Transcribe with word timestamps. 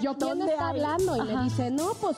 yo 0.00 0.14
quién 0.16 0.38
¿Dónde 0.38 0.52
está 0.52 0.68
hablando 0.68 1.16
y 1.16 1.22
me 1.22 1.44
dice, 1.44 1.70
no, 1.70 1.92
pues, 2.00 2.16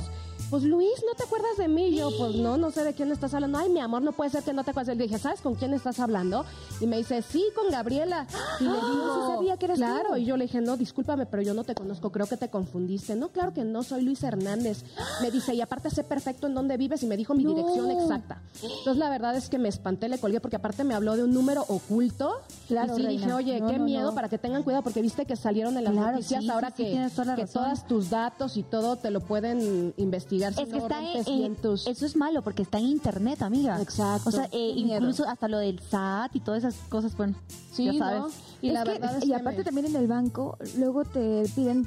pues 0.51 0.65
Luis, 0.65 0.91
¿no 1.09 1.15
te 1.17 1.23
acuerdas 1.25 1.57
de 1.57 1.69
mí? 1.69 1.87
Y 1.87 1.97
yo, 1.97 2.11
pues 2.19 2.35
no, 2.35 2.57
no 2.57 2.71
sé 2.71 2.83
de 2.85 2.93
quién 2.93 3.11
estás 3.13 3.33
hablando. 3.35 3.59
Ay, 3.59 3.69
mi 3.71 3.81
amor, 3.81 4.03
no 4.03 4.13
puede 4.13 4.31
ser 4.31 4.43
que 4.43 4.53
no 4.53 4.65
te 4.65 4.73
acuerdes. 4.73 4.97
Le 4.97 5.05
dije, 5.05 5.19
¿sabes 5.19 5.41
con 5.41 5.55
quién 5.55 5.73
estás 5.75 6.01
hablando? 6.01 6.45
Y 6.81 6.87
me 6.87 6.97
dice, 6.99 7.23
sí, 7.23 7.45
con 7.55 7.71
Gabriela. 7.71 8.27
Y 8.59 8.65
le 8.65 8.71
Ah, 8.71 8.91
digo, 8.91 9.15
sí 9.27 9.33
sabía 9.37 9.57
que 9.57 9.65
eras 9.67 9.79
claro. 9.79 10.09
tú. 10.11 10.17
Y 10.17 10.25
yo 10.25 10.37
le 10.37 10.45
dije, 10.47 10.61
no, 10.61 10.77
discúlpame, 10.77 11.27
pero 11.27 11.43
yo 11.43 11.55
no 11.55 11.63
te 11.65 11.75
conozco, 11.75 12.11
creo 12.11 12.27
que 12.27 12.37
te 12.37 12.49
confundiste. 12.49 13.15
No, 13.15 13.29
claro 13.29 13.53
que 13.55 13.63
no, 13.65 13.83
soy 13.85 14.03
Luis 14.03 14.23
Hernández. 14.25 14.83
Me 15.23 15.31
dice, 15.31 15.55
y 15.55 15.61
aparte 15.61 15.89
sé 15.91 16.03
perfecto 16.05 16.47
en 16.49 16.55
dónde 16.55 16.77
vives 16.77 17.03
y 17.03 17.07
me 17.07 17.17
dijo 17.17 17.33
mi 17.35 17.45
No. 17.45 17.51
dirección 17.55 17.91
exacta. 17.91 18.43
Entonces 18.63 18.97
la 18.97 19.09
verdad 19.11 19.37
es 19.37 19.49
que 19.49 19.59
me 19.59 19.69
espanté, 19.69 20.09
le 20.09 20.19
colgué 20.19 20.41
porque 20.41 20.57
aparte 20.57 20.83
me 20.85 20.95
habló 20.95 21.17
de 21.17 21.23
un 21.25 21.33
número 21.33 21.65
oculto. 21.69 22.41
Claro, 22.67 22.95
y 22.95 22.97
sí 22.97 23.03
reina. 23.07 23.21
dije, 23.23 23.33
oye, 23.35 23.61
No, 23.61 23.69
qué 23.69 23.79
no, 23.79 23.85
miedo 23.85 24.15
para 24.15 24.29
que 24.29 24.39
tengan 24.39 24.63
cuidado 24.63 24.83
porque 24.83 25.01
viste 25.03 25.27
que 25.27 25.37
salieron 25.37 25.77
en 25.77 25.85
las 25.85 25.93
Claro, 25.93 26.13
noticias 26.13 26.43
sí, 26.43 26.51
ahora 26.51 26.73
sí, 26.77 26.85
que, 26.85 27.09
toda 27.15 27.37
que 27.37 27.47
todas 27.47 27.87
tus 27.87 28.11
datos 28.11 28.57
y 28.57 28.63
todo 28.63 28.97
te 28.97 29.11
lo 29.11 29.21
pueden 29.21 29.95
investigar 29.97 30.40
si 30.55 30.61
Es 30.63 30.67
que 30.69 30.73
no 30.73 30.79
está 30.79 30.99
en, 30.99 31.05
rompes 31.07 31.27
en- 31.29 31.39
bien 31.39 31.57
tus- 31.57 31.87
eso 31.87 32.07
es 32.07 32.17
malo 32.17 32.43
porque 32.43 32.63
está 32.63 32.79
en 32.79 32.87
internet, 32.87 33.43
amiga. 33.43 33.81
Exacto. 33.81 34.29
O 34.29 34.33
sea, 34.33 34.49
eh, 34.53 34.73
incluso 34.77 35.29
hasta 35.29 35.49
lo 35.49 35.59
del 35.59 35.79
SAT 35.81 36.37
y 36.37 36.41
todas 36.41 36.65
esas 36.65 36.75
cosas, 36.89 37.17
bueno, 37.17 37.35
Sí, 37.73 37.85
ya 37.85 37.93
¿no? 37.93 37.99
sabes. 37.99 38.35
Y 38.63 38.71
la 38.71 38.85
que- 38.85 38.91
verdad 38.93 39.17
es 39.19 39.25
y 39.25 39.29
que 39.29 39.35
aparte 39.35 39.59
me- 39.59 39.65
también 39.65 39.87
en 39.87 39.97
el 39.97 40.07
banco, 40.07 40.57
luego 40.77 41.05
te 41.05 41.45
piden 41.55 41.85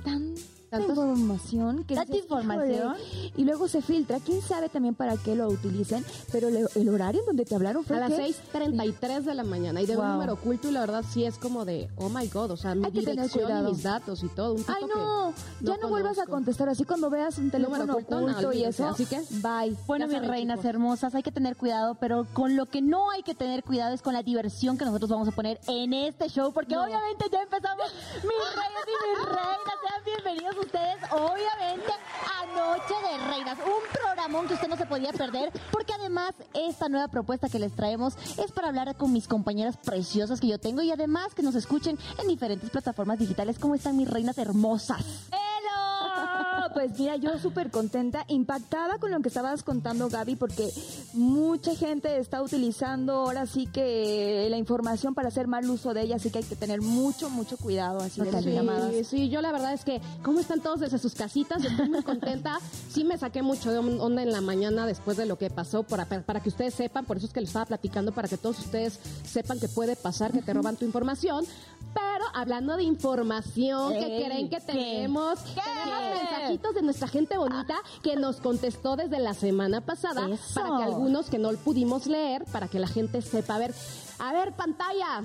tanta 0.77 0.93
información 0.93 1.83
que 1.85 1.95
¿Tanta 1.95 2.15
información? 2.17 2.95
"Híjole", 2.97 3.33
y 3.37 3.43
luego 3.45 3.67
se 3.67 3.81
filtra, 3.81 4.19
quién 4.19 4.41
sabe 4.41 4.69
también 4.69 4.95
para 4.95 5.17
qué 5.17 5.35
lo 5.35 5.47
utilicen, 5.47 6.05
pero 6.31 6.49
le- 6.49 6.65
el 6.75 6.89
horario 6.89 7.21
en 7.21 7.25
donde 7.27 7.45
te 7.45 7.55
hablaron 7.55 7.83
fue 7.83 7.97
a 7.97 8.01
las 8.01 8.09
que 8.09 8.17
6.33 8.17 9.25
de 9.25 9.33
la 9.33 9.43
mañana 9.43 9.81
y 9.81 9.85
de 9.85 9.97
un 9.97 10.07
número 10.07 10.33
oculto 10.33 10.67
y 10.69 10.71
la 10.71 10.81
verdad 10.81 11.03
sí 11.09 11.23
es 11.25 11.37
como 11.37 11.65
de, 11.65 11.89
oh 11.97 12.09
my 12.09 12.27
god, 12.27 12.51
o 12.51 12.57
sea, 12.57 12.75
mi 12.75 12.85
Hay 12.85 12.91
que 12.91 12.99
tener 13.01 13.15
dirección 13.15 13.43
y 13.43 13.45
cuidado. 13.47 13.69
mis 13.69 13.83
datos 13.83 14.23
y 14.23 14.29
todo. 14.29 14.53
Un 14.53 14.59
tipo 14.63 14.73
Ay, 14.75 14.83
que 14.85 14.93
no, 14.95 15.33
ya 15.61 15.77
no 15.77 15.89
vuelvas 15.89 16.19
a 16.19 16.25
contestar 16.25 16.69
así 16.69 16.83
cuando 16.85 17.09
veas 17.09 17.37
un 17.37 17.49
teléfono 17.51 17.77
Número 17.79 17.93
oculto, 17.99 18.17
oculto, 18.17 18.41
no, 18.41 18.53
y 18.53 18.63
eso. 18.63 18.87
Así 18.87 19.05
que, 19.05 19.21
bye. 19.41 19.75
Bueno, 19.87 20.07
mis 20.07 20.21
reinas 20.27 20.59
chicos. 20.59 20.69
hermosas, 20.69 21.15
hay 21.15 21.23
que 21.23 21.31
tener 21.31 21.55
cuidado, 21.55 21.95
pero 21.95 22.25
con 22.33 22.55
lo 22.55 22.65
que 22.67 22.81
no 22.81 23.11
hay 23.11 23.23
que 23.23 23.35
tener 23.35 23.63
cuidado 23.63 23.93
es 23.93 24.01
con 24.01 24.13
la 24.13 24.23
diversión 24.23 24.77
que 24.77 24.85
nosotros 24.85 25.09
vamos 25.09 25.27
a 25.27 25.31
poner 25.31 25.59
en 25.67 25.93
este 25.93 26.29
show, 26.29 26.51
porque 26.53 26.77
obviamente 26.77 27.25
ya 27.31 27.41
empezamos. 27.41 27.85
Mis 28.15 28.23
reyes 28.23 28.85
y 28.87 29.19
mis 29.19 29.25
reinas, 29.27 29.73
sean 29.83 30.03
bienvenidos 30.05 30.55
ustedes, 30.63 30.97
obviamente, 31.11 31.91
a 31.91 32.45
Noche 32.55 32.93
de 33.01 33.25
Reinas, 33.27 33.57
un 33.65 33.91
programón 33.91 34.47
que 34.47 34.53
usted 34.53 34.67
no 34.67 34.77
se 34.77 34.85
podía 34.85 35.11
perder, 35.11 35.51
porque 35.71 35.93
además 35.93 36.33
esta 36.53 36.89
nueva 36.89 37.07
propuesta 37.07 37.49
que 37.49 37.59
les 37.59 37.73
traemos 37.75 38.15
es 38.37 38.51
para 38.51 38.69
hablar 38.69 38.95
con 38.95 39.11
mis 39.11 39.27
compañeras 39.27 39.77
preciosas 39.77 40.39
que 40.39 40.47
yo 40.47 40.59
tengo 40.59 40.81
y 40.81 40.91
además 40.91 41.33
que 41.33 41.43
nos 41.43 41.55
escuchen 41.55 41.97
en 42.19 42.27
diferentes 42.27 42.69
plataformas 42.69 43.19
digitales. 43.19 43.59
¿Cómo 43.59 43.75
están 43.75 43.97
mis 43.97 44.09
reinas 44.09 44.37
hermosas? 44.37 45.29
Pues 46.73 46.97
mira, 46.97 47.15
yo 47.17 47.37
súper 47.37 47.69
contenta, 47.69 48.25
impactada 48.27 48.97
con 48.97 49.11
lo 49.11 49.19
que 49.21 49.27
estabas 49.27 49.61
contando, 49.63 50.09
Gaby, 50.09 50.35
porque 50.37 50.71
mucha 51.13 51.75
gente 51.75 52.17
está 52.17 52.41
utilizando 52.41 53.13
ahora 53.13 53.45
sí 53.45 53.67
que 53.67 54.47
la 54.49 54.57
información 54.57 55.13
para 55.13 55.27
hacer 55.27 55.47
mal 55.47 55.69
uso 55.69 55.93
de 55.93 56.01
ella, 56.01 56.15
así 56.15 56.31
que 56.31 56.39
hay 56.39 56.43
que 56.43 56.55
tener 56.55 56.81
mucho, 56.81 57.29
mucho 57.29 57.57
cuidado 57.57 57.99
así 57.99 58.21
de 58.21 58.31
las 58.31 58.43
Sí, 58.43 58.51
llamadas. 58.51 58.91
sí, 59.07 59.29
yo 59.29 59.41
la 59.41 59.51
verdad 59.51 59.73
es 59.73 59.83
que, 59.85 60.01
¿cómo 60.23 60.39
están 60.39 60.61
todos 60.61 60.79
desde 60.79 60.97
sus 60.97 61.13
casitas? 61.13 61.63
Estoy 61.63 61.89
muy 61.89 62.01
contenta. 62.01 62.57
Sí 62.89 63.03
me 63.03 63.17
saqué 63.17 63.43
mucho 63.43 63.71
de 63.71 63.77
onda 63.77 64.23
en 64.23 64.31
la 64.31 64.41
mañana 64.41 64.87
después 64.87 65.15
de 65.15 65.25
lo 65.27 65.37
que 65.37 65.49
pasó, 65.51 65.83
para, 65.83 66.05
para 66.05 66.39
que 66.41 66.49
ustedes 66.49 66.73
sepan, 66.73 67.05
por 67.05 67.17
eso 67.17 67.27
es 67.27 67.33
que 67.33 67.39
les 67.41 67.49
estaba 67.49 67.65
platicando, 67.67 68.11
para 68.13 68.27
que 68.27 68.37
todos 68.37 68.57
ustedes 68.59 68.99
sepan 69.23 69.59
que 69.59 69.67
puede 69.67 69.95
pasar, 69.95 70.31
que 70.31 70.41
te 70.41 70.53
roban 70.53 70.75
tu 70.75 70.85
información. 70.85 71.45
Pero 71.93 72.25
hablando 72.33 72.75
de 72.77 72.83
información, 72.83 73.93
que 73.93 74.17
Ey, 74.17 74.25
creen 74.25 74.49
que 74.49 74.57
¿qué? 74.57 74.61
tenemos? 74.61 75.39
Tenemos 75.43 76.19
mensajitos 76.21 76.75
de 76.75 76.81
nuestra 76.81 77.07
gente 77.07 77.37
bonita 77.37 77.75
que 78.01 78.15
nos 78.15 78.37
contestó 78.37 78.95
desde 78.95 79.19
la 79.19 79.33
semana 79.33 79.81
pasada, 79.81 80.27
Eso. 80.29 80.53
para 80.61 80.77
que 80.77 80.83
algunos 80.83 81.29
que 81.29 81.37
no 81.37 81.51
pudimos 81.53 82.05
leer, 82.07 82.45
para 82.51 82.67
que 82.67 82.79
la 82.79 82.87
gente 82.87 83.21
sepa. 83.21 83.55
A 83.55 83.59
ver, 83.59 83.73
a 84.19 84.33
ver, 84.33 84.53
pantalla. 84.53 85.21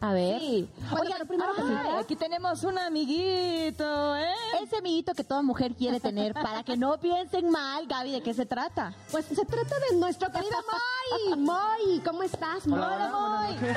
A 0.00 0.12
ver. 0.12 0.40
Sí. 0.40 0.68
Bueno, 0.90 1.10
pero 1.12 1.26
primero 1.26 1.54
que 1.54 1.62
Ay, 1.62 1.68
nada- 1.68 2.00
aquí 2.00 2.16
tenemos 2.16 2.64
un 2.64 2.76
amiguito, 2.76 4.16
¿eh? 4.16 4.34
Ese 4.60 4.78
amiguito 4.78 5.14
que 5.14 5.22
toda 5.22 5.42
mujer 5.42 5.74
quiere 5.76 6.00
tener 6.00 6.34
para 6.34 6.64
que 6.64 6.76
no 6.76 6.98
piensen 6.98 7.48
mal, 7.50 7.86
Gaby, 7.86 8.10
¿de 8.10 8.20
qué 8.20 8.34
se 8.34 8.44
trata? 8.44 8.94
Pues 9.12 9.26
se 9.26 9.44
trata 9.44 9.76
de 9.90 9.96
nuestro 9.98 10.32
querido 10.32 10.56
Moy. 11.36 11.38
Moy, 11.38 12.00
¿cómo 12.04 12.24
estás, 12.24 12.66
Moy? 12.66 12.80
Hola, 12.80 13.12
buenas 13.12 13.60
noches, 13.60 13.76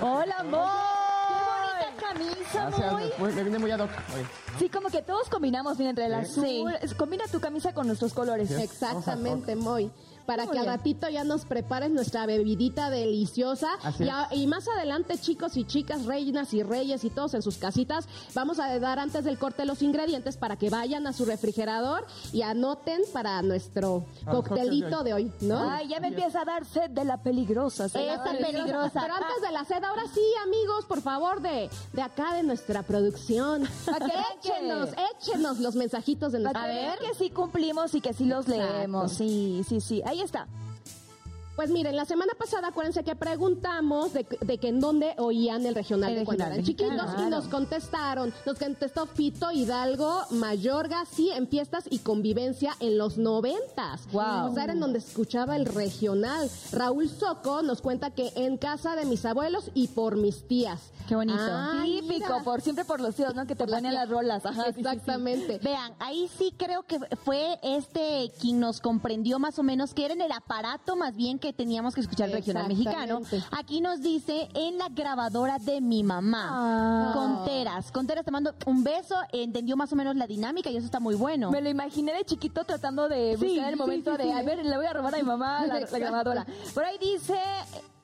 ¿cómo 0.00 0.22
están? 0.22 0.42
Hola, 0.42 0.42
Moy. 0.50 1.23
Camisa, 2.12 2.66
Gracias, 2.70 2.92
Moy. 2.92 3.12
me, 3.28 3.32
me 3.32 3.42
vine 3.44 3.58
muy 3.58 3.70
ad 3.70 3.80
hoc 3.80 3.90
hoy. 4.14 4.26
Sí, 4.58 4.68
como 4.68 4.88
que 4.88 5.02
todos 5.02 5.28
combinamos 5.28 5.76
bien 5.78 5.90
entre 5.90 6.06
el 6.06 6.14
azul. 6.14 6.44
Sí. 6.44 6.64
es- 6.82 6.94
Combina 6.94 7.24
tu 7.30 7.40
camisa 7.40 7.72
con 7.74 7.86
nuestros 7.86 8.12
colores. 8.14 8.48
Sí. 8.48 8.62
Exactamente, 8.62 9.56
Moy. 9.56 9.90
Para 10.26 10.44
Muy 10.44 10.52
que 10.54 10.60
bien. 10.62 10.72
ratito 10.72 11.08
ya 11.08 11.22
nos 11.24 11.44
prepares 11.44 11.90
nuestra 11.90 12.26
bebidita 12.26 12.90
deliciosa. 12.90 13.68
Así 13.82 14.04
Y, 14.04 14.08
a- 14.08 14.28
y 14.32 14.46
más 14.46 14.66
adelante, 14.68 15.18
chicos 15.18 15.56
y 15.56 15.64
chicas, 15.64 16.06
reinas 16.06 16.54
y 16.54 16.62
reyes 16.62 17.04
y 17.04 17.10
todos 17.10 17.34
en 17.34 17.42
sus 17.42 17.58
casitas, 17.58 18.06
vamos 18.34 18.58
a 18.58 18.78
dar 18.78 18.98
antes 18.98 19.24
del 19.24 19.38
corte 19.38 19.64
los 19.64 19.82
ingredientes 19.82 20.36
para 20.36 20.56
que 20.56 20.70
vayan 20.70 21.06
a 21.06 21.12
su 21.12 21.24
refrigerador 21.24 22.06
y 22.32 22.42
anoten 22.42 23.02
para 23.12 23.42
nuestro 23.42 24.06
Para 24.24 24.36
coctelito 24.38 25.02
de 25.04 25.12
hoy, 25.14 25.32
¿no? 25.40 25.70
Ay, 25.70 25.88
ya 25.88 26.00
me 26.00 26.08
empieza 26.08 26.40
a 26.40 26.44
dar 26.44 26.64
sed 26.64 26.90
de 26.90 27.04
la 27.04 27.22
peligrosa. 27.22 27.86
Esa 27.86 28.22
peligrosa. 28.24 29.00
Pero 29.02 29.14
antes 29.14 29.42
de 29.42 29.52
la 29.52 29.64
sed, 29.64 29.82
ahora 29.84 30.04
sí, 30.14 30.20
amigos, 30.44 30.84
por 30.86 31.00
favor, 31.02 31.40
de, 31.42 31.68
de 31.92 32.02
acá 32.02 32.34
de 32.34 32.42
nuestra 32.42 32.82
producción. 32.82 33.64
échenos, 34.42 34.90
échenos 35.20 35.58
los 35.60 35.74
mensajitos 35.74 36.32
de 36.32 36.40
nuestra 36.40 36.62
A 36.64 36.66
ver 36.66 36.98
que 36.98 37.14
sí 37.14 37.30
cumplimos 37.30 37.94
y 37.94 38.00
que 38.00 38.12
sí 38.12 38.24
los 38.24 38.48
Exacto. 38.48 38.72
leemos. 38.78 39.12
Sí, 39.12 39.62
sí, 39.68 39.80
sí. 39.80 40.02
Ahí 40.14 40.20
está. 40.20 40.46
Pues 41.56 41.70
miren, 41.70 41.94
la 41.94 42.04
semana 42.04 42.32
pasada 42.36 42.68
acuérdense 42.68 43.04
que 43.04 43.14
preguntamos 43.14 44.12
de, 44.12 44.26
de 44.40 44.58
que 44.58 44.68
en 44.68 44.80
dónde 44.80 45.14
oían 45.18 45.64
el 45.66 45.74
regional 45.76 46.10
El 46.12 46.18
de 46.20 46.24
cuando 46.24 46.44
eran 46.44 46.64
chiquitos 46.64 47.10
y 47.18 47.30
nos 47.30 47.46
contestaron, 47.46 48.34
nos 48.44 48.58
contestó 48.58 49.06
Fito 49.06 49.52
Hidalgo, 49.52 50.22
Mayorga, 50.30 51.04
sí, 51.06 51.30
en 51.30 51.46
fiestas 51.46 51.84
y 51.88 52.00
convivencia 52.00 52.72
en 52.80 52.98
los 52.98 53.18
noventas. 53.18 54.08
Guau. 54.10 54.50
O 54.50 54.54
sea, 54.54 54.64
era 54.64 54.72
en 54.72 54.80
donde 54.80 54.98
escuchaba 54.98 55.54
el 55.54 55.66
regional. 55.66 56.50
Raúl 56.72 57.08
Soco 57.08 57.62
nos 57.62 57.80
cuenta 57.80 58.10
que 58.10 58.32
en 58.34 58.56
casa 58.56 58.96
de 58.96 59.04
mis 59.04 59.24
abuelos 59.24 59.70
y 59.74 59.88
por 59.88 60.16
mis 60.16 60.48
tías. 60.48 60.90
Qué 61.06 61.14
bonito. 61.14 61.38
Ay, 61.38 62.00
Típico, 62.00 62.28
mira. 62.30 62.42
por 62.42 62.62
siempre 62.62 62.84
por 62.86 62.98
los 62.98 63.14
tíos, 63.14 63.34
¿no? 63.34 63.42
Que 63.46 63.54
te 63.54 63.64
Por 63.66 63.74
ponen 63.74 63.92
las 63.92 64.08
rolas. 64.08 64.46
Ajá, 64.46 64.64
sí, 64.64 64.68
sí, 64.68 64.74
sí. 64.76 64.80
Exactamente. 64.80 65.58
Vean, 65.62 65.92
ahí 65.98 66.30
sí 66.38 66.54
creo 66.56 66.84
que 66.84 66.98
fue 67.24 67.58
este 67.62 68.32
quien 68.40 68.58
nos 68.58 68.80
comprendió 68.80 69.38
más 69.38 69.58
o 69.58 69.62
menos 69.62 69.92
que 69.92 70.06
era 70.06 70.14
en 70.14 70.22
el 70.22 70.32
aparato 70.32 70.96
más 70.96 71.14
bien 71.14 71.38
que 71.44 71.52
teníamos 71.52 71.94
que 71.94 72.00
escuchar 72.00 72.30
el 72.30 72.36
regional 72.36 72.66
mexicano. 72.68 73.20
Aquí 73.50 73.82
nos 73.82 74.00
dice 74.00 74.48
en 74.54 74.78
la 74.78 74.88
grabadora 74.88 75.58
de 75.58 75.82
mi 75.82 76.02
mamá. 76.02 76.48
Ah. 76.50 77.12
Conteras. 77.12 77.92
Conteras 77.92 78.24
te 78.24 78.30
mando 78.30 78.54
un 78.64 78.82
beso, 78.82 79.14
entendió 79.30 79.76
más 79.76 79.92
o 79.92 79.96
menos 79.96 80.16
la 80.16 80.26
dinámica 80.26 80.70
y 80.70 80.78
eso 80.78 80.86
está 80.86 81.00
muy 81.00 81.14
bueno. 81.14 81.50
Me 81.50 81.60
lo 81.60 81.68
imaginé 81.68 82.14
de 82.14 82.24
chiquito 82.24 82.64
tratando 82.64 83.10
de 83.10 83.36
Sí, 83.38 83.56
buscar 83.56 83.72
el 83.72 83.76
momento 83.76 84.16
sí, 84.16 84.22
de, 84.22 84.32
a 84.32 84.42
ver, 84.42 84.64
le 84.64 84.74
voy 84.74 84.86
a 84.86 84.94
robar 84.94 85.14
a 85.14 85.18
mi 85.18 85.22
mamá 85.22 85.66
la, 85.66 85.80
grabadora. 85.98 86.46
Por 86.72 86.82
ahí 86.82 86.96
dice 86.98 87.38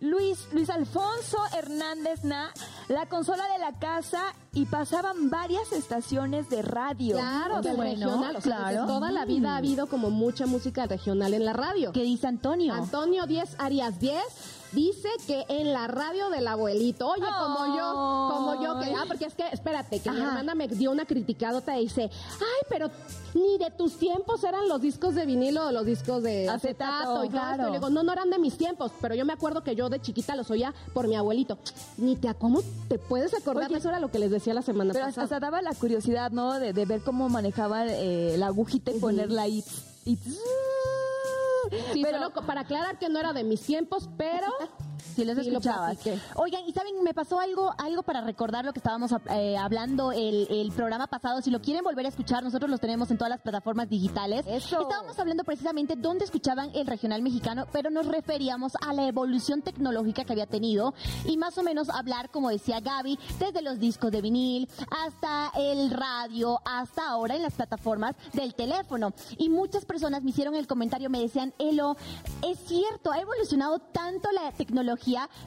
Luis, 0.01 0.49
Luis 0.53 0.71
Alfonso 0.71 1.39
Hernández 1.57 2.25
Na, 2.25 2.53
la 2.89 3.07
consola 3.07 3.45
de 3.53 3.59
la 3.59 3.79
casa 3.79 4.23
y 4.55 4.65
pasaban 4.65 5.29
varias 5.29 5.73
estaciones 5.73 6.49
de 6.49 6.63
radio. 6.63 7.17
Claro, 7.17 7.61
bueno, 7.63 7.83
regional. 7.83 8.37
O 8.37 8.41
sea, 8.41 8.57
claro. 8.57 8.87
toda 8.87 9.13
la 9.13 9.27
vida 9.27 9.55
ha 9.55 9.57
habido 9.59 9.89
como 9.89 10.11
mucha 10.11 10.47
música 10.47 10.87
regional 10.87 11.35
en 11.35 11.45
la 11.45 11.53
radio. 11.53 11.93
¿Qué 11.93 12.03
dice 12.03 12.27
Antonio? 12.27 12.73
Antonio 12.73 13.27
10 13.27 13.57
Arias 13.59 14.01
10 14.01 14.23
dice 14.73 15.09
que 15.27 15.45
en 15.49 15.73
la 15.73 15.87
radio 15.87 16.31
del 16.31 16.47
abuelito. 16.47 17.09
Oye, 17.09 17.23
como 17.39 17.77
yo, 17.77 17.93
como 18.37 18.63
yo, 18.63 18.81
que, 18.81 18.95
ah, 18.95 19.05
porque 19.07 19.25
es 19.27 19.35
que, 19.35 19.45
espérate, 19.53 20.01
que 20.01 20.11
mi 20.11 20.19
Ajá. 20.19 20.29
hermana 20.29 20.55
me 20.55 20.69
dio 20.69 20.91
una 20.91 21.05
criticadota 21.05 21.79
y 21.79 21.83
dice, 21.85 22.11
ay, 22.35 22.67
pero 22.69 22.91
ni 23.35 23.59
de 23.59 23.71
tus 23.71 23.97
tiempos 23.99 24.43
eran 24.45 24.69
los 24.69 24.81
discos 24.81 25.15
de 25.15 25.27
vinilo 25.27 25.67
o 25.69 25.73
los 25.73 25.87
discos 25.87 26.23
de 26.23 26.49
Acetato, 26.49 26.93
acetato 26.93 27.25
y 27.25 27.29
todo 27.29 27.31
claro. 27.31 27.51
esto. 27.53 27.63
Y 27.63 27.73
le 27.73 27.79
digo, 27.79 27.91
no, 27.91 28.03
no 28.03 28.13
eran 28.13 28.31
de 28.31 28.39
mis 28.39 28.57
tiempos, 28.57 28.93
pero 29.01 29.15
yo 29.15 29.25
me 29.25 29.33
acuerdo 29.33 29.63
que 29.63 29.75
yo 29.75 29.89
de 29.89 30.01
chiquita 30.01 30.35
los 30.37 30.51
oía 30.51 30.75
por 30.93 31.07
mi 31.09 31.17
abuelito. 31.17 31.59
Ni 31.97 32.17
te, 32.17 32.33
¿cómo 32.35 32.63
te 32.89 32.99
puedes 32.99 33.35
acordar? 33.35 33.69
Oye, 33.69 33.79
Eso 33.79 33.89
era 33.89 34.01
lo 34.01 34.11
que 34.11 34.19
les 34.19 34.31
decía 34.31 34.55
la 34.55 34.63
semana 34.63 34.93
Pero 34.93 35.07
pasada. 35.07 35.25
hasta 35.25 35.41
daba 35.41 35.63
la 35.63 35.75
curiosidad, 35.75 36.31
¿no? 36.31 36.59
De, 36.59 36.73
de 36.73 36.85
ver 36.87 37.03
cómo 37.03 37.29
manejaban 37.29 37.89
eh, 37.91 38.35
la 38.39 38.47
agujita 38.47 38.91
y 38.91 38.99
ponerla 38.99 39.43
ahí. 39.43 39.65
Y 40.07 40.17
Sí, 41.93 42.03
Pero- 42.03 42.19
solo 42.19 42.47
para 42.47 42.63
aclarar 42.63 42.99
que 42.99 43.09
no 43.09 43.19
era 43.19 43.33
de 43.33 43.45
mis 43.45 43.61
tiempos, 43.61 44.09
pero 44.17 44.47
Sí, 45.01 45.25
los 45.25 45.39
Sí, 45.39 45.49
escuchabas. 45.49 45.99
Oigan, 46.37 46.63
y 46.67 46.73
saben, 46.73 47.03
me 47.03 47.15
pasó 47.15 47.41
algo, 47.41 47.73
algo 47.79 48.03
para 48.03 48.21
recordar 48.21 48.65
lo 48.65 48.73
que 48.73 48.79
estábamos 48.79 49.13
eh, 49.31 49.57
hablando 49.57 50.13
el, 50.13 50.47
el 50.51 50.73
programa 50.73 51.07
pasado. 51.07 51.41
Si 51.43 51.51
lo 51.51 51.61
quieren 51.61 51.83
volver 51.85 52.07
a 52.07 52.09
escuchar, 52.09 52.43
nosotros 52.43 52.71
los 52.71 52.81
tenemos 52.81 53.11
en 53.11 53.19
todas 53.19 53.31
las 53.31 53.41
plataformas 53.41 53.89
digitales. 53.89 54.45
Eso. 54.47 54.83
Estábamos 54.83 55.19
hablando 55.19 55.45
precisamente 55.45 55.97
dónde 55.97 56.25
escuchaban 56.25 56.71
el 56.75 56.87
regional 56.87 57.23
mexicano, 57.23 57.67
pero 57.73 57.91
nos 57.91 58.07
referíamos 58.07 58.73
a 58.87 58.93
la 58.93 59.07
evolución 59.07 59.63
tecnológica 59.63 60.25
que 60.25 60.33
había 60.33 60.47
tenido 60.47 60.95
y 61.25 61.37
más 61.37 61.57
o 61.59 61.63
menos 61.63 61.89
hablar, 61.89 62.31
como 62.31 62.51
decía 62.51 62.81
Gaby, 62.81 63.19
desde 63.39 63.63
los 63.63 63.79
discos 63.79 64.11
de 64.11 64.21
vinil 64.21 64.69
hasta 65.05 65.53
el 65.57 65.91
radio, 65.91 66.61
hasta 66.65 67.09
ahora 67.09 67.37
en 67.37 67.43
las 67.43 67.55
plataformas 67.55 68.15
del 68.33 68.55
teléfono. 68.55 69.13
Y 69.39 69.49
muchas 69.49 69.85
personas 69.85 70.23
me 70.23 70.31
hicieron 70.31 70.55
el 70.55 70.67
comentario, 70.67 71.11
me 71.11 71.21
decían, 71.21 71.53
Elo, 71.59 71.97
es 72.43 72.59
cierto, 72.67 73.13
ha 73.13 73.19
evolucionado 73.21 73.79
tanto 73.79 74.31
la 74.33 74.53
tecnología, 74.53 74.90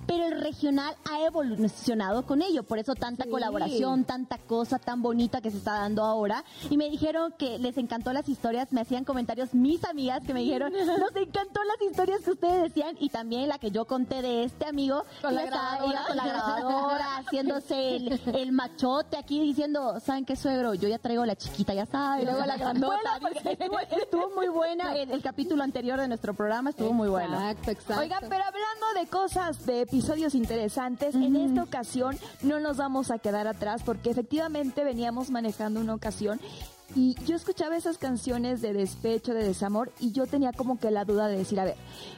pero 0.07 0.25
el 0.25 0.41
regional 0.41 0.95
ha 1.09 1.19
evolucionado 1.25 2.25
con 2.25 2.41
ello. 2.41 2.63
Por 2.63 2.79
eso 2.79 2.95
tanta 2.95 3.23
Sí. 3.25 3.29
colaboración, 3.29 4.03
tanta 4.05 4.37
cosa 4.37 4.79
tan 4.79 5.01
bonita 5.01 5.41
que 5.41 5.51
se 5.51 5.57
está 5.57 5.73
dando 5.79 6.03
ahora. 6.03 6.43
Y 6.69 6.77
me 6.77 6.89
dijeron 6.89 7.33
que 7.37 7.57
les 7.59 7.77
encantó 7.77 8.13
las 8.13 8.27
historias, 8.29 8.71
me 8.71 8.81
hacían 8.81 9.03
comentarios 9.05 9.53
mis 9.53 9.83
amigas 9.85 10.21
que 10.25 10.33
me 10.33 10.41
dijeron, 10.41 10.71
nos 10.99 11.15
encantó 11.15 11.63
las 11.63 11.81
historias 11.89 12.21
que 12.21 12.31
ustedes 12.31 12.61
decían 12.63 12.95
y 12.99 13.09
también 13.09 13.47
la 13.49 13.57
que 13.59 13.71
yo 13.71 13.85
conté 13.85 14.21
de 14.21 14.43
este 14.43 14.65
amigo 14.65 15.03
Con 15.21 15.29
que 15.31 15.35
la 15.35 15.43
estaba- 15.45 15.85
iba 15.85 16.05
con 16.07 16.17
la 16.17 16.27
grabadora, 16.27 17.17
haciéndose 17.17 17.95
el, 17.95 18.21
el 18.35 18.51
machote 18.51 19.17
aquí 19.17 19.39
diciendo, 19.39 19.99
¿saben 19.99 20.25
qué 20.25 20.35
suegro? 20.35 20.73
Yo 20.73 20.87
ya 20.87 20.99
traigo 20.99 21.25
la 21.25 21.35
chiquita, 21.35 21.73
ya 21.73 21.85
saben. 21.85 22.21
Y 22.21 22.25
luego 22.25 22.45
la 22.45 22.57
grandota, 22.57 22.95
Bueno, 22.95 23.09
porque 23.21 23.51
estuvo, 23.53 23.79
estuvo 23.79 24.29
muy 24.35 24.47
buena, 24.47 24.93
el, 24.95 25.11
el 25.11 25.21
capítulo 25.21 25.63
anterior 25.63 25.99
de 25.99 26.07
nuestro 26.07 26.33
programa 26.33 26.69
estuvo 26.71 26.93
muy 26.93 27.09
bueno. 27.09 27.35
Exacto, 27.49 27.71
exacto. 27.71 28.01
Oigan, 28.01 28.19
pero 28.29 28.43
hablando 28.43 28.99
de 28.99 29.07
cosas, 29.07 29.23
de 29.33 29.81
episodios 29.81 30.35
interesantes, 30.35 31.15
en 31.15 31.35
esta 31.35 31.63
ocasión 31.63 32.15
no 32.43 32.59
nos 32.59 32.77
vamos 32.77 33.09
a 33.09 33.17
quedar 33.17 33.47
atrás 33.47 33.81
porque 33.83 34.11
efectivamente 34.11 34.83
veníamos 34.83 35.31
manejando 35.31 35.79
una 35.79 35.95
ocasión 35.95 36.39
y 36.95 37.15
yo 37.25 37.35
escuchaba 37.35 37.75
esas 37.75 37.97
canciones 37.97 38.61
de 38.61 38.73
despecho, 38.73 39.33
de 39.33 39.43
desamor 39.43 39.91
y 39.99 40.11
yo 40.11 40.27
tenía 40.27 40.51
como 40.53 40.79
que 40.79 40.91
la 40.91 41.05
duda 41.05 41.27
de 41.27 41.37
decir, 41.37 41.59
a 41.59 41.65
ver, 41.65 41.75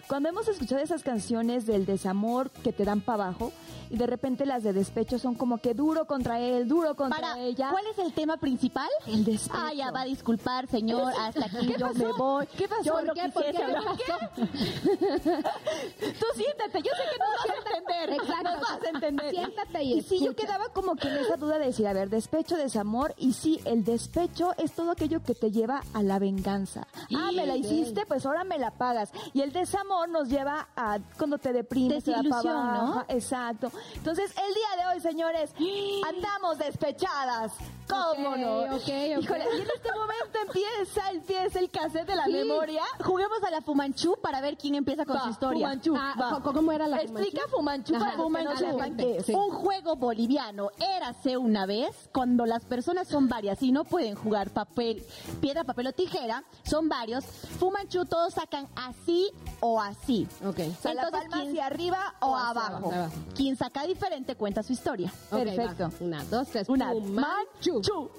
cuando 0.07 0.27
hemos 0.27 0.49
escuchado 0.49 0.81
esas 0.81 1.03
canciones 1.03 1.65
del 1.65 1.85
desamor 1.85 2.49
que 2.49 2.73
te 2.73 2.83
dan 2.83 2.99
para 2.99 3.23
abajo 3.23 3.53
y 3.89 3.97
de 3.97 4.05
repente 4.07 4.45
las 4.45 4.63
de 4.63 4.73
despecho 4.73 5.17
son 5.17 5.35
como 5.35 5.59
que 5.59 5.73
duro 5.73 6.05
contra 6.07 6.39
él, 6.41 6.67
duro 6.67 6.95
contra 6.95 7.21
Para, 7.21 7.39
ella. 7.39 7.69
¿cuál 7.71 7.85
es 7.87 7.97
el 7.99 8.11
tema 8.13 8.35
principal? 8.37 8.89
El 9.07 9.23
despecho. 9.23 9.57
Ah, 9.57 9.71
ya 9.73 9.91
va 9.91 10.01
a 10.01 10.05
disculpar, 10.05 10.67
señor, 10.67 11.13
hasta 11.21 11.45
aquí 11.45 11.73
yo 11.77 11.93
me 11.93 12.11
voy. 12.11 12.45
¿Qué 12.57 12.67
pasó? 12.67 12.83
Yo 12.83 12.93
¿Por 12.93 13.13
qué? 13.13 13.29
¿Por 13.29 13.43
qué? 13.43 13.63
hablar. 13.63 13.83
Tú 14.35 16.25
siéntate, 16.35 16.81
yo 16.81 16.91
sé 16.91 17.03
que 17.11 17.17
no 17.19 17.25
vas 17.31 17.45
a 17.49 17.77
entender. 17.77 18.09
Exacto. 18.09 18.51
Nos 18.51 18.59
vas 18.61 18.83
a 18.83 18.89
entender. 18.89 19.34
Siéntate 19.45 19.83
y 19.83 19.93
Y 19.93 20.01
sí, 20.01 20.19
yo 20.23 20.35
quedaba 20.35 20.69
como 20.69 20.95
que 20.95 21.07
en 21.07 21.17
esa 21.17 21.37
duda 21.37 21.57
de 21.59 21.67
decir, 21.67 21.87
a 21.87 21.93
ver, 21.93 22.09
despecho, 22.09 22.57
desamor, 22.57 23.13
y 23.17 23.33
sí, 23.33 23.59
el 23.65 23.83
despecho 23.83 24.53
es 24.57 24.71
todo 24.73 24.91
aquello 24.91 25.21
que 25.23 25.35
te 25.35 25.51
lleva 25.51 25.81
a 25.93 26.03
la 26.03 26.19
venganza. 26.19 26.87
Ah, 27.15 27.31
me 27.33 27.45
la 27.45 27.55
hiciste, 27.55 28.05
pues 28.05 28.25
ahora 28.25 28.43
me 28.43 28.57
la 28.57 28.71
pagas. 28.71 29.11
Y 29.33 29.41
el 29.41 29.51
desamor 29.51 30.09
nos 30.09 30.29
lleva 30.29 30.67
a 30.75 30.99
cuando 31.17 31.37
te 31.37 31.53
deprimes, 31.53 32.03
te 32.03 32.11
da 32.11 32.17
Desilusión. 32.17 32.55
¿no? 32.73 33.05
Exacto. 33.07 33.71
Entonces, 33.95 34.31
el 34.31 34.53
día 34.53 34.83
de 34.85 34.93
hoy, 34.95 35.01
señores, 35.01 35.51
andamos 36.07 36.57
despechadas. 36.57 37.51
¿Cómo 37.87 38.35
no? 38.35 38.65
Híjole, 38.77 39.45
y 39.57 39.61
en 39.61 39.67
este 39.75 39.91
momento 39.91 40.39
empieza, 40.47 41.11
empieza 41.11 41.59
el 41.59 41.69
cassette 41.69 42.07
de 42.07 42.15
la 42.15 42.25
Sí. 42.25 42.31
memoria. 42.31 42.81
Juguemos 43.03 43.43
a 43.43 43.51
la 43.51 43.61
Fumanchu 43.61 44.17
para 44.21 44.41
ver 44.41 44.57
quién 44.57 44.73
empieza 44.75 45.05
con 45.05 45.17
Va, 45.17 45.23
su 45.25 45.29
historia. 45.29 45.67
Fumanchu, 45.67 45.95
Ah, 45.95 46.39
¿Cómo 46.43 46.71
era 46.71 46.87
la 46.87 46.97
Explica 47.01 47.41
Fumanchu? 47.49 47.93
Fumanchu 48.15 48.77
para. 48.77 48.95
Sí. 49.23 49.33
Un 49.35 49.51
juego 49.51 49.95
boliviano, 49.97 50.69
érase 50.79 51.35
una 51.37 51.65
vez, 51.65 52.09
cuando 52.13 52.45
las 52.45 52.63
personas 52.63 53.07
son 53.07 53.27
varias 53.27 53.61
y 53.61 53.71
no 53.73 53.83
pueden 53.83 54.15
jugar 54.15 54.49
papel, 54.51 55.03
piedra, 55.41 55.63
papel 55.65 55.87
o 55.87 55.91
tijera, 55.93 56.43
son 56.63 56.87
varios, 56.87 57.25
Fumanchu 57.59 58.05
todos 58.05 58.33
sacan 58.33 58.67
así 58.75 59.29
o 59.59 59.81
así. 59.81 60.25
Ok. 60.45 60.59
O 60.59 60.81
sea, 60.81 60.93
la 60.93 61.03
Entonces, 61.03 61.11
palma 61.11 61.35
¿quién- 61.37 61.49
hacia 61.49 61.65
arriba 61.65 62.15
o 62.21 62.35
hacia 62.35 62.49
abajo. 62.49 62.91
abajo. 62.93 63.11
Quien 63.35 63.57
saca 63.57 63.83
diferente 63.83 64.35
cuenta 64.35 64.63
su 64.63 64.71
historia. 64.71 65.11
Perfecto. 65.29 65.83
va. 65.83 65.91
Una, 65.99 66.23
dos, 66.25 66.47
tres. 66.47 66.69
Una 66.69 66.91
Fumanchu. 66.91 67.73
Manchu. 67.73 68.11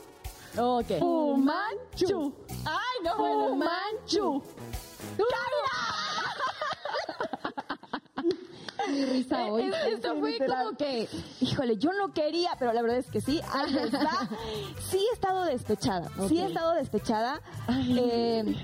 Ok. 0.59 0.99
Fumanchu. 0.99 2.33
Ay, 2.67 3.05
no, 3.05 3.17
bueno. 3.17 3.49
Fumanchu. 3.49 4.43
Mi 8.91 9.05
risa 9.05 9.47
hoy. 9.47 9.63
Es- 9.65 9.95
Esto 9.95 10.17
fue 10.19 10.33
literal. 10.33 10.65
como 10.67 10.77
que, 10.79 11.09
híjole, 11.41 11.77
yo 11.77 11.93
no 11.93 12.13
quería, 12.13 12.51
pero 12.59 12.73
la 12.73 12.83
verdad 12.83 12.99
es 12.99 13.11
que 13.11 13.21
sí, 13.21 13.41
ahí 13.53 13.77
está. 13.77 14.29
Sí 14.91 14.99
he 15.11 15.15
estado 15.15 15.45
despechada, 15.45 16.09
sí 16.29 16.39
he 16.39 16.47
estado 16.47 16.75
despechada. 16.75 17.41
Eh, 17.69 18.55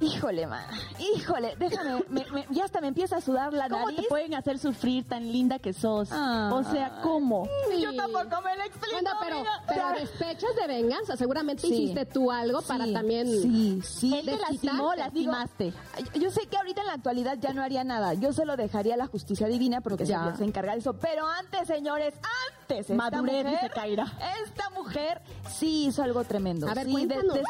híjole, 0.00 0.46
ma, 0.46 0.66
híjole, 0.98 1.56
déjame, 1.58 2.04
me- 2.08 2.26
me- 2.30 2.46
ya 2.50 2.64
hasta 2.64 2.80
me 2.80 2.88
empieza 2.88 3.16
a 3.16 3.20
sudar 3.20 3.52
la 3.52 3.68
¿Cómo 3.68 3.86
nariz. 3.86 4.02
te 4.02 4.08
pueden 4.08 4.34
hacer 4.34 4.58
sufrir 4.58 5.08
tan 5.08 5.30
linda 5.32 5.58
que 5.58 5.72
sos? 5.72 6.10
Ah. 6.12 6.50
O 6.52 6.62
sea, 6.64 7.00
¿cómo? 7.02 7.48
Yo 7.78 7.94
tampoco 7.96 8.42
me 8.42 8.56
lo 8.56 8.62
explico. 8.64 8.92
Bueno, 8.92 9.10
pero, 9.20 9.36
amiga. 9.36 9.62
pero 9.66 9.88
despechos 9.98 10.50
de 10.56 10.66
venganza. 10.66 11.16
Seguramente 11.16 11.62
Sí. 11.62 11.72
hiciste 11.74 12.06
tú 12.06 12.30
algo 12.30 12.60
para 12.62 12.84
Sí, 12.84 12.92
también. 12.92 13.26
Sí, 13.26 13.80
sí. 13.84 14.14
Él 14.18 14.26
te 14.26 14.36
lastimó, 14.38 14.94
lastimaste. 14.94 15.72
Yo- 16.14 16.20
Yo 16.26 16.30
sé 16.30 16.46
que 16.46 16.56
ahorita 16.56 16.80
en 16.82 16.86
la 16.88 16.92
actualidad 16.94 17.38
ya 17.40 17.52
no 17.52 17.62
haría 17.62 17.84
nada. 17.84 18.14
Yo 18.14 18.32
se 18.32 18.44
lo 18.44 18.56
dejaría 18.56 18.94
a 18.94 18.96
la 18.98 19.06
justicia 19.06 19.46
divina 19.46 19.80
porque 19.80 20.04
Ya. 20.04 20.34
se 20.36 20.44
encarga 20.44 20.72
de 20.72 20.80
eso. 20.80 20.94
Pero 20.94 21.26
antes, 21.26 21.66
señores, 21.66 22.14
antes. 22.60 22.80
esta 22.90 22.94
Madurez, 22.94 23.44
mujer- 23.44 23.60
dice 23.62 23.70
Kaira. 23.74 24.12
Esta 24.44 24.70
mujer 24.70 25.22
sí 25.48 25.86
hizo 25.86 26.02
algo 26.02 26.24
tremendo. 26.24 26.68
A 26.68 26.74
ver, 26.74 26.86
Sí, 26.86 26.92
cuéntanos. 26.92 27.24
mira, 27.34 27.42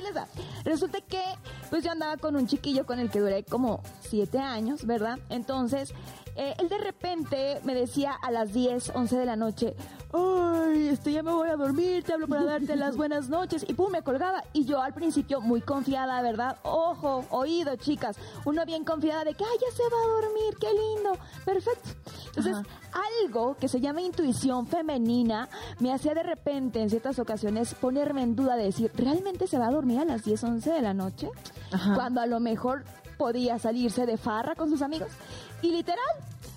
les 0.00 0.16
va. 0.16 0.26
Resulta 0.64 1.00
que, 1.00 1.22
pues 1.70 1.84
yo 1.84 1.90
andaba 1.90 2.16
con 2.16 2.36
un 2.36 2.46
chiquillo 2.46 2.86
con 2.86 2.98
el 2.98 3.10
que 3.10 3.20
duré 3.20 3.44
como 3.44 3.82
siete 4.00 4.38
años, 4.38 4.86
¿verdad? 4.86 5.18
Entonces, 5.28 5.92
eh, 6.36 6.54
él 6.58 6.68
de 6.68 6.78
repente 6.78 7.60
me 7.64 7.74
decía 7.74 8.12
a 8.12 8.30
las 8.30 8.52
10, 8.52 8.92
11 8.94 9.18
de 9.18 9.26
la 9.26 9.36
noche, 9.36 9.74
ay, 10.12 10.88
este, 10.88 11.12
ya 11.12 11.22
me 11.22 11.32
voy 11.32 11.48
a 11.48 11.56
dormir, 11.56 12.02
te 12.02 12.12
hablo 12.12 12.26
para 12.26 12.44
darte 12.44 12.76
las 12.76 12.96
buenas 12.96 13.28
noches. 13.28 13.64
Y 13.68 13.74
pum, 13.74 13.90
me 13.90 14.02
colgaba. 14.02 14.42
Y 14.52 14.64
yo 14.64 14.80
al 14.80 14.94
principio 14.94 15.40
muy 15.40 15.60
confiada, 15.60 16.20
¿verdad? 16.22 16.58
Ojo, 16.62 17.24
oído, 17.30 17.76
chicas. 17.76 18.16
Uno 18.44 18.64
bien 18.64 18.84
confiada 18.84 19.24
de 19.24 19.34
que, 19.34 19.44
ay, 19.44 19.58
ya 19.60 19.76
se 19.76 19.82
va 19.82 20.02
a 20.02 20.20
dormir, 20.20 20.56
qué 20.60 20.68
lindo. 20.72 21.18
Perfecto. 21.44 21.90
Entonces, 22.28 22.56
algo 23.22 23.56
que 23.56 23.68
se 23.68 23.80
llama 23.80 24.00
intuición 24.00 24.66
femenina 24.66 25.48
me 25.78 25.92
hacía 25.92 26.14
de 26.14 26.22
repente, 26.22 26.80
en 26.80 26.90
ciertas 26.90 27.18
ocasiones, 27.18 27.74
ponerme 27.74 28.22
en 28.22 28.36
duda 28.36 28.56
de 28.56 28.64
decir, 28.64 28.90
¿realmente 28.94 29.46
se 29.46 29.58
va 29.58 29.66
a 29.66 29.70
dormir 29.70 30.00
a 30.00 30.04
las 30.04 30.24
10, 30.24 30.44
11 30.44 30.70
de 30.70 30.82
la 30.82 30.94
noche? 30.94 31.28
Ajá. 31.72 31.94
Cuando 31.94 32.20
a 32.20 32.26
lo 32.26 32.40
mejor 32.40 32.84
podía 33.20 33.58
salirse 33.58 34.06
de 34.06 34.16
farra 34.16 34.54
con 34.54 34.70
sus 34.70 34.80
amigos. 34.80 35.08
Y 35.60 35.70
literal, 35.72 36.02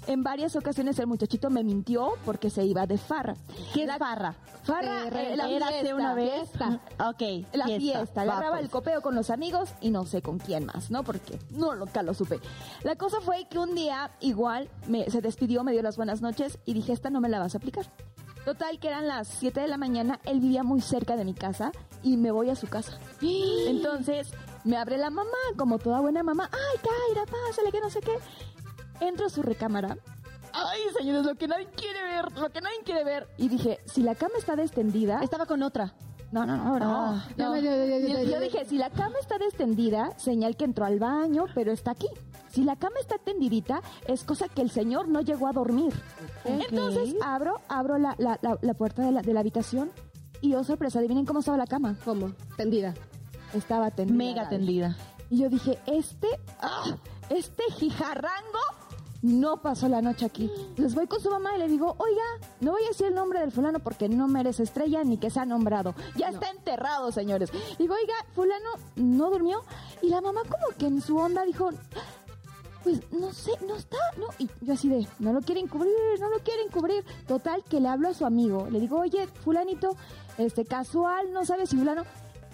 en 0.07 0.23
varias 0.23 0.55
ocasiones 0.55 0.97
el 0.97 1.07
muchachito 1.07 1.49
me 1.49 1.61
mintió 1.61 2.13
porque 2.23 2.49
se 2.49 2.63
iba 2.63 2.87
de 2.87 2.97
farra. 2.97 3.35
¿Qué 3.73 3.85
La- 3.85 3.93
es 3.95 3.99
farra? 3.99 4.33
Farra, 4.63 5.07
Eh, 5.07 5.33
eh, 5.33 5.35
la 5.35 5.49
Érase 5.49 5.73
fiesta, 5.81 5.95
una 5.95 6.13
vez. 6.15 6.31
fiesta. 6.49 6.79
Ok. 7.09 7.21
la 7.51 7.65
fiesta, 7.65 8.23
Va, 8.23 8.31
agarraba 8.31 8.51
pues. 8.55 8.63
el 8.63 8.69
copeo 8.69 9.01
con 9.01 9.13
los 9.13 9.29
amigos 9.29 9.71
y 9.81 9.91
no 9.91 10.05
sé 10.05 10.21
con 10.21 10.39
quién 10.39 10.65
más, 10.65 10.89
¿no? 10.89 11.03
Porque 11.03 11.37
no 11.51 11.75
nunca 11.75 12.01
lo 12.01 12.13
supe. 12.13 12.39
La 12.83 12.95
cosa 12.95 13.19
fue 13.19 13.45
que 13.49 13.59
un 13.59 13.75
día 13.75 14.11
igual 14.21 14.69
me, 14.87 15.09
se 15.11 15.19
despidió, 15.19 15.65
me 15.65 15.73
dio 15.73 15.81
las 15.81 15.97
buenas 15.97 16.21
noches 16.21 16.59
y 16.63 16.73
dije, 16.73 16.93
esta 16.93 17.09
no 17.09 17.19
me 17.19 17.27
la 17.27 17.39
vas 17.39 17.55
a 17.55 17.57
aplicar. 17.57 17.91
Total, 18.45 18.79
que 18.79 18.87
eran 18.87 19.05
las 19.09 19.27
7 19.27 19.59
de 19.59 19.67
la 19.67 19.75
mañana, 19.77 20.21
él 20.23 20.39
vivía 20.39 20.63
muy 20.63 20.79
cerca 20.79 21.17
de 21.17 21.25
mi 21.25 21.33
casa 21.33 21.73
y 22.01 22.15
me 22.15 22.31
voy 22.31 22.49
a 22.49 22.55
su 22.55 22.67
casa. 22.67 22.97
Entonces 23.21 24.29
me 24.63 24.77
abre 24.77 24.97
la 24.97 25.09
mamá, 25.09 25.29
como 25.57 25.77
toda 25.79 25.99
buena 26.01 26.23
mamá, 26.23 26.49
ay, 26.51 26.79
Kaira, 26.81 27.25
pásale, 27.29 27.71
que 27.71 27.79
no 27.81 27.89
sé 27.89 27.99
qué. 28.01 28.13
Entro 29.05 29.25
a 29.25 29.29
su 29.29 29.41
recámara. 29.41 29.97
Ay, 30.53 30.81
señores, 30.97 31.25
lo 31.25 31.35
que 31.35 31.47
nadie 31.47 31.67
quiere 31.75 32.01
ver, 32.03 32.31
lo 32.37 32.49
que 32.51 32.61
nadie 32.61 32.77
quiere 32.85 33.03
ver. 33.03 33.27
Y 33.37 33.49
dije, 33.49 33.79
si 33.85 34.01
la 34.03 34.15
cama 34.15 34.35
está 34.37 34.55
destendida, 34.55 35.19
Estaba 35.23 35.45
con 35.47 35.63
otra. 35.63 35.93
no, 36.31 36.45
no, 36.45 36.55
no, 36.57 36.79
no. 36.79 36.85
Ah, 37.15 37.27
no. 37.37 37.57
yo, 37.57 38.39
dije, 38.39 38.63
si 38.65 38.77
la 38.77 38.89
cama 38.91 39.15
está 39.19 39.35
extendida, 39.37 40.11
señal 40.17 40.55
que 40.55 40.65
entró 40.65 40.85
al 40.85 40.99
baño, 40.99 41.45
pero 41.55 41.71
está 41.71 41.91
aquí. 41.91 42.07
Si 42.49 42.63
la 42.63 42.75
cama 42.75 42.97
está 43.01 43.17
tendidita, 43.17 43.81
es 44.07 44.23
cosa 44.23 44.47
que 44.47 44.61
el 44.61 44.69
señor 44.69 45.07
no 45.07 45.21
llegó 45.21 45.47
a 45.47 45.53
dormir. 45.53 45.91
Entonces 46.45 47.15
abro, 47.23 47.59
abro 47.67 47.97
la, 47.97 48.13
la- 48.19 48.37
la- 48.43 48.59
la 48.61 48.73
puerta 48.75 49.01
de 49.03 49.11
la, 49.11 49.21
de 49.23 49.33
la 49.33 49.39
habitación 49.39 49.91
y 50.39 50.53
oh 50.53 50.63
sorpresa, 50.63 50.99
adivinen 50.99 51.25
cómo 51.25 51.39
estaba 51.39 51.57
la 51.57 51.65
cama. 51.65 51.95
¿Cómo? 52.05 52.31
Tendida. 52.57 52.93
Estaba 53.53 53.91
tendida. 53.91 54.17
Mega 54.17 54.49
tendida. 54.49 54.97
Y 55.29 55.39
yo 55.39 55.49
dije, 55.49 55.79
este, 55.85 56.27
ah, 56.61 56.95
este 57.29 57.63
jijarrango 57.77 58.59
no 59.23 59.61
pasó 59.61 59.87
la 59.87 60.01
noche 60.01 60.25
aquí. 60.25 60.51
Entonces 60.69 60.93
voy 60.93 61.07
con 61.07 61.21
su 61.21 61.29
mamá 61.29 61.55
y 61.55 61.59
le 61.59 61.67
digo, 61.67 61.95
oiga, 61.97 62.23
no 62.59 62.73
voy 62.73 62.83
a 62.83 62.89
decir 62.89 63.07
el 63.07 63.15
nombre 63.15 63.39
del 63.39 63.51
fulano 63.51 63.79
porque 63.79 64.09
no 64.09 64.27
merece 64.27 64.63
estrella 64.63 65.03
ni 65.03 65.17
que 65.17 65.29
sea 65.29 65.45
nombrado. 65.45 65.95
Ya 66.15 66.27
está 66.29 66.49
enterrado, 66.49 67.11
señores. 67.11 67.49
Digo, 67.79 67.95
oiga, 67.95 68.13
fulano 68.35 68.69
no 68.95 69.29
durmió. 69.29 69.63
Y 70.01 70.09
la 70.09 70.21
mamá 70.21 70.41
como 70.41 70.77
que 70.77 70.87
en 70.87 71.01
su 71.01 71.17
onda 71.17 71.43
dijo, 71.43 71.69
pues 72.83 72.99
no 73.13 73.31
sé, 73.31 73.51
no 73.65 73.75
está, 73.75 73.97
no. 74.17 74.27
Y 74.39 74.49
yo 74.61 74.73
así 74.73 74.89
de, 74.89 75.07
no 75.19 75.31
lo 75.31 75.41
quieren 75.41 75.67
cubrir, 75.67 75.93
no 76.19 76.29
lo 76.29 76.39
quieren 76.39 76.67
cubrir. 76.67 77.05
Total, 77.25 77.63
que 77.63 77.79
le 77.79 77.87
hablo 77.87 78.09
a 78.09 78.13
su 78.13 78.25
amigo. 78.25 78.67
Le 78.69 78.81
digo, 78.81 78.99
oye, 78.99 79.27
fulanito, 79.27 79.95
este, 80.37 80.65
casual, 80.65 81.31
no 81.31 81.45
sabes 81.45 81.69
si 81.69 81.77
fulano. 81.77 82.03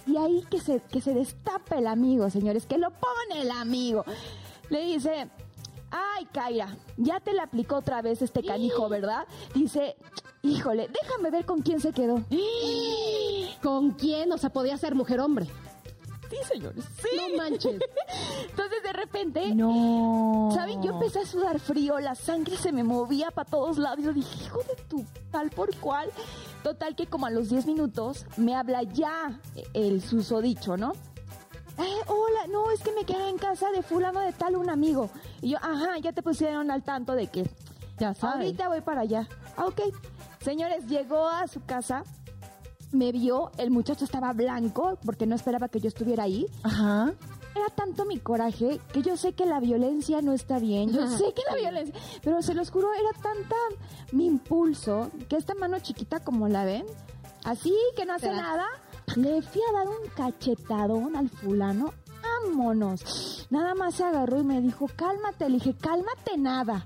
Y 0.09 0.17
ahí 0.17 0.43
que 0.49 0.59
se, 0.59 0.81
que 0.81 1.01
se 1.01 1.13
destapa 1.13 1.77
el 1.77 1.85
amigo, 1.85 2.29
señores, 2.31 2.65
que 2.65 2.79
lo 2.79 2.89
pone 2.89 3.41
el 3.41 3.51
amigo. 3.51 4.03
Le 4.69 4.83
dice, 4.83 5.29
ay, 5.91 6.25
Kaira, 6.33 6.75
ya 6.97 7.19
te 7.19 7.31
la 7.33 7.43
aplicó 7.43 7.75
otra 7.75 8.01
vez 8.01 8.21
este 8.23 8.43
canijo, 8.43 8.89
¿verdad? 8.89 9.27
Dice, 9.53 9.95
híjole, 10.41 10.89
déjame 11.01 11.29
ver 11.29 11.45
con 11.45 11.61
quién 11.61 11.79
se 11.79 11.91
quedó. 11.91 12.23
¿Con 13.61 13.91
quién? 13.91 14.31
O 14.31 14.37
sea, 14.37 14.49
podía 14.49 14.77
ser 14.77 14.95
mujer-hombre. 14.95 15.47
Sí, 16.29 16.37
señores, 16.47 16.85
sí. 17.01 17.09
No 17.17 17.37
manches. 17.37 17.81
Entonces 18.49 18.83
de 18.83 18.93
repente, 18.93 19.55
No. 19.55 20.49
¿saben? 20.53 20.81
Yo 20.83 20.91
empecé 20.93 21.19
a 21.19 21.25
sudar 21.25 21.59
frío, 21.59 21.99
la 21.99 22.13
sangre 22.15 22.55
se 22.55 22.71
me 22.71 22.83
movía 22.83 23.31
para 23.31 23.49
todos 23.49 23.77
lados. 23.77 24.03
Yo 24.03 24.13
dije, 24.13 24.43
hijo 24.45 24.59
de 24.59 24.75
tu 24.87 25.03
tal 25.31 25.49
por 25.49 25.75
cual. 25.77 26.09
Total 26.63 26.95
que 26.95 27.07
como 27.07 27.25
a 27.25 27.29
los 27.31 27.49
10 27.49 27.65
minutos 27.65 28.25
me 28.37 28.55
habla 28.55 28.83
ya 28.83 29.39
el 29.73 30.01
susodicho, 30.01 30.77
¿no? 30.77 30.91
Eh, 31.77 32.01
hola, 32.07 32.47
no, 32.51 32.69
es 32.71 32.81
que 32.81 32.91
me 32.91 33.05
quedé 33.05 33.29
en 33.29 33.37
casa 33.37 33.71
de 33.71 33.81
fulano 33.81 34.19
de 34.19 34.33
tal 34.33 34.57
un 34.57 34.69
amigo. 34.69 35.09
Y 35.41 35.51
yo, 35.51 35.57
ajá, 35.59 35.97
ya 35.99 36.11
te 36.11 36.21
pusieron 36.21 36.69
al 36.71 36.83
tanto 36.83 37.13
de 37.15 37.27
que 37.27 37.49
Ya 37.97 38.13
sabes. 38.13 38.35
ahorita 38.35 38.67
voy 38.67 38.81
para 38.81 39.01
allá. 39.01 39.27
Ah, 39.55 39.65
ok. 39.65 39.81
Señores, 40.41 40.85
llegó 40.87 41.27
a 41.27 41.47
su 41.47 41.63
casa, 41.63 42.03
me 42.91 43.11
vio, 43.11 43.51
el 43.57 43.71
muchacho 43.71 44.05
estaba 44.05 44.33
blanco 44.33 44.97
porque 45.05 45.25
no 45.25 45.35
esperaba 45.35 45.69
que 45.69 45.79
yo 45.79 45.87
estuviera 45.87 46.23
ahí. 46.23 46.47
Ajá. 46.63 47.13
Era 47.55 47.69
tanto 47.75 48.05
mi 48.05 48.19
coraje 48.19 48.79
que 48.93 49.01
yo 49.01 49.17
sé 49.17 49.33
que 49.33 49.45
la 49.45 49.59
violencia 49.59 50.21
no 50.21 50.33
está 50.33 50.59
bien, 50.59 50.91
yo 50.91 51.07
sé 51.07 51.33
que 51.33 51.41
la 51.49 51.55
violencia, 51.55 51.95
pero 52.23 52.41
se 52.41 52.53
los 52.53 52.69
juro, 52.69 52.89
era 52.93 53.11
tanta 53.21 53.55
mi 54.11 54.27
impulso 54.27 55.09
que 55.27 55.35
esta 55.35 55.55
mano 55.55 55.79
chiquita 55.79 56.23
como 56.23 56.47
la 56.47 56.63
ven, 56.63 56.85
así 57.43 57.73
que 57.97 58.05
no 58.05 58.13
hace 58.13 58.31
nada, 58.31 58.65
le 59.15 59.41
fui 59.41 59.61
a 59.67 59.73
dar 59.73 59.87
un 59.87 60.09
cachetadón 60.15 61.15
al 61.15 61.29
fulano, 61.29 61.93
vámonos. 62.45 63.47
Nada 63.49 63.73
más 63.75 63.95
se 63.95 64.03
agarró 64.03 64.39
y 64.39 64.43
me 64.43 64.61
dijo, 64.61 64.87
cálmate, 64.95 65.49
le 65.49 65.55
dije, 65.55 65.75
cálmate 65.75 66.37
nada. 66.37 66.85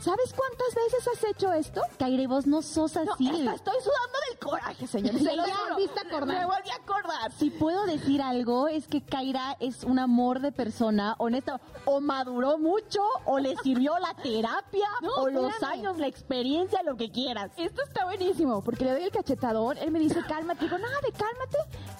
¿Sabes 0.00 0.34
cuántas 0.34 0.74
veces 0.74 1.08
has 1.08 1.24
hecho 1.30 1.52
esto? 1.52 1.82
Kaire, 1.98 2.26
vos 2.26 2.46
no 2.46 2.62
sos 2.62 2.94
No, 2.96 3.12
así. 3.12 3.28
hasta 3.28 3.54
estoy 3.54 3.74
sudando 3.80 4.18
del 4.28 4.38
coraje, 4.38 4.86
señores. 4.86 5.22
Se 5.22 5.36
ya 5.36 5.44
volviste 5.70 6.00
a 6.00 6.02
acordar. 6.02 6.38
Me 6.38 6.44
volví 6.46 6.70
a 6.70 6.76
acordar. 6.76 7.32
Si 7.38 7.50
puedo 7.50 7.84
decir 7.86 8.22
algo, 8.22 8.68
es 8.68 8.86
que 8.88 9.02
Kaira 9.02 9.56
es 9.60 9.84
un 9.84 9.98
amor 9.98 10.40
de 10.40 10.52
persona, 10.52 11.14
honesta. 11.18 11.60
O 11.86 12.00
maduró 12.00 12.58
mucho, 12.58 13.00
o 13.24 13.38
le 13.38 13.56
sirvió 13.58 13.98
la 13.98 14.14
terapia, 14.22 14.88
No, 15.02 15.14
o 15.14 15.28
los 15.28 15.62
años, 15.62 15.98
la 15.98 16.06
experiencia, 16.06 16.82
lo 16.82 16.96
que 16.96 17.10
quieras. 17.10 17.50
Esto 17.56 17.82
está 17.82 18.04
buenísimo, 18.04 18.62
porque 18.62 18.84
le 18.84 18.92
doy 18.92 19.02
el 19.04 19.10
cachetadón, 19.10 19.78
él 19.78 19.90
me 19.90 19.98
dice 19.98 20.20
cálmate, 20.28 20.64
digo, 20.64 20.78
nada 20.78 20.96
de 21.02 21.12
cálmate. 21.12 21.58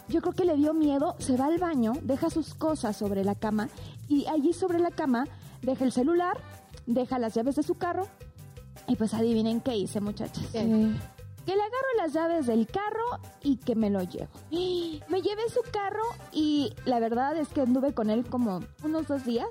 Yo 0.08 0.20
creo 0.20 0.32
que 0.34 0.44
le 0.44 0.56
dio 0.56 0.74
miedo, 0.74 1.14
se 1.18 1.36
va 1.36 1.46
al 1.46 1.58
baño, 1.58 1.92
deja 2.02 2.19
sus 2.28 2.54
cosas 2.54 2.96
sobre 2.96 3.24
la 3.24 3.34
cama 3.34 3.68
y 4.08 4.26
allí 4.26 4.52
sobre 4.52 4.78
la 4.78 4.90
cama 4.90 5.26
deja 5.62 5.84
el 5.84 5.92
celular, 5.92 6.36
deja 6.86 7.18
las 7.18 7.34
llaves 7.34 7.56
de 7.56 7.62
su 7.62 7.76
carro 7.76 8.08
y 8.86 8.96
pues 8.96 9.14
adivinen 9.14 9.60
qué 9.60 9.76
hice 9.76 10.00
muchachas. 10.00 10.44
Que 11.46 11.56
le 11.56 11.62
agarro 11.62 11.88
las 11.96 12.12
llaves 12.12 12.46
del 12.46 12.66
carro 12.66 13.18
y 13.42 13.56
que 13.56 13.74
me 13.74 13.88
lo 13.88 14.02
llevo. 14.02 14.28
Me 15.08 15.22
llevé 15.22 15.48
su 15.48 15.60
carro 15.72 16.02
y 16.32 16.74
la 16.84 17.00
verdad 17.00 17.36
es 17.36 17.48
que 17.48 17.62
anduve 17.62 17.94
con 17.94 18.10
él 18.10 18.24
como 18.26 18.60
unos 18.84 19.08
dos 19.08 19.24
días. 19.24 19.48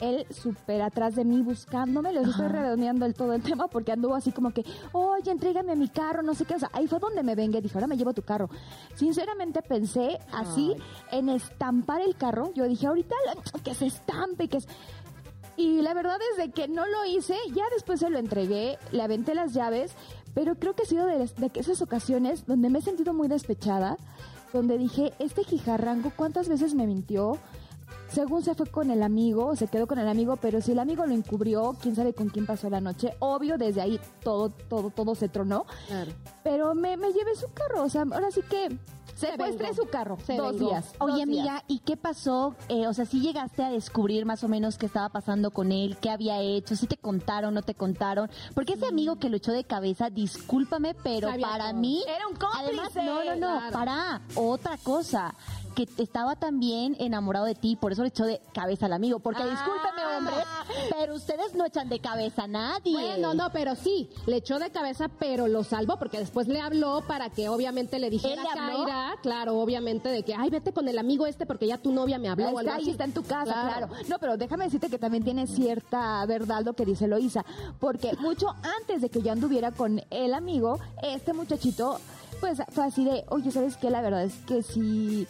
Él 0.00 0.26
súper 0.30 0.82
atrás 0.82 1.14
de 1.14 1.24
mí 1.24 1.42
buscándome, 1.42 2.12
les 2.12 2.28
estoy 2.28 2.48
redondeando 2.48 3.04
el 3.04 3.14
todo 3.14 3.34
el 3.34 3.42
tema 3.42 3.68
porque 3.68 3.92
anduvo 3.92 4.14
así 4.14 4.32
como 4.32 4.50
que, 4.50 4.64
oye, 4.92 5.30
entrégame 5.30 5.76
mi 5.76 5.88
carro, 5.88 6.22
no 6.22 6.34
sé 6.34 6.44
qué. 6.46 6.54
O 6.54 6.58
sea, 6.58 6.70
ahí 6.72 6.86
fue 6.86 6.98
donde 6.98 7.22
me 7.22 7.34
vengué, 7.34 7.60
dije, 7.60 7.76
ahora 7.76 7.86
me 7.86 7.96
llevo 7.96 8.14
tu 8.14 8.22
carro. 8.22 8.48
Sinceramente 8.94 9.62
pensé 9.62 10.18
así 10.32 10.74
en 11.12 11.28
estampar 11.28 12.00
el 12.00 12.16
carro. 12.16 12.52
Yo 12.54 12.64
dije, 12.64 12.86
ahorita 12.86 13.14
que 13.62 13.74
se 13.74 13.86
estampe, 13.86 14.48
que 14.48 14.58
es... 14.58 14.68
Y 15.56 15.82
la 15.82 15.92
verdad 15.92 16.16
es 16.32 16.38
de 16.38 16.52
que 16.52 16.68
no 16.68 16.86
lo 16.86 17.04
hice, 17.04 17.36
ya 17.54 17.64
después 17.74 18.00
se 18.00 18.08
lo 18.08 18.18
entregué, 18.18 18.78
le 18.92 19.02
aventé 19.02 19.34
las 19.34 19.52
llaves, 19.52 19.94
pero 20.32 20.54
creo 20.54 20.74
que 20.74 20.84
ha 20.84 20.86
sido 20.86 21.04
de, 21.04 21.18
de 21.18 21.50
esas 21.54 21.82
ocasiones 21.82 22.46
donde 22.46 22.70
me 22.70 22.78
he 22.78 22.82
sentido 22.82 23.12
muy 23.12 23.28
despechada, 23.28 23.98
donde 24.54 24.78
dije, 24.78 25.12
este 25.18 25.44
jijarrango, 25.44 26.12
¿cuántas 26.16 26.48
veces 26.48 26.74
me 26.74 26.86
mintió? 26.86 27.38
Según 28.12 28.42
se 28.42 28.54
fue 28.54 28.66
con 28.66 28.90
el 28.90 29.02
amigo, 29.02 29.54
se 29.56 29.68
quedó 29.68 29.86
con 29.86 29.98
el 29.98 30.08
amigo, 30.08 30.36
pero 30.36 30.60
si 30.60 30.72
el 30.72 30.78
amigo 30.80 31.06
lo 31.06 31.14
encubrió, 31.14 31.76
quién 31.80 31.94
sabe 31.94 32.12
con 32.12 32.28
quién 32.28 32.44
pasó 32.46 32.68
la 32.68 32.80
noche. 32.80 33.14
Obvio, 33.20 33.56
desde 33.56 33.80
ahí 33.80 34.00
todo, 34.22 34.50
todo, 34.50 34.90
todo 34.90 35.14
se 35.14 35.28
tronó. 35.28 35.64
Claro. 35.86 36.10
Pero 36.42 36.74
me, 36.74 36.96
me 36.96 37.12
llevé 37.12 37.34
su 37.36 37.46
carro, 37.52 37.84
o 37.84 37.88
sea, 37.88 38.02
ahora 38.02 38.30
sí 38.32 38.40
que 38.50 38.68
Se 39.14 39.28
secuestré 39.32 39.74
su 39.74 39.86
carro. 39.86 40.16
Se 40.26 40.36
dos 40.36 40.54
vengó. 40.54 40.70
días. 40.70 40.92
Oye, 40.98 41.12
dos 41.24 41.26
días. 41.26 41.28
amiga, 41.46 41.64
¿y 41.68 41.78
qué 41.80 41.96
pasó? 41.96 42.56
Eh, 42.68 42.86
o 42.88 42.94
sea, 42.94 43.04
si 43.04 43.20
llegaste 43.20 43.62
a 43.62 43.70
descubrir 43.70 44.24
más 44.26 44.42
o 44.44 44.48
menos 44.48 44.76
qué 44.78 44.86
estaba 44.86 45.08
pasando 45.10 45.50
con 45.52 45.70
él, 45.70 45.96
qué 46.00 46.10
había 46.10 46.40
hecho, 46.40 46.74
si 46.74 46.86
te 46.86 46.96
contaron, 46.96 47.52
no 47.54 47.62
te 47.62 47.74
contaron. 47.74 48.28
Porque 48.54 48.72
ese 48.72 48.86
amigo 48.86 49.16
que 49.16 49.28
lo 49.28 49.36
echó 49.36 49.52
de 49.52 49.64
cabeza, 49.64 50.10
discúlpame, 50.10 50.94
pero 51.02 51.28
Sabía 51.28 51.46
para 51.46 51.70
todo. 51.70 51.80
mí. 51.80 52.02
Era 52.08 52.26
un 52.26 52.34
cómplice. 52.36 52.64
Además, 52.66 52.94
no, 52.96 53.24
no, 53.24 53.36
no, 53.36 53.58
Claro. 53.58 53.72
para 53.72 54.20
otra 54.34 54.76
cosa. 54.78 55.34
Que 55.74 55.88
estaba 55.98 56.36
también 56.36 56.96
enamorado 56.98 57.46
de 57.46 57.54
ti, 57.54 57.76
por 57.76 57.92
eso 57.92 58.02
le 58.02 58.08
echó 58.08 58.24
de 58.26 58.40
cabeza 58.52 58.86
al 58.86 58.92
amigo. 58.92 59.20
Porque 59.20 59.42
Ah. 59.42 59.46
discúlpeme, 59.46 60.16
hombres, 60.18 60.44
pero 60.98 61.14
ustedes 61.14 61.54
no 61.54 61.64
echan 61.64 61.88
de 61.88 62.00
cabeza 62.00 62.42
a 62.44 62.46
nadie. 62.48 62.92
Bueno, 62.92 63.34
no, 63.34 63.50
pero 63.52 63.74
sí, 63.76 64.10
le 64.26 64.36
echó 64.36 64.58
de 64.58 64.70
cabeza, 64.70 65.08
pero 65.18 65.46
lo 65.48 65.62
salvó 65.64 65.96
porque 65.98 66.18
después 66.18 66.48
le 66.48 66.60
habló 66.60 67.04
para 67.06 67.30
que 67.30 67.48
obviamente 67.48 67.98
le 67.98 68.10
dijera 68.10 68.42
¿Él 68.42 68.48
le 68.54 68.60
a? 68.60 68.66
Kaira, 68.66 69.14
claro, 69.22 69.58
obviamente 69.60 70.08
de 70.08 70.22
que, 70.24 70.34
ay, 70.34 70.50
vete 70.50 70.72
con 70.72 70.88
el 70.88 70.98
amigo 70.98 71.26
este 71.26 71.46
porque 71.46 71.66
ya 71.66 71.78
tu 71.78 71.92
novia 71.92 72.18
me 72.18 72.28
habló. 72.28 72.46
o 72.46 72.48
Está 72.48 72.60
algo 72.60 72.72
ahí, 72.72 72.82
así. 72.82 72.90
está 72.90 73.04
en 73.04 73.12
tu 73.14 73.22
casa, 73.22 73.44
Claro. 73.52 73.88
claro. 73.88 74.04
No, 74.08 74.18
pero 74.18 74.36
déjame 74.36 74.64
decirte 74.64 74.90
que 74.90 74.98
también 74.98 75.22
tiene 75.24 75.46
cierta 75.46 76.24
verdad 76.26 76.62
lo 76.64 76.74
que 76.74 76.84
dice 76.84 77.06
Loisa, 77.06 77.44
porque 77.78 78.12
mucho 78.18 78.48
antes 78.80 79.00
de 79.02 79.08
que 79.08 79.22
yo 79.22 79.30
anduviera 79.32 79.70
con 79.70 80.02
el 80.10 80.34
amigo, 80.34 80.78
este 81.02 81.32
muchachito, 81.32 81.98
pues 82.40 82.58
fue 82.70 82.84
así 82.84 83.04
de, 83.04 83.24
oye, 83.28 83.50
¿sabes 83.50 83.76
qué? 83.76 83.90
La 83.90 84.00
verdad 84.00 84.24
es 84.24 84.34
que 84.46 84.62
sí, 84.62 85.26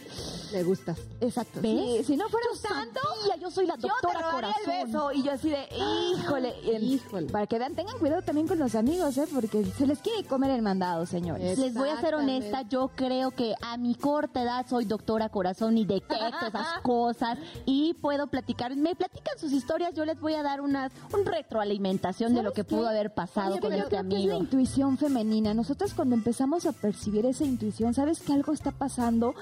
Me 0.52 0.62
gustas. 0.62 0.98
exacto. 1.20 1.60
¿Ves? 1.60 1.98
Si, 2.06 2.12
si 2.12 2.16
no 2.16 2.28
fuera 2.28 2.46
Yo 2.52 2.56
santo, 2.56 3.00
sabía, 3.20 3.36
yo 3.36 3.50
soy 3.50 3.66
la 3.66 3.74
yo 3.76 3.82
te 3.82 3.88
doctora 3.88 4.18
el 4.20 4.32
corazón. 4.34 4.64
beso. 4.66 5.12
Y 5.12 5.22
yo 5.22 5.32
así 5.32 5.50
de, 5.50 5.66
híjole, 6.14 6.54
el- 6.76 6.82
Híjole. 6.84 7.26
para 7.30 7.46
que 7.46 7.58
vean, 7.58 7.74
tengan 7.74 7.98
cuidado 7.98 8.22
también 8.22 8.46
con 8.48 8.58
los 8.58 8.74
amigos, 8.74 9.16
¿eh? 9.18 9.26
Porque 9.32 9.64
se 9.64 9.86
les 9.86 9.98
quiere 9.98 10.24
comer 10.24 10.50
el 10.52 10.62
mandado, 10.62 11.04
señores. 11.06 11.58
Les 11.58 11.74
voy 11.74 11.88
a 11.88 12.00
ser 12.00 12.14
honesta, 12.14 12.62
yo 12.62 12.90
creo 12.94 13.30
que 13.32 13.54
a 13.60 13.76
mi 13.76 13.94
corta 13.94 14.42
edad 14.42 14.66
soy 14.68 14.84
doctora 14.84 15.28
corazón 15.28 15.76
y 15.78 15.84
detecto 15.84 16.14
esas 16.46 16.80
cosas 16.82 17.38
y 17.66 17.94
puedo 17.94 18.26
platicar, 18.28 18.74
me 18.76 18.94
platican 18.94 19.38
sus 19.38 19.52
historias, 19.52 19.94
yo 19.94 20.04
les 20.04 20.20
voy 20.20 20.34
a 20.34 20.42
dar 20.42 20.60
unas 20.60 20.92
un 21.12 21.24
retroalimentación 21.24 22.34
de 22.34 22.42
lo 22.42 22.50
¿Sabes 22.50 22.54
que 22.56 22.64
qué? 22.70 22.76
pudo 22.76 22.88
haber 22.88 23.12
pasado 23.14 23.52
Oye, 23.52 23.60
con 23.60 23.72
este 23.72 23.82
que 23.82 23.86
es 23.88 23.92
la 23.92 24.00
amigo. 24.00 24.36
intuición 24.38 24.96
femenina. 24.98 25.54
Nosotros 25.54 25.92
cuando 25.94 26.14
empezamos 26.14 26.66
a 26.66 26.72
percibir 26.72 26.99
esa 27.06 27.44
intuición, 27.44 27.94
sabes 27.94 28.20
que 28.20 28.32
algo 28.32 28.52
está 28.52 28.72
pasando. 28.72 29.34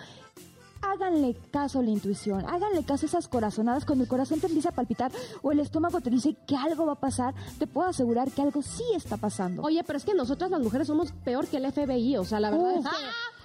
Háganle 0.81 1.37
caso 1.50 1.81
a 1.81 1.83
la 1.83 1.91
intuición, 1.91 2.45
háganle 2.47 2.85
caso 2.85 3.07
a 3.07 3.09
esas 3.09 3.27
corazonadas. 3.27 3.85
Cuando 3.85 4.05
el 4.05 4.09
corazón 4.09 4.38
te 4.38 4.47
empieza 4.47 4.69
a 4.69 4.73
palpitar 4.73 5.11
o 5.43 5.50
el 5.50 5.59
estómago 5.59 6.00
te 6.00 6.09
dice 6.09 6.37
que 6.47 6.57
algo 6.57 6.87
va 6.87 6.93
a 6.93 7.00
pasar, 7.00 7.35
te 7.59 7.67
puedo 7.67 7.88
asegurar 7.88 8.31
que 8.31 8.43
algo 8.43 8.62
sí 8.62 8.85
está 8.95 9.17
pasando. 9.17 9.62
Oye, 9.62 9.83
pero 9.85 9.97
es 9.97 10.05
que 10.05 10.15
nosotras 10.15 10.50
las 10.50 10.61
mujeres 10.61 10.87
somos 10.87 11.11
peor 11.25 11.49
que 11.49 11.57
el 11.57 11.73
FBI, 11.73 12.17
o 12.19 12.25
sea, 12.25 12.38
la 12.38 12.50
verdad 12.50 12.77
es 12.77 12.85
que 12.85 12.91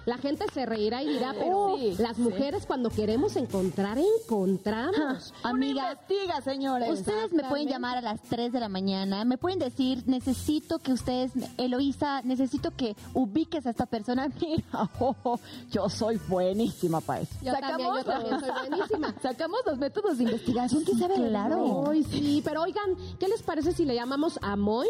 la 0.06 0.18
gente 0.18 0.46
se 0.54 0.66
reirá 0.66 1.02
y 1.02 1.10
dirá, 1.10 1.34
pero 1.38 1.76
Sí, 1.78 1.96
las 2.00 2.18
mujeres 2.18 2.66
cuando 2.66 2.90
queremos 2.90 3.36
encontrar, 3.36 3.98
encontramos. 3.98 5.34
Amiga, 5.44 5.94
investiga, 5.94 6.42
señores. 6.42 6.90
Ustedes 7.00 7.32
me 7.32 7.44
pueden 7.44 7.68
llamar 7.68 7.98
a 7.98 8.02
las 8.02 8.22
3 8.24 8.52
de 8.52 8.60
la 8.60 8.70
mañana, 8.70 9.26
me 9.26 9.38
pueden 9.38 9.60
decir, 9.60 10.04
necesito 10.06 10.80
que 10.80 10.94
ustedes, 10.94 11.32
Eloísa, 11.58 12.22
necesito 12.24 12.72
que 12.72 12.96
ubiques 13.14 13.66
a 13.66 13.70
esta 13.70 13.86
persona. 13.86 14.30
Mira, 14.42 14.90
oh, 15.00 15.40
yo 15.72 15.90
soy 15.90 16.20
buenísima 16.28 17.02
para 17.02 17.22
eso. 17.22 17.36
Yo 17.42 17.54
también, 17.54 17.90
yo 17.96 18.04
también 18.04 18.40
soy 18.40 18.50
buenísima. 18.52 19.16
Sacamos 19.22 19.60
los 19.66 19.78
métodos 19.78 20.18
de 20.18 20.24
investigación, 20.26 20.84
¿quién 20.84 21.00
sabe? 21.00 21.16
claro. 21.16 21.90
Ay, 21.90 22.04
sí, 22.04 22.42
pero 22.44 22.62
oigan, 22.64 22.96
¿qué 23.20 23.28
les 23.28 23.42
parece 23.42 23.72
si 23.72 23.86
le 23.86 23.96
llamamos 23.96 24.40
a 24.42 24.56
Moy? 24.56 24.88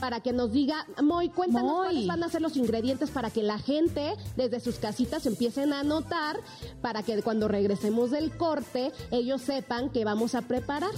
Para 0.00 0.20
que 0.20 0.32
nos 0.32 0.52
diga, 0.52 0.86
Moy, 1.02 1.28
cuéntanos 1.30 1.70
Moy. 1.70 1.84
cuáles 1.86 2.06
van 2.06 2.22
a 2.22 2.28
ser 2.28 2.42
los 2.42 2.56
ingredientes 2.56 3.10
para 3.10 3.30
que 3.30 3.42
la 3.42 3.58
gente 3.58 4.14
desde 4.36 4.60
sus 4.60 4.76
casitas 4.76 5.24
empiecen 5.26 5.72
a 5.72 5.80
anotar, 5.80 6.36
para 6.82 7.02
que 7.02 7.22
cuando 7.22 7.48
regresemos 7.48 8.10
del 8.10 8.36
corte 8.36 8.92
ellos 9.10 9.40
sepan 9.42 9.90
que 9.90 10.04
vamos 10.04 10.34
a 10.34 10.42
preparar. 10.42 10.90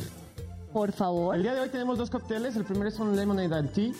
por 0.73 0.93
favor. 0.93 1.35
El 1.37 1.43
día 1.43 1.55
de 1.55 1.61
hoy 1.61 1.69
tenemos 1.71 1.97
dos 1.97 2.11
cócteles. 2.11 2.55
El 2.57 2.65
primero 2.65 2.89
es 2.89 2.99
un 2.99 3.17
lemonade 3.17 3.55
and 3.55 3.73
tea, 3.73 3.93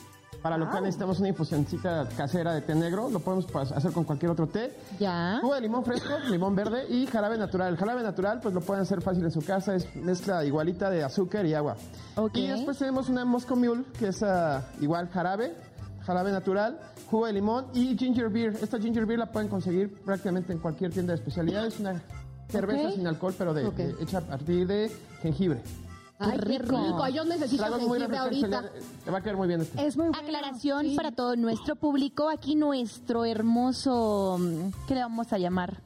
para 0.47 0.59
lo 0.59 0.71
cual 0.71 0.85
necesitamos 0.85 1.19
una 1.19 1.31
infusioncita 1.31 2.09
casera 2.17 2.55
de 2.55 2.61
té 2.61 2.73
negro. 2.73 3.11
Lo 3.11 3.19
podemos 3.19 3.47
hacer 3.73 3.91
con 3.91 4.05
cualquier 4.05 4.31
otro 4.31 4.47
té. 4.47 4.73
Ya. 5.01 5.39
Jugo 5.41 5.57
de 5.57 5.61
limón 5.61 5.85
fresco, 5.85 6.11
limón 6.31 6.55
verde 6.55 6.87
y 6.89 7.05
jarabe 7.09 7.37
natural. 7.37 7.73
El 7.73 7.77
jarabe 7.77 8.05
natural, 8.05 8.39
pues 8.41 8.55
lo 8.55 8.61
pueden 8.61 8.83
hacer 8.83 9.03
fácil 9.03 9.25
en 9.25 9.33
su 9.33 9.43
casa. 9.43 9.75
Es 9.75 9.93
mezcla 9.97 10.45
igualita 10.45 10.89
de 10.89 11.03
azúcar 11.03 11.47
y 11.47 11.55
agua. 11.55 11.75
Ok. 12.15 12.37
Y 12.37 12.47
después 12.47 12.79
tenemos 12.79 13.09
una 13.09 13.25
Moscow 13.25 13.57
Mule, 13.57 13.83
que 13.99 14.07
es 14.07 14.23
ah, 14.23 14.63
igual 14.81 15.09
jarabe, 15.09 15.53
jarabe 16.03 16.31
natural, 16.31 16.79
jugo 17.11 17.27
de 17.27 17.33
limón 17.33 17.67
y 17.75 17.99
ginger 17.99 18.29
beer. 18.29 18.57
Esta 18.63 18.79
ginger 18.79 19.05
beer 19.05 19.19
la 19.19 19.33
pueden 19.33 19.49
conseguir 19.49 20.01
prácticamente 20.05 20.53
en 20.53 20.61
cualquier 20.61 20.93
tienda 20.93 21.13
de 21.13 21.19
especialidad. 21.19 21.67
Es 21.67 21.81
una 21.81 22.01
cerveza 22.49 22.93
sin 22.93 23.05
alcohol, 23.09 23.35
pero 23.37 23.53
de- 23.53 23.97
hecha 23.99 24.19
a 24.19 24.21
partir 24.21 24.65
de 24.69 24.93
jengibre. 25.23 25.61
Ay, 26.19 26.39
qué 26.39 26.59
rico. 26.59 26.77
rico. 26.83 27.09
Yo 27.09 27.25
necesito 27.25 27.65
jengibre 27.79 28.17
ahorita. 28.17 28.65
Le 29.05 29.13
va 29.13 29.19
a 29.19 29.21
caer 29.23 29.37
muy 29.37 29.49
bien 29.49 29.61
este. 29.61 29.87
Es 29.87 29.97
muy 29.97 30.09
bueno. 30.09 30.23
Aclaración 30.23 30.87
Sí. 30.87 30.97
para 30.97 31.13
todo 31.13 31.37
nuestro 31.37 31.77
público. 31.77 32.29
Aquí 32.31 32.55
nuestro 32.55 33.25
hermoso, 33.25 34.39
¿qué 34.89 34.95
le 34.95 35.01
vamos 35.01 35.33
a 35.33 35.39
llamar? 35.39 35.81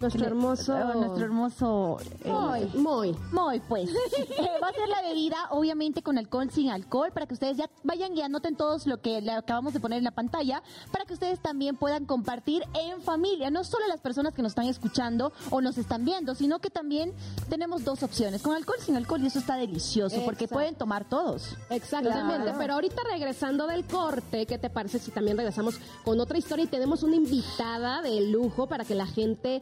Nuestro 0.00 0.26
hermoso... 0.26 0.76
Nuestro 0.94 1.24
hermoso... 1.24 1.98
eh, 2.24 2.30
Muy, 2.30 2.64
muy. 2.82 3.16
Muy, 3.32 3.60
pues. 3.60 3.90
Eh, 4.38 4.48
va 4.62 4.68
a 4.68 4.72
ser 4.72 4.88
la 4.88 5.00
bebida, 5.02 5.36
obviamente, 5.50 6.02
con 6.02 6.18
alcohol, 6.18 6.50
sin 6.50 6.70
alcohol, 6.70 7.10
para 7.12 7.26
que 7.26 7.34
ustedes 7.34 7.56
ya 7.56 7.70
vayan 7.84 8.14
y 8.16 8.20
anoten 8.22 8.54
todos 8.56 8.86
lo 8.86 9.00
que 9.00 9.20
le 9.22 9.32
acabamos 9.32 9.72
de 9.72 9.80
poner 9.80 9.98
en 9.98 10.04
la 10.04 10.10
pantalla, 10.10 10.62
para 10.92 11.04
que 11.06 11.14
ustedes 11.14 11.40
también 11.40 11.76
puedan 11.76 12.04
compartir 12.04 12.62
en 12.74 13.00
familia, 13.00 13.50
no 13.50 13.64
solo 13.64 13.86
las 13.88 14.00
personas 14.00 14.34
que 14.34 14.42
nos 14.42 14.50
están 14.52 14.66
escuchando 14.66 15.32
o 15.50 15.60
nos 15.62 15.78
están 15.78 16.04
viendo, 16.04 16.34
sino 16.34 16.58
que 16.58 16.68
también 16.70 17.14
tenemos 17.48 17.84
dos 17.84 18.02
opciones, 18.02 18.42
con 18.42 18.54
alcohol, 18.54 18.76
sin 18.80 18.96
alcohol, 18.96 19.22
y 19.22 19.26
eso 19.28 19.38
está 19.38 19.56
delicioso, 19.56 20.22
porque 20.24 20.48
pueden 20.48 20.74
tomar 20.74 21.08
todos. 21.08 21.56
Exactamente, 21.70 22.42
Claro. 22.44 22.58
pero 22.58 22.74
ahorita 22.74 23.02
regresando 23.10 23.66
del 23.66 23.84
corte, 23.86 24.44
¿qué 24.46 24.58
te 24.58 24.68
parece 24.70 24.98
si 24.98 25.10
también 25.10 25.36
regresamos 25.38 25.78
con 26.04 26.20
otra 26.20 26.36
historia 26.38 26.64
y 26.64 26.68
tenemos 26.68 27.02
una 27.02 27.16
invitada 27.16 28.02
de 28.02 28.20
lujo 28.28 28.66
para 28.66 28.84
que 28.84 28.94
la 28.94 29.06
gente 29.06 29.60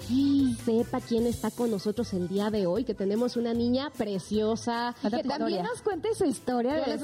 sepa 0.64 1.00
quién 1.00 1.26
está 1.26 1.50
con 1.50 1.70
nosotros 1.70 2.12
el 2.12 2.28
día 2.28 2.50
de 2.50 2.66
hoy? 2.66 2.84
Que 2.84 2.94
tenemos 2.94 3.36
una 3.36 3.54
niña 3.54 3.90
preciosa. 3.90 4.94
Que 5.02 5.22
también 5.22 5.62
nos 5.64 5.82
cuente 5.82 6.14
su 6.14 6.24
historia 6.24 6.74
de 6.74 6.94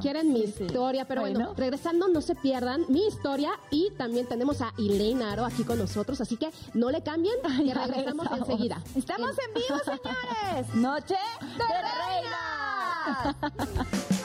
quieren 0.00 0.32
mi 0.32 0.40
historia, 0.40 1.06
pero 1.06 1.22
bueno. 1.22 1.38
Bueno. 1.38 1.54
regresando 1.56 2.08
no 2.08 2.20
se 2.20 2.34
pierdan 2.34 2.84
mi 2.88 3.06
historia 3.06 3.50
y 3.70 3.90
también 3.96 4.26
tenemos 4.26 4.60
a 4.60 4.72
Elaine 4.78 5.22
Aro 5.22 5.44
aquí 5.44 5.64
con 5.64 5.78
nosotros, 5.78 6.20
así 6.20 6.36
que 6.36 6.50
no 6.74 6.90
le 6.90 7.02
cambien, 7.02 7.34
que 7.64 7.74
regresamos 7.74 8.26
enseguida. 8.38 8.82
Estamos 8.94 9.30
en 9.38 9.54
vivo, 9.54 9.78
señores. 9.84 10.74
Noche 10.74 11.16
de. 11.58 11.82
Vénganse 13.32 14.21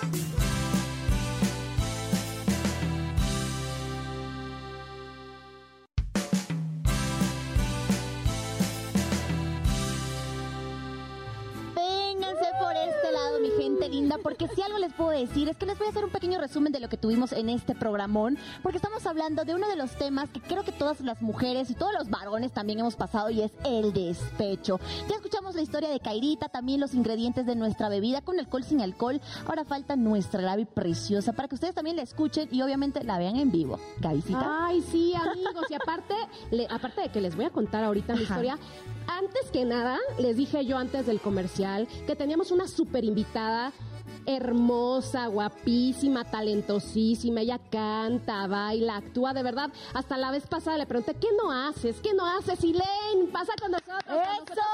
gente 13.57 13.89
linda, 13.89 14.17
porque 14.21 14.47
si 14.47 14.61
algo 14.61 14.77
les 14.77 14.93
puedo 14.93 15.09
decir 15.11 15.49
es 15.49 15.57
que 15.57 15.65
les 15.65 15.77
voy 15.77 15.87
a 15.87 15.89
hacer 15.89 16.03
un 16.05 16.11
pequeño 16.11 16.39
resumen 16.39 16.71
de 16.71 16.79
lo 16.79 16.89
que 16.89 16.97
tuvimos 16.97 17.31
en 17.31 17.49
este 17.49 17.75
programón, 17.75 18.37
porque 18.63 18.77
estamos 18.77 19.05
hablando 19.05 19.43
de 19.45 19.55
uno 19.55 19.67
de 19.67 19.75
los 19.75 19.91
temas 19.97 20.29
que 20.29 20.39
creo 20.41 20.63
que 20.63 20.71
todas 20.71 21.01
las 21.01 21.21
mujeres 21.21 21.69
y 21.69 21.75
todos 21.75 21.93
los 21.93 22.09
varones 22.09 22.51
también 22.51 22.79
hemos 22.79 22.95
pasado 22.95 23.29
y 23.29 23.41
es 23.41 23.51
el 23.65 23.93
despecho. 23.93 24.79
Ya 25.09 25.15
escuchamos 25.15 25.55
la 25.55 25.61
historia 25.61 25.89
de 25.89 25.99
Kairita, 25.99 26.49
también 26.49 26.79
los 26.79 26.93
ingredientes 26.93 27.45
de 27.45 27.55
nuestra 27.55 27.89
bebida 27.89 28.21
con 28.21 28.39
alcohol 28.39 28.63
sin 28.63 28.81
alcohol. 28.81 29.19
Ahora 29.45 29.63
falta 29.65 29.95
nuestra 29.95 30.41
Gaby 30.41 30.65
preciosa 30.65 31.33
para 31.33 31.47
que 31.47 31.55
ustedes 31.55 31.75
también 31.75 31.95
la 31.95 32.03
escuchen 32.03 32.47
y 32.51 32.61
obviamente 32.61 33.03
la 33.03 33.17
vean 33.17 33.37
en 33.37 33.51
vivo. 33.51 33.79
Gabycita. 33.99 34.65
Ay, 34.67 34.81
sí, 34.91 35.13
amigos. 35.15 35.65
Y 35.69 35.73
aparte, 35.73 36.13
le- 36.51 36.67
aparte 36.69 37.01
de 37.01 37.09
que 37.09 37.21
les 37.21 37.35
voy 37.35 37.45
a 37.45 37.49
contar 37.49 37.83
ahorita 37.83 38.15
mi 38.15 38.21
historia, 38.23 38.57
antes 39.07 39.49
que 39.51 39.63
nada, 39.63 39.97
les 40.19 40.35
dije 40.35 40.65
yo 40.65 40.77
antes 40.77 41.05
del 41.05 41.21
comercial 41.21 41.87
que 42.05 42.15
teníamos 42.15 42.51
una 42.51 42.67
super 42.67 43.05
invitada 43.05 43.46
hermosa, 44.25 45.27
guapísima, 45.27 46.25
talentosísima. 46.25 47.41
Ella 47.41 47.59
canta, 47.71 48.45
baila, 48.47 48.97
actúa 48.97 49.33
de 49.33 49.43
verdad. 49.43 49.69
Hasta 49.93 50.17
la 50.17 50.31
vez 50.31 50.45
pasada 50.47 50.77
le 50.77 50.85
pregunté, 50.85 51.15
¿qué 51.15 51.29
no 51.41 51.51
haces? 51.51 51.97
¿Qué 52.01 52.13
no 52.13 52.25
haces? 52.25 52.59
Elaine, 52.63 53.31
pasa 53.31 53.53
con 53.59 53.71
nosotros. 53.71 54.03
con 54.05 54.15
nosotros, 54.17 54.65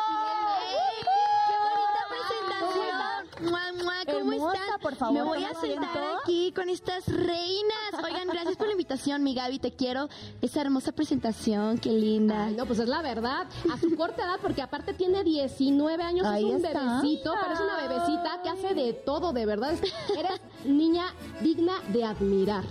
¡Mua, 3.43 3.61
mua! 3.83 3.93
¿Cómo 4.05 4.33
Hermosa, 4.33 4.53
están? 4.59 4.79
por 4.81 4.95
favor, 4.95 5.13
Me 5.13 5.23
voy 5.23 5.43
a 5.43 5.49
¿cómo 5.49 5.61
sentar 5.61 6.03
aquí 6.23 6.51
con 6.55 6.69
estas 6.69 7.07
reinas. 7.07 7.93
Oigan, 8.03 8.27
gracias 8.27 8.55
por 8.57 8.67
la 8.67 8.73
invitación, 8.73 9.23
mi 9.23 9.33
Gaby. 9.35 9.59
Te 9.59 9.71
quiero. 9.73 10.09
Esa 10.41 10.61
hermosa 10.61 10.91
presentación, 10.91 11.77
qué 11.77 11.89
linda. 11.89 12.45
Ay, 12.45 12.55
no, 12.55 12.65
pues 12.65 12.79
es 12.79 12.87
la 12.87 13.01
verdad. 13.01 13.47
A 13.73 13.77
su 13.79 13.95
corta 13.95 14.23
edad, 14.23 14.39
porque 14.41 14.61
aparte 14.61 14.93
tiene 14.93 15.23
19 15.23 16.03
años, 16.03 16.25
Ahí 16.25 16.49
es 16.49 16.55
un 16.59 16.65
está. 16.65 16.79
bebecito, 16.99 17.33
pero 17.41 17.53
es 17.53 17.59
una 17.59 17.77
bebecita 17.87 18.41
que 18.43 18.49
hace 18.49 18.73
de 18.73 18.93
todo, 18.93 19.33
de 19.33 19.45
verdad. 19.45 19.71
Es- 19.73 19.93
Eres 20.17 20.41
niña 20.65 21.05
digna 21.41 21.73
de 21.89 22.03
admirar. 22.05 22.63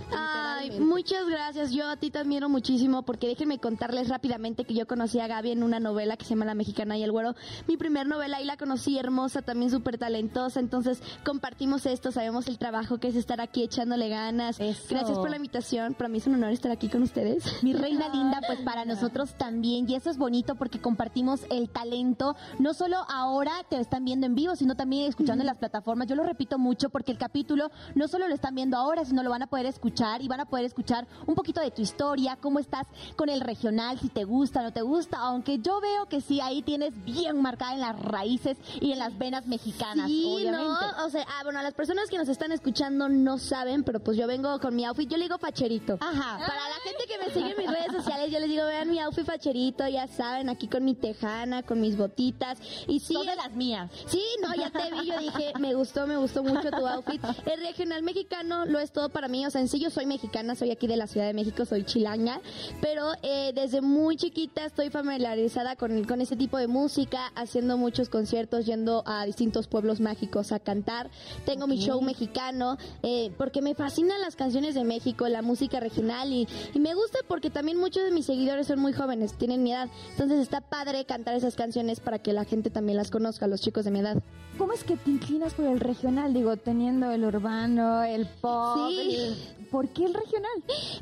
Ay, 0.63 0.79
muchas 0.79 1.27
gracias. 1.27 1.71
Yo 1.71 1.89
a 1.89 1.97
ti 1.97 2.09
te 2.09 2.19
admiro 2.19 2.47
muchísimo 2.47 3.03
porque 3.03 3.27
déjenme 3.27 3.59
contarles 3.59 4.07
rápidamente 4.07 4.63
que 4.63 4.73
yo 4.73 4.87
conocí 4.87 5.19
a 5.19 5.27
Gaby 5.27 5.51
en 5.51 5.63
una 5.63 5.81
novela 5.81 6.15
que 6.15 6.23
se 6.23 6.31
llama 6.31 6.45
La 6.45 6.55
Mexicana 6.55 6.97
y 6.97 7.03
el 7.03 7.11
Güero. 7.11 7.35
Mi 7.67 7.75
primer 7.75 8.07
novela 8.07 8.39
y 8.41 8.45
la 8.45 8.55
conocí 8.55 8.97
hermosa, 8.97 9.41
también 9.41 9.71
súper 9.71 9.97
talentosa. 9.97 10.61
Entonces 10.61 11.01
compartimos 11.25 11.85
esto, 11.85 12.11
sabemos 12.11 12.47
el 12.47 12.57
trabajo 12.57 12.97
que 12.97 13.09
es 13.09 13.15
estar 13.15 13.41
aquí 13.41 13.61
echándole 13.63 14.07
ganas. 14.07 14.57
Eso. 14.59 14.83
Gracias 14.89 15.17
por 15.17 15.29
la 15.29 15.35
invitación. 15.35 15.95
Para 15.95 16.07
mí 16.07 16.19
es 16.19 16.27
un 16.27 16.35
honor 16.35 16.51
estar 16.51 16.71
aquí 16.71 16.87
con 16.87 17.03
ustedes. 17.03 17.61
Mi 17.61 17.73
reina 17.73 18.07
linda, 18.07 18.39
pues 18.47 18.59
para 18.61 18.85
nosotros 18.85 19.35
también. 19.37 19.89
Y 19.89 19.95
eso 19.95 20.09
es 20.09 20.17
bonito 20.17 20.55
porque 20.55 20.79
compartimos 20.79 21.41
el 21.49 21.69
talento. 21.69 22.37
No 22.59 22.73
solo 22.73 22.97
ahora 23.09 23.51
te 23.69 23.79
están 23.79 24.05
viendo 24.05 24.27
en 24.27 24.35
vivo, 24.35 24.55
sino 24.55 24.75
también 24.75 25.09
escuchando 25.09 25.41
en 25.41 25.47
las 25.47 25.57
plataformas. 25.57 26.07
Yo 26.07 26.15
lo 26.15 26.23
repito 26.23 26.57
mucho 26.57 26.89
porque 26.89 27.11
el 27.11 27.17
capítulo 27.17 27.69
no 27.95 28.07
solo 28.07 28.29
lo 28.29 28.33
están 28.33 28.55
viendo 28.55 28.77
ahora, 28.77 29.03
sino 29.03 29.23
lo 29.23 29.29
van 29.29 29.43
a 29.43 29.47
poder 29.47 29.65
escuchar 29.65 30.21
y 30.21 30.29
van 30.29 30.39
a 30.39 30.52
poder 30.53 30.65
escuchar 30.67 31.07
un 31.25 31.33
poquito 31.33 31.61
de 31.61 31.71
tu 31.71 31.81
historia, 31.81 32.37
cómo 32.39 32.59
estás 32.59 32.85
con 33.15 33.27
el 33.27 33.41
regional, 33.41 33.97
si 33.99 34.09
te 34.09 34.23
gusta 34.23 34.59
o 34.59 34.63
no 34.63 34.71
te 34.71 34.83
gusta. 34.83 35.17
Aunque 35.17 35.57
yo 35.57 35.81
veo 35.81 36.05
que 36.05 36.21
sí, 36.21 36.41
ahí 36.41 36.61
tienes 36.61 36.93
bien 37.03 37.41
marcada 37.41 37.73
en 37.73 37.79
las 37.79 37.99
raíces 37.99 38.55
y 38.79 38.91
en 38.91 38.99
las 38.99 39.17
venas 39.17 39.47
mexicanas, 39.47 40.05
Sí, 40.07 40.31
obviamente. 40.31 40.67
¿no? 40.67 41.05
O 41.07 41.09
sea, 41.09 41.25
ah, 41.27 41.43
bueno, 41.43 41.59
las 41.63 41.73
personas 41.73 42.07
que 42.07 42.19
nos 42.19 42.29
están 42.29 42.51
escuchando 42.51 43.09
no 43.09 43.39
saben, 43.39 43.83
pero 43.83 43.99
pues 43.99 44.15
yo 44.15 44.27
vengo 44.27 44.59
con 44.59 44.75
mi 44.75 44.85
outfit, 44.85 45.09
yo 45.09 45.17
le 45.17 45.23
digo 45.23 45.39
facherito. 45.39 45.97
Ajá. 45.99 46.37
Para 46.37 46.69
la 46.69 46.79
gente 46.83 47.03
que 47.07 47.17
me 47.17 47.33
sigue 47.33 47.51
en 47.51 47.57
mis 47.57 47.71
redes 47.75 47.91
sociales, 47.91 48.31
yo 48.31 48.39
les 48.39 48.49
digo, 48.49 48.63
vean 48.67 48.91
mi 48.91 48.99
outfit 48.99 49.25
facherito, 49.25 49.87
ya 49.87 50.05
saben, 50.05 50.49
aquí 50.49 50.67
con 50.67 50.85
mi 50.85 50.93
tejana, 50.93 51.63
con 51.63 51.81
mis 51.81 51.97
botitas. 51.97 52.59
Y 52.87 52.99
sí, 52.99 53.15
Son 53.15 53.25
de 53.25 53.35
las 53.35 53.53
mías. 53.53 53.89
Sí, 54.05 54.21
no, 54.39 54.53
ya 54.53 54.69
te 54.69 54.91
vi, 54.91 55.07
yo 55.07 55.17
dije, 55.17 55.53
me 55.59 55.73
gustó, 55.73 56.05
me 56.05 56.17
gustó 56.17 56.43
mucho 56.43 56.69
tu 56.69 56.85
outfit. 56.85 57.23
El 57.47 57.59
regional 57.61 58.03
mexicano 58.03 58.67
lo 58.67 58.77
es 58.77 58.91
todo 58.91 59.09
para 59.09 59.27
mí, 59.27 59.43
o 59.47 59.49
sea, 59.49 59.59
en 59.61 59.67
sí 59.67 59.79
yo 59.79 59.89
soy 59.89 60.05
mexicana, 60.05 60.42
soy 60.55 60.71
aquí 60.71 60.87
de 60.87 60.97
la 60.97 61.07
Ciudad 61.07 61.27
de 61.27 61.33
México, 61.33 61.65
soy 61.65 61.83
chilanga, 61.83 62.41
pero 62.81 63.11
eh, 63.23 63.51
desde 63.55 63.81
muy 63.81 64.17
chiquita 64.17 64.65
estoy 64.65 64.89
familiarizada 64.89 65.75
con, 65.75 66.03
con 66.03 66.21
ese 66.21 66.35
tipo 66.35 66.57
de 66.57 66.67
música, 66.67 67.31
haciendo 67.35 67.77
muchos 67.77 68.09
conciertos, 68.09 68.65
yendo 68.65 69.03
a 69.05 69.25
distintos 69.25 69.67
pueblos 69.67 69.99
mágicos 69.99 70.51
a 70.51 70.59
cantar. 70.59 71.09
Tengo 71.45 71.67
mi 71.67 71.77
show 71.77 72.01
mexicano, 72.01 72.77
eh, 73.01 73.31
porque 73.37 73.61
me 73.61 73.75
fascinan 73.75 74.21
las 74.21 74.35
canciones 74.35 74.75
de 74.75 74.83
México, 74.83 75.27
la 75.27 75.41
música 75.41 75.79
regional 75.79 76.31
y, 76.31 76.47
y 76.73 76.79
me 76.79 76.93
gusta 76.93 77.19
porque 77.27 77.49
también 77.49 77.79
muchos 77.79 78.03
de 78.03 78.11
mis 78.11 78.25
seguidores 78.25 78.67
son 78.67 78.79
muy 78.79 78.93
jóvenes, 78.93 79.33
tienen 79.33 79.63
mi 79.63 79.71
edad, 79.71 79.89
entonces 80.11 80.39
está 80.39 80.61
padre 80.61 81.05
cantar 81.05 81.35
esas 81.35 81.55
canciones 81.55 81.99
para 81.99 82.19
que 82.19 82.33
la 82.33 82.45
gente 82.45 82.69
también 82.69 82.97
las 82.97 83.11
conozca, 83.11 83.47
los 83.47 83.61
chicos 83.61 83.85
de 83.85 83.91
mi 83.91 83.99
edad. 83.99 84.21
¿Cómo 84.57 84.73
es 84.73 84.83
que 84.83 84.95
te 84.97 85.09
inclinas 85.09 85.53
por 85.55 85.65
el 85.65 85.79
regional? 85.79 86.33
Digo, 86.33 86.55
teniendo 86.57 87.11
el 87.11 87.23
urbano, 87.25 88.03
el 88.03 88.27
pop. 88.41 88.89
Sí. 88.89 89.15
el- 89.17 89.63
¿Por 89.73 89.89
qué 89.89 90.05
el 90.05 90.13
regional? 90.13 90.51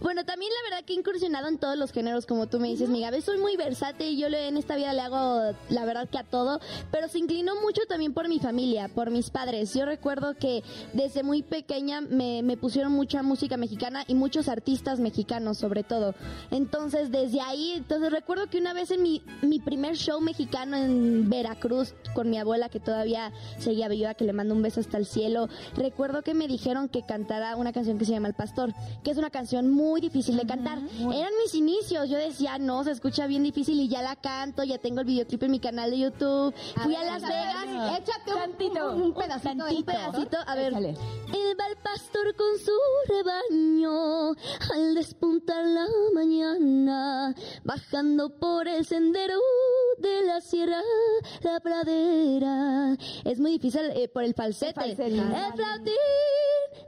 Bueno, 0.01 0.23
también 0.23 0.49
la 0.63 0.69
verdad 0.69 0.85
que 0.85 0.93
he 0.93 0.95
incursionado 0.95 1.49
en 1.49 1.57
todos 1.57 1.75
los 1.75 1.91
géneros, 1.91 2.25
como 2.25 2.47
tú 2.47 2.57
me 2.57 2.69
dices, 2.69 2.87
mi 2.87 3.01
Gaby. 3.01 3.19
Soy 3.21 3.37
muy 3.37 3.57
versátil 3.57 4.07
y 4.13 4.17
yo 4.17 4.27
en 4.27 4.55
esta 4.55 4.77
vida 4.77 4.93
le 4.93 5.01
hago, 5.01 5.41
la 5.69 5.83
verdad 5.83 6.07
que 6.07 6.17
a 6.17 6.23
todo, 6.23 6.61
pero 6.89 7.09
se 7.09 7.19
inclinó 7.19 7.59
mucho 7.61 7.81
también 7.89 8.13
por 8.13 8.29
mi 8.29 8.39
familia, 8.39 8.87
por 8.87 9.11
mis 9.11 9.29
padres. 9.29 9.73
Yo 9.73 9.85
recuerdo 9.85 10.35
que 10.35 10.63
desde 10.93 11.21
muy 11.21 11.43
pequeña 11.43 11.99
me, 11.99 12.43
me 12.43 12.55
pusieron 12.55 12.93
mucha 12.93 13.21
música 13.23 13.57
mexicana 13.57 14.05
y 14.07 14.15
muchos 14.15 14.47
artistas 14.47 15.01
mexicanos, 15.01 15.57
sobre 15.57 15.83
todo. 15.83 16.15
Entonces, 16.49 17.11
desde 17.11 17.41
ahí, 17.41 17.73
entonces 17.73 18.09
recuerdo 18.09 18.47
que 18.49 18.57
una 18.57 18.71
vez 18.71 18.89
en 18.91 19.03
mi, 19.03 19.21
mi 19.41 19.59
primer 19.59 19.97
show 19.97 20.21
mexicano 20.21 20.77
en 20.77 21.29
Veracruz, 21.29 21.93
con 22.15 22.29
mi 22.29 22.37
abuela 22.37 22.69
que 22.69 22.79
todavía 22.79 23.33
seguía 23.57 23.87
viva, 23.87 24.13
que 24.13 24.25
le 24.25 24.33
mando 24.33 24.53
un 24.53 24.61
beso 24.61 24.79
hasta 24.79 24.97
el 24.97 25.05
cielo, 25.05 25.47
recuerdo 25.75 26.21
que 26.21 26.33
me 26.33 26.47
dijeron 26.47 26.89
que 26.89 27.03
cantara 27.03 27.55
una 27.55 27.71
canción 27.73 27.97
que 27.97 28.05
se 28.05 28.11
llama 28.11 28.27
El 28.27 28.33
Pastor, 28.33 28.73
que 29.03 29.11
es 29.11 29.17
una 29.17 29.29
canción 29.29 29.69
muy 29.69 30.01
difícil 30.01 30.37
de 30.37 30.45
cantar. 30.45 30.79
Eran 30.79 31.31
mis 31.43 31.55
inicios, 31.55 32.09
yo 32.09 32.17
decía, 32.17 32.57
no, 32.57 32.83
se 32.83 32.91
escucha 32.91 33.27
bien 33.27 33.43
difícil 33.43 33.79
y 33.79 33.87
ya 33.87 34.01
la 34.01 34.15
canto, 34.15 34.63
ya 34.63 34.77
tengo 34.77 35.01
el 35.01 35.05
videoclip 35.05 35.43
en 35.43 35.51
mi 35.51 35.59
canal 35.59 35.91
de 35.91 35.99
YouTube. 35.99 36.53
Fui 36.83 36.95
a 36.95 37.03
Las 37.03 37.21
Vegas, 37.21 37.99
Échate 37.99 38.33
un, 38.33 38.39
Tantito. 38.39 38.95
un, 38.95 39.01
un 39.01 39.13
pedacito. 39.13 39.65
un 39.65 39.83
pedacito, 39.83 40.37
a 40.45 40.55
ver. 40.55 40.71
Échale. 40.71 40.89
El 40.89 41.59
va 41.59 41.67
el 41.67 41.77
pastor 41.77 42.35
con 42.35 42.57
su 42.59 42.71
rebaño 43.07 44.31
al 44.73 44.95
despuntar 44.95 45.65
la 45.65 45.85
mañana, 46.13 47.33
bajando 47.63 48.37
por 48.37 48.67
el 48.67 48.85
sendero 48.85 49.39
de 49.99 50.23
la 50.23 50.41
sierra, 50.41 50.81
la 51.41 51.59
pradera. 51.59 52.97
Es 53.31 53.39
muy 53.39 53.51
difícil 53.51 53.81
eh, 53.95 54.09
por 54.09 54.23
el 54.23 54.33
falsete. 54.33 54.83
El 54.83 54.91
El, 54.91 54.97
falsete. 54.97 55.55
flautín 55.55 55.93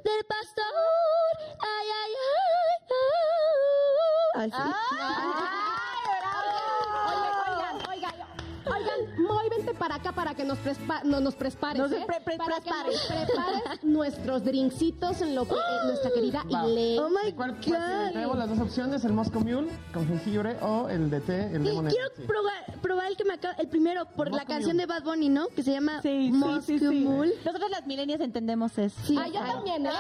del 0.04 0.26
pastor, 0.28 0.74
ay, 1.62 1.88
ay, 2.04 2.12
ay, 2.12 2.84
ay. 4.36 4.52
Así. 4.52 4.62
Oigan, 4.62 5.83
oigan, 8.66 9.24
Moy, 9.24 9.50
vente 9.50 9.74
para 9.74 9.96
acá 9.96 10.12
para 10.12 10.34
que 10.36 10.44
nos, 10.44 10.58
prespa- 10.60 11.04
no, 11.04 11.20
nos 11.20 11.36
prepares, 11.36 11.82
Nos 11.82 11.92
¿eh? 11.92 12.04
pre- 12.06 12.22
pre- 12.22 12.38
para 12.38 12.56
que 12.58 12.62
prepares. 12.70 12.94
nos 12.94 13.26
prepares 13.28 13.84
nuestros 13.84 14.44
drincitos 14.44 15.22
en 15.22 15.36
lo 15.36 15.46
que 15.48 15.56
eh, 15.56 15.86
nuestra 15.86 16.12
querida. 16.16 16.44
Ile. 16.48 17.00
Oh 17.00 17.10
my 17.10 17.32
¿Cuál? 17.34 17.52
God. 17.66 18.12
Tenemos 18.14 18.38
las 18.38 18.50
dos 18.50 18.60
opciones, 18.60 19.04
el 19.06 19.14
Moscow 19.14 19.42
Mule 19.42 19.70
con 19.94 20.08
jengibre 20.08 20.58
o 20.62 20.90
el 20.90 21.10
de 21.10 21.22
té, 21.22 21.46
el 21.56 21.62
Sí, 21.64 21.68
lemon 21.70 21.88
quiero 21.88 22.08
sí. 22.16 22.24
probar, 22.24 22.80
probar 22.82 23.08
el 23.08 23.18
que 23.18 23.26
me 23.26 23.34
acaba, 23.34 23.54
el 23.56 23.68
primero, 23.68 24.06
por 24.06 24.32
la 24.32 24.46
canción 24.46 24.72
Mule. 24.76 24.84
de 24.84 24.86
Bad 24.88 25.04
Bunny, 25.04 25.30
¿no? 25.30 25.48
Que 25.50 25.64
se 25.64 25.72
llama 25.72 26.02
Sí, 26.02 26.28
sí, 26.28 26.32
Moscow 26.32 26.62
sí, 26.62 26.80
sí. 26.80 26.86
Mule. 27.06 27.34
Nosotros 27.46 27.70
las 27.70 27.86
milenias 27.88 28.22
entendemos 28.22 28.78
eso. 28.78 29.00
Sí. 29.06 29.18
Ah, 29.20 29.28
yo 29.28 29.40
también, 29.42 29.86
¿eh? 29.86 29.90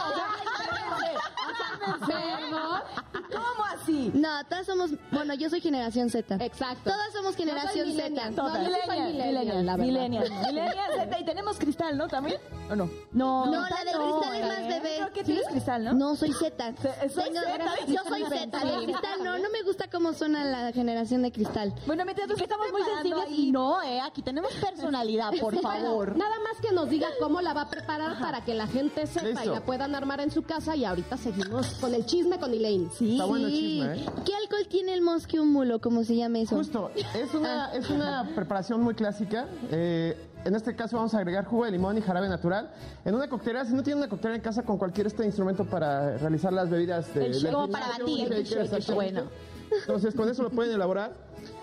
¿Cómo 3.32 3.63
así? 3.74 4.12
No, 4.13 4.44
todas 4.46 4.66
somos, 4.66 4.92
bueno, 5.12 5.34
yo 5.34 5.50
soy 5.50 5.62
generación 5.62 6.10
Z. 6.10 6.36
Exacto. 6.44 6.89
Todas 6.92 7.13
somos 7.13 7.36
generación 7.36 7.92
Z. 7.94 8.32
Todas. 8.36 8.54
No, 8.62 8.70
yo 8.70 8.76
sí 8.76 8.82
soy 8.86 9.00
millennial, 9.02 9.46
la 9.46 9.54
verdad. 9.56 9.78
Millennial. 9.78 10.30
Millennial 10.30 10.92
Z. 10.96 11.20
Y 11.20 11.26
tenemos 11.26 11.58
cristal, 11.58 11.98
¿no? 11.98 12.08
¿También? 12.08 12.38
¿O 12.70 12.76
no? 12.76 12.89
No, 13.12 13.46
No, 13.46 13.52
la 13.62 13.84
del 13.84 13.96
cristal 13.98 14.36
es 14.36 14.48
más 14.48 14.68
bebé. 14.68 14.96
Creo 14.98 15.13
que 15.13 15.24
tienes 15.24 15.48
cristal, 15.48 15.84
¿no? 15.86 15.94
No, 15.94 16.16
soy 16.16 16.34
Z. 16.34 16.74
Se- 16.82 17.10
soy 17.13 17.24
Tengo- 17.26 17.39
Z, 17.42 17.86
yo 17.88 18.00
soy 18.08 18.24
Z. 18.24 18.60
De 18.66 18.84
cristal 18.86 19.24
no, 19.24 19.38
no 19.38 19.50
me 19.50 19.62
gusta 19.63 19.89
cómo 19.89 20.13
suena 20.13 20.44
la 20.44 20.72
generación 20.72 21.22
de 21.24 21.32
cristal. 21.32 21.74
Bueno, 21.86 22.06
mientras 22.06 22.28
que 22.28 22.44
estamos 22.44 22.72
muy 22.72 22.82
sensibles 22.84 23.26
ahí- 23.28 23.48
y 23.50 23.52
no, 23.52 23.82
¿eh? 23.82 24.00
Aquí 24.02 24.22
tenemos 24.22 24.54
personalidad, 24.54 25.32
por 25.42 25.60
favor. 25.60 26.16
Nada 26.16 26.36
más 26.44 26.60
que 26.62 26.72
nos 26.74 26.89
diga 26.89 27.08
cómo 27.20 27.42
la 27.42 27.54
va 27.54 27.62
a 27.62 27.70
preparar 27.70 28.20
para 28.20 28.44
que 28.46 28.54
la 28.54 28.68
gente 28.68 29.08
sepa 29.08 29.44
y 29.44 29.50
la 29.50 29.62
puedan 29.62 29.96
armar 29.96 30.20
en 30.22 30.32
su 30.32 30.44
casa 30.44 30.76
y 30.76 30.86
ahorita 30.86 31.18
seguimos 31.18 31.42
con 31.79 31.93
el 31.93 32.06
chisme 32.06 32.39
con 32.39 32.53
Elaine. 32.53 32.89
Sí. 32.97 33.13
Está 33.13 33.25
bueno 33.25 33.47
el 33.47 33.53
chisme, 33.53 33.95
¿eh? 33.95 34.06
¿Qué 34.25 34.36
alcohol 34.36 34.67
tiene 34.69 34.93
el 34.93 35.01
Moscow 35.01 35.45
Mule 35.45 35.75
o 35.75 35.82
cómo 35.82 36.03
se 36.03 36.15
llama 36.15 36.39
eso? 36.39 36.56
Justo, 36.56 36.91
es 36.95 37.34
una, 37.34 37.73
es 37.73 37.89
una 37.89 38.29
preparación 38.36 38.82
muy 38.82 38.93
clásica. 38.93 39.47
Eh, 39.71 40.17
en 40.45 40.56
este 40.56 40.75
caso 40.75 40.97
vamos 40.97 41.13
a 41.13 41.19
agregar 41.19 41.45
jugo 41.45 41.65
de 41.65 41.71
limón 41.71 41.97
y 41.97 42.01
jarabe 42.01 42.27
natural. 42.27 42.71
En 43.06 43.15
una 43.15 43.27
coctelera, 43.27 43.65
si 43.65 43.73
no 43.73 43.84
tienen 43.84 43.99
una 43.99 44.10
coctelera 44.10 44.36
en 44.36 44.41
casa 44.41 44.63
con 44.63 44.77
cualquier 44.77 45.08
este 45.08 45.25
instrumento 45.25 45.65
para 45.65 46.17
realizar 46.17 46.51
las 46.51 46.69
bebidas 46.69 47.13
de, 47.13 47.27
El. 47.27 47.51
Como 47.51 47.69
para 47.69 47.88
batir. 47.88 48.29
shaker, 48.29 48.95
bueno. 48.95 49.23
Entonces 49.71 50.13
con 50.13 50.29
eso 50.29 50.43
lo 50.43 50.49
pueden 50.49 50.73
elaborar. 50.73 51.13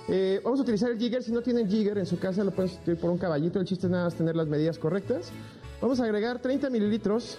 Eh, 0.08 0.40
vamos 0.42 0.58
a 0.60 0.62
utilizar 0.62 0.90
el 0.90 0.98
jigger. 0.98 1.22
Si 1.22 1.30
no 1.30 1.42
tienen 1.42 1.68
jigger 1.68 1.98
en 1.98 2.06
su 2.06 2.18
casa, 2.18 2.42
lo 2.42 2.50
pueden 2.50 2.70
sustituir 2.70 2.98
por 2.98 3.10
un 3.10 3.18
caballito. 3.18 3.60
El 3.60 3.66
chiste 3.66 3.86
es 3.86 3.90
nada 3.90 4.04
más 4.04 4.14
tener 4.14 4.34
las 4.34 4.46
medidas 4.46 4.78
correctas. 4.78 5.30
Vamos 5.80 6.00
a 6.00 6.04
agregar 6.04 6.40
30 6.40 6.68
mililitros 6.70 7.38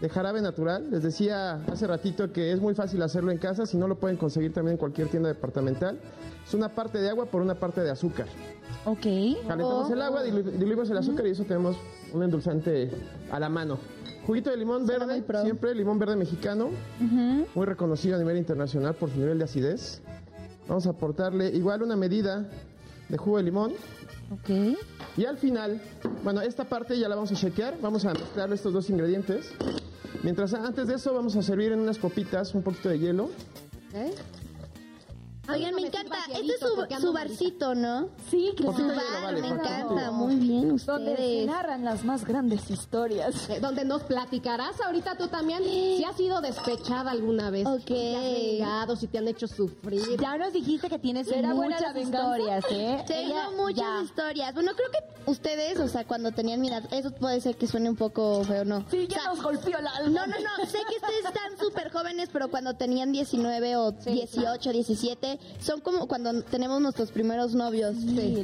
de 0.00 0.08
jarabe 0.08 0.40
natural. 0.40 0.90
Les 0.90 1.02
decía 1.02 1.62
hace 1.70 1.86
ratito 1.86 2.32
que 2.32 2.52
es 2.52 2.60
muy 2.60 2.74
fácil 2.74 3.02
hacerlo 3.02 3.30
en 3.30 3.38
casa. 3.38 3.66
Si 3.66 3.76
no, 3.76 3.86
lo 3.86 3.96
pueden 3.98 4.16
conseguir 4.16 4.52
también 4.52 4.72
en 4.72 4.78
cualquier 4.78 5.08
tienda 5.08 5.28
departamental. 5.28 5.98
Es 6.46 6.54
una 6.54 6.70
parte 6.70 6.98
de 6.98 7.10
agua 7.10 7.26
por 7.26 7.42
una 7.42 7.54
parte 7.54 7.82
de 7.82 7.90
azúcar. 7.90 8.26
Ok. 8.84 9.02
Calentamos 9.46 9.90
el 9.90 10.00
agua, 10.02 10.24
dilu- 10.24 10.42
diluimos 10.52 10.88
el 10.90 10.96
azúcar 10.98 11.26
y 11.26 11.30
eso 11.30 11.44
tenemos 11.44 11.76
un 12.12 12.22
endulzante 12.22 12.90
a 13.30 13.38
la 13.38 13.48
mano. 13.48 13.78
Juguito 14.26 14.50
de 14.50 14.56
limón 14.56 14.86
verde, 14.86 15.22
siempre 15.42 15.74
limón 15.74 15.98
verde 15.98 16.14
mexicano, 16.16 16.70
muy 17.54 17.66
reconocido 17.66 18.16
a 18.16 18.18
nivel 18.18 18.36
internacional 18.36 18.94
por 18.94 19.10
su 19.10 19.18
nivel 19.18 19.38
de 19.38 19.44
acidez. 19.44 20.02
Vamos 20.68 20.86
a 20.86 20.90
aportarle 20.90 21.48
igual 21.48 21.82
una 21.82 21.96
medida 21.96 22.46
de 23.08 23.16
jugo 23.16 23.38
de 23.38 23.42
limón. 23.44 23.72
Ok. 24.30 24.76
Y 25.16 25.24
al 25.24 25.38
final, 25.38 25.80
bueno, 26.22 26.40
esta 26.40 26.64
parte 26.64 26.98
ya 26.98 27.08
la 27.08 27.16
vamos 27.16 27.32
a 27.32 27.34
chequear, 27.34 27.78
vamos 27.80 28.04
a 28.04 28.12
mezclar 28.12 28.52
estos 28.52 28.72
dos 28.72 28.88
ingredientes. 28.88 29.50
Mientras 30.22 30.54
antes 30.54 30.86
de 30.86 30.94
eso 30.94 31.12
vamos 31.12 31.34
a 31.36 31.42
servir 31.42 31.72
en 31.72 31.80
unas 31.80 31.98
copitas 31.98 32.54
un 32.54 32.62
poquito 32.62 32.88
de 32.90 32.98
hielo. 32.98 33.30
¿Eh? 33.92 34.12
Oigan, 35.52 35.74
me 35.74 35.86
encanta. 35.86 36.16
Este 36.32 36.46
es 36.52 36.60
su, 36.60 37.00
su 37.00 37.12
barcito, 37.12 37.74
¿no? 37.74 38.08
Sí, 38.30 38.50
Su 38.50 38.56
claro. 38.56 38.76
hielo, 38.78 38.94
bar, 38.94 39.22
vale, 39.24 39.40
me 39.40 39.48
encanta. 39.48 40.10
Muy 40.10 40.36
bien, 40.36 40.76
Donde 40.76 40.78
se 40.84 40.92
ustedes. 41.12 41.46
narran 41.46 41.84
las 41.84 42.04
más 42.04 42.24
grandes 42.24 42.70
historias. 42.70 43.48
Eh, 43.50 43.60
Donde 43.60 43.84
nos 43.84 44.02
platicarás 44.02 44.80
ahorita 44.80 45.16
tú 45.16 45.28
también 45.28 45.62
si 45.64 46.04
has 46.04 46.16
sido 46.16 46.40
despechada 46.40 47.10
alguna 47.10 47.50
vez. 47.50 47.66
Ok. 47.66 47.80
Si 47.80 47.84
te 47.86 48.16
has 48.16 48.22
vengado, 48.22 48.96
si 48.96 49.06
te 49.08 49.18
han 49.18 49.28
hecho 49.28 49.46
sufrir. 49.48 50.02
Ya 50.20 50.36
nos 50.36 50.52
dijiste 50.52 50.88
que 50.88 50.98
tienes 50.98 51.26
¿Será 51.28 51.52
buena 51.54 51.76
muchas 51.76 51.94
la 51.94 52.00
historias, 52.00 52.64
¿eh? 52.70 53.04
Tengo 53.06 53.30
Ella 53.34 53.50
muchas 53.56 53.76
ya. 53.76 54.02
historias. 54.04 54.54
Bueno, 54.54 54.72
creo 54.76 54.88
que 54.90 55.30
ustedes, 55.30 55.78
o 55.80 55.88
sea, 55.88 56.04
cuando 56.06 56.32
tenían 56.32 56.60
mi 56.60 56.68
edad, 56.68 56.82
eso 56.92 57.10
puede 57.12 57.40
ser 57.40 57.56
que 57.56 57.66
suene 57.66 57.90
un 57.90 57.96
poco 57.96 58.42
feo, 58.44 58.64
¿no? 58.64 58.84
Sí, 58.90 58.98
O 58.98 59.08
ya 59.08 59.20
sea, 59.22 59.24
nos 59.30 59.42
golpeó 59.42 59.78
el 59.78 59.86
alma. 59.86 60.20
No, 60.20 60.26
no, 60.26 60.36
no, 60.38 60.66
sé 60.66 60.78
que 60.88 60.96
ustedes 60.96 61.24
están 61.24 61.58
súper 61.58 61.90
jóvenes, 61.90 62.28
pero 62.32 62.48
cuando 62.50 62.74
tenían 62.74 63.12
19 63.12 63.76
o 63.76 63.92
18, 63.92 64.70
17, 64.72 65.39
son 65.60 65.80
como 65.80 66.06
cuando 66.08 66.42
tenemos 66.42 66.80
nuestros 66.80 67.10
primeros 67.10 67.54
novios 67.54 67.96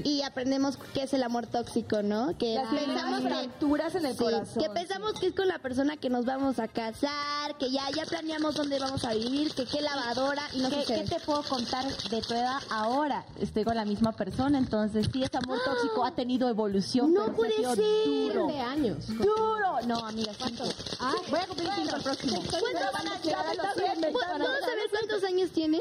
y 0.04 0.22
aprendemos 0.22 0.76
qué 0.94 1.04
es 1.04 1.14
el 1.14 1.22
amor 1.22 1.46
tóxico, 1.46 2.02
¿no? 2.02 2.36
Que 2.38 2.54
Las 2.54 2.68
pensamos 2.72 3.20
que... 3.22 3.28
fracturas 3.28 3.94
en 3.94 4.06
el 4.06 4.12
Sí, 4.16 4.18
corazón. 4.24 4.62
que 4.62 4.70
pensamos 4.70 5.12
que 5.20 5.26
es 5.28 5.34
con 5.34 5.48
la 5.48 5.58
persona 5.58 5.96
que 5.96 6.10
nos 6.10 6.24
vamos 6.24 6.58
a 6.58 6.68
casar, 6.68 7.56
que 7.58 7.70
ya 7.70 7.82
ya 7.94 8.04
planeamos 8.04 8.54
dónde 8.54 8.78
vamos 8.78 9.04
a 9.04 9.14
vivir, 9.14 9.52
que 9.54 9.64
qué 9.64 9.80
lavadora 9.80 10.42
y 10.52 10.60
no 10.60 10.68
¿Qué, 10.70 10.84
sé 10.84 10.94
qué 11.04 11.14
te 11.16 11.20
puedo 11.20 11.42
contar 11.42 11.84
de 12.10 12.20
tu 12.20 12.34
edad 12.34 12.60
ahora? 12.70 13.24
Estoy 13.40 13.64
con 13.64 13.76
la 13.76 13.84
misma 13.84 14.12
persona, 14.12 14.58
entonces 14.58 15.08
sí, 15.12 15.22
ese 15.22 15.36
amor 15.38 15.58
tóxico 15.64 16.04
ha 16.04 16.14
tenido 16.14 16.48
evolución. 16.48 17.12
No 17.14 17.26
se 17.26 17.32
puede 17.32 17.52
ser. 17.56 17.76
Duro. 18.06 18.46
de 18.48 18.60
años. 18.60 19.06
Duro. 19.08 19.76
No, 19.86 19.98
amiga, 20.06 20.32
¿cuánto? 20.38 20.64
Ah, 21.00 21.14
Voy 21.30 21.38
a 21.40 21.46
cumplir 21.46 21.68
cinco 21.76 21.96
el 21.96 22.02
próximo. 22.02 22.42
¿Cuántos, 22.50 22.92
van 22.92 23.08
a 23.08 23.20
llegar 23.20 23.46
a 23.46 23.54
los 23.54 23.74
cien, 23.74 24.12
¿Puedo 24.12 24.18
van 24.26 24.42
a 24.42 24.44
puedo 24.44 24.60
saber 24.60 24.84
cuántos 24.90 25.24
años 25.24 25.50
tiene? 25.50 25.80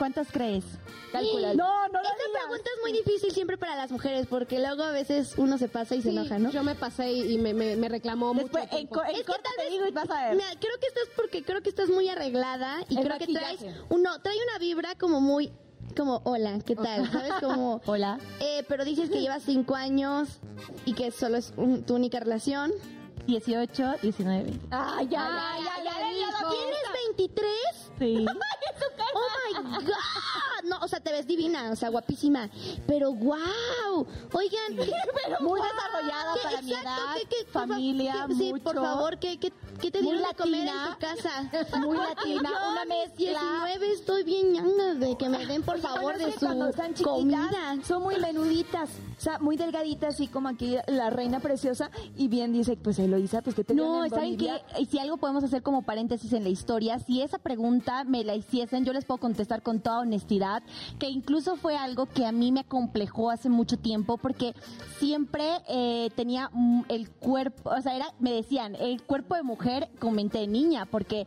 ¿Cuántos 0.00 0.28
crees? 0.32 0.64
Cálculalo. 1.12 1.54
No, 1.54 1.88
no 1.88 1.92
lo 2.00 2.08
Esta 2.08 2.24
digas. 2.26 2.42
pregunta 2.46 2.70
es 2.74 2.80
muy 2.82 2.92
difícil 2.92 3.30
siempre 3.32 3.58
para 3.58 3.76
las 3.76 3.90
mujeres 3.92 4.26
porque 4.26 4.58
luego 4.58 4.82
a 4.82 4.92
veces 4.92 5.34
uno 5.36 5.58
se 5.58 5.68
pasa 5.68 5.94
y 5.94 6.00
se 6.00 6.10
Sí, 6.10 6.16
enoja, 6.16 6.38
¿no? 6.38 6.50
Yo 6.50 6.62
me 6.64 6.74
pasé 6.74 7.12
y 7.12 7.36
me, 7.36 7.52
me, 7.52 7.76
me 7.76 7.88
reclamó 7.90 8.32
Después, 8.32 8.64
mucho. 8.64 8.76
en, 8.78 8.86
tiempo. 8.88 8.94
co- 8.94 9.04
en 9.04 9.10
Es 9.16 9.18
que 9.18 9.24
tal 9.32 9.42
te 9.58 9.62
vez- 9.64 9.70
digo 9.72 9.86
y 9.86 9.90
vas 9.90 10.08
a 10.10 10.22
ver. 10.28 10.36
Mira, 10.36 10.48
creo 10.58 10.72
que 10.80 10.86
estás 10.86 11.04
porque 11.14 11.42
creo 11.44 11.60
que 11.60 11.68
estás 11.68 11.90
muy 11.90 12.08
arreglada 12.08 12.78
y 12.88 12.96
El 12.96 13.04
creo 13.04 13.18
que 13.18 13.26
maquillaje. 13.26 13.56
traes 13.58 13.76
uno 13.90 14.18
trae 14.22 14.36
una 14.48 14.58
vibra 14.58 14.94
como 14.94 15.20
muy 15.20 15.52
como 15.94 16.22
hola, 16.24 16.60
¿qué 16.64 16.76
tal? 16.76 17.02
¿Sabes 17.12 17.32
como 17.42 17.82
Hola. 17.84 18.18
eh, 18.40 18.64
pero 18.68 18.86
dices 18.86 19.10
que 19.10 19.20
llevas 19.20 19.42
cinco 19.44 19.74
años 19.74 20.38
y 20.86 20.94
que 20.94 21.10
solo 21.10 21.36
es 21.36 21.52
un- 21.58 21.82
tu 21.84 21.94
única 21.94 22.20
relación. 22.20 22.72
18, 23.26 23.96
19, 24.02 24.44
20. 24.44 24.66
Ah, 24.72 25.02
ya, 25.08 25.20
Ah, 25.22 25.56
ya, 25.58 25.64
ya, 25.64 25.84
ya, 25.84 25.84
ya 25.84 26.08
le 26.08 26.18
ya, 26.20 26.26
dijo. 26.26 26.50
¿Tienes 26.50 26.78
23? 27.16 27.50
Sí. 27.98 28.26
Oh 29.12 29.62
my 29.64 29.84
god. 29.84 30.64
No, 30.68 30.78
o 30.82 30.86
sea, 30.88 31.00
te 31.00 31.10
ves 31.10 31.26
divina, 31.26 31.70
o 31.72 31.76
sea, 31.76 31.88
guapísima. 31.88 32.48
Pero 32.86 33.12
wow. 33.12 34.06
Oigan, 34.32 34.76
Muy 35.40 35.58
guau. 35.58 35.62
desarrollada 35.62 36.34
¿Qué- 36.34 36.40
para 36.42 36.62
mi 36.62 36.72
exacto, 36.72 36.90
edad, 37.02 37.14
qué- 37.16 37.26
qué- 37.28 37.44
familia, 37.50 38.24
qué- 38.28 38.34
Sí, 38.34 38.50
mucho. 38.52 38.64
por 38.64 38.74
favor, 38.76 39.18
¿qué, 39.18 39.38
qué, 39.38 39.52
qué 39.80 39.90
te 39.90 40.00
dieron 40.00 40.22
de 40.22 40.34
comer 40.36 40.68
en 40.68 40.92
tu 40.92 40.98
casa? 41.00 41.78
Muy 41.80 41.96
latina, 42.14 42.50
Yo 42.50 42.70
una 42.72 42.84
mezcla. 42.84 43.40
19 43.66 43.92
estoy 43.92 44.22
bien 44.22 44.52
ñanga 44.52 44.94
de 44.94 45.16
que 45.16 45.28
me 45.28 45.44
den, 45.46 45.62
por 45.62 45.78
favor, 45.80 46.16
de 46.16 46.32
su 46.32 46.46
comida. 47.02 47.50
son 47.84 48.02
muy 48.02 48.16
menuditas, 48.18 48.90
o 49.18 49.20
sea, 49.20 49.38
muy 49.40 49.56
delgaditas, 49.56 50.14
así 50.14 50.28
como 50.28 50.48
aquí 50.48 50.76
la 50.86 51.10
reina 51.10 51.40
preciosa, 51.40 51.90
y 52.16 52.28
bien 52.28 52.52
dice, 52.52 52.76
pues 52.76 52.98
Eloisa, 53.00 53.42
pues 53.42 53.56
que 53.56 53.64
te 53.64 53.74
No, 53.74 54.08
¿saben 54.08 54.36
qué? 54.36 54.62
Y 54.78 54.86
si 54.86 54.98
algo 55.00 55.16
podemos 55.16 55.42
hacer 55.42 55.62
como 55.62 55.82
paréntesis 55.82 56.32
en 56.32 56.44
la 56.44 56.50
historia, 56.50 56.99
si 57.06 57.22
esa 57.22 57.38
pregunta 57.38 58.04
me 58.04 58.24
la 58.24 58.34
hiciesen, 58.34 58.84
yo 58.84 58.92
les 58.92 59.04
puedo 59.04 59.18
contestar 59.18 59.62
con 59.62 59.80
toda 59.80 60.00
honestidad, 60.00 60.62
que 60.98 61.08
incluso 61.08 61.56
fue 61.56 61.76
algo 61.76 62.06
que 62.06 62.26
a 62.26 62.32
mí 62.32 62.52
me 62.52 62.60
acomplejó 62.60 63.30
hace 63.30 63.48
mucho 63.48 63.78
tiempo, 63.78 64.16
porque 64.18 64.54
siempre 64.98 65.44
eh, 65.68 66.10
tenía 66.16 66.50
el 66.88 67.10
cuerpo, 67.10 67.70
o 67.70 67.80
sea, 67.80 67.94
era, 67.96 68.06
me 68.18 68.32
decían, 68.32 68.74
el 68.76 69.02
cuerpo 69.02 69.34
de 69.34 69.42
mujer 69.42 69.88
con 69.98 70.14
mente 70.14 70.38
de 70.38 70.46
niña, 70.46 70.86
porque 70.86 71.26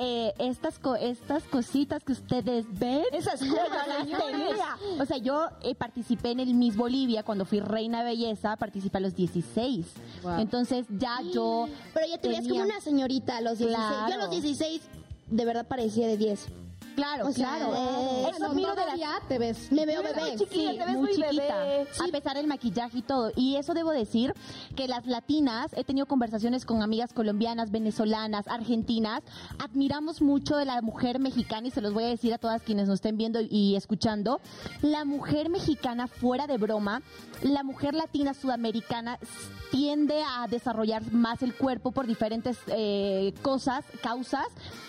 eh, 0.00 0.32
estas, 0.38 0.78
co- 0.78 0.96
estas 0.96 1.44
cositas 1.44 2.02
que 2.04 2.12
ustedes 2.12 2.66
ven, 2.78 3.02
Esas 3.12 3.40
cosas, 3.40 3.88
las 3.88 4.06
tenía. 4.06 4.76
O 5.00 5.04
sea, 5.06 5.16
yo 5.18 5.46
eh, 5.62 5.74
participé 5.74 6.30
en 6.32 6.40
el 6.40 6.54
Miss 6.54 6.76
Bolivia 6.76 7.22
cuando 7.22 7.44
fui 7.44 7.60
reina 7.60 7.98
de 8.00 8.04
belleza, 8.10 8.56
participé 8.56 8.98
a 8.98 9.00
los 9.00 9.14
16. 9.14 9.86
Wow. 10.22 10.38
Entonces 10.38 10.86
ya 10.90 11.20
yo 11.32 11.68
Pero 11.94 12.06
ya 12.06 12.18
te 12.18 12.28
veías 12.28 12.46
como 12.48 12.62
una 12.62 12.80
señorita 12.80 13.36
a 13.36 13.40
los 13.40 13.58
16. 13.58 13.88
Yo 14.08 14.14
a 14.14 14.16
los 14.18 14.30
16 14.30 14.82
de 15.28 15.44
verdad 15.44 15.66
parecía 15.66 16.06
de 16.06 16.16
10. 16.16 16.46
Claro, 16.94 17.26
O 17.28 17.32
sea, 17.32 17.48
claro. 17.58 17.74
eh, 17.76 18.30
Eso 18.30 18.48
miro 18.54 18.70
de 18.74 18.80
todavía 18.82 19.10
te 19.28 19.38
ves. 19.38 19.70
Me 19.70 19.84
veo 19.84 20.02
bebé. 20.02 20.18
muy 20.20 20.30
chiquita, 20.30 20.48
Sí, 20.72 20.78
te 20.78 20.84
ves 20.86 20.96
muy 20.96 21.08
chiquita, 21.10 21.32
bebé. 21.58 21.88
a 22.08 22.10
pesar 22.10 22.36
del 22.36 22.46
maquillaje 22.46 22.98
y 22.98 23.02
todo. 23.02 23.32
Y 23.36 23.56
eso 23.56 23.74
debo 23.74 23.90
decir 23.90 24.32
que 24.76 24.88
las 24.88 25.06
latinas, 25.06 25.72
he 25.76 25.84
tenido 25.84 26.06
conversaciones 26.06 26.64
con 26.64 26.82
amigas 26.82 27.12
colombianas, 27.12 27.70
venezolanas, 27.70 28.48
argentinas, 28.48 29.22
admiramos 29.58 30.22
mucho 30.22 30.56
de 30.56 30.64
la 30.64 30.80
mujer 30.80 31.18
mexicana 31.18 31.68
y 31.68 31.70
se 31.70 31.82
los 31.82 31.92
voy 31.92 32.04
a 32.04 32.08
decir 32.08 32.32
a 32.32 32.38
todas 32.38 32.62
quienes 32.62 32.88
nos 32.88 32.94
estén 32.96 33.18
viendo 33.18 33.40
y 33.42 33.76
escuchando, 33.76 34.40
la 34.80 35.04
mujer 35.04 35.50
mexicana 35.50 36.06
fuera 36.08 36.46
de 36.46 36.56
broma, 36.56 37.02
la 37.42 37.62
mujer 37.62 37.94
latina 37.94 38.32
sudamericana 38.32 39.18
tiende 39.70 40.22
a 40.22 40.46
desarrollar 40.48 41.12
más 41.12 41.42
el 41.42 41.54
cuerpo 41.54 41.90
por 41.92 42.06
diferentes 42.06 42.56
eh, 42.68 43.34
cosas, 43.42 43.84
causas. 44.02 44.46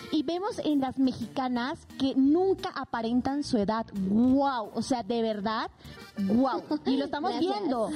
Y 0.09 0.23
vemos 0.23 0.59
en 0.59 0.79
las 0.79 0.97
mexicanas 0.99 1.76
que 1.99 2.13
nunca 2.15 2.69
aparentan 2.69 3.43
su 3.43 3.57
edad. 3.57 3.85
¡Wow! 3.93 4.71
O 4.73 4.81
sea, 4.81 5.03
de 5.03 5.21
verdad, 5.21 5.69
¡wow! 6.17 6.63
Y 6.85 6.97
lo 6.97 7.05
estamos 7.05 7.31
Gracias. 7.31 7.59
viendo. 7.59 7.89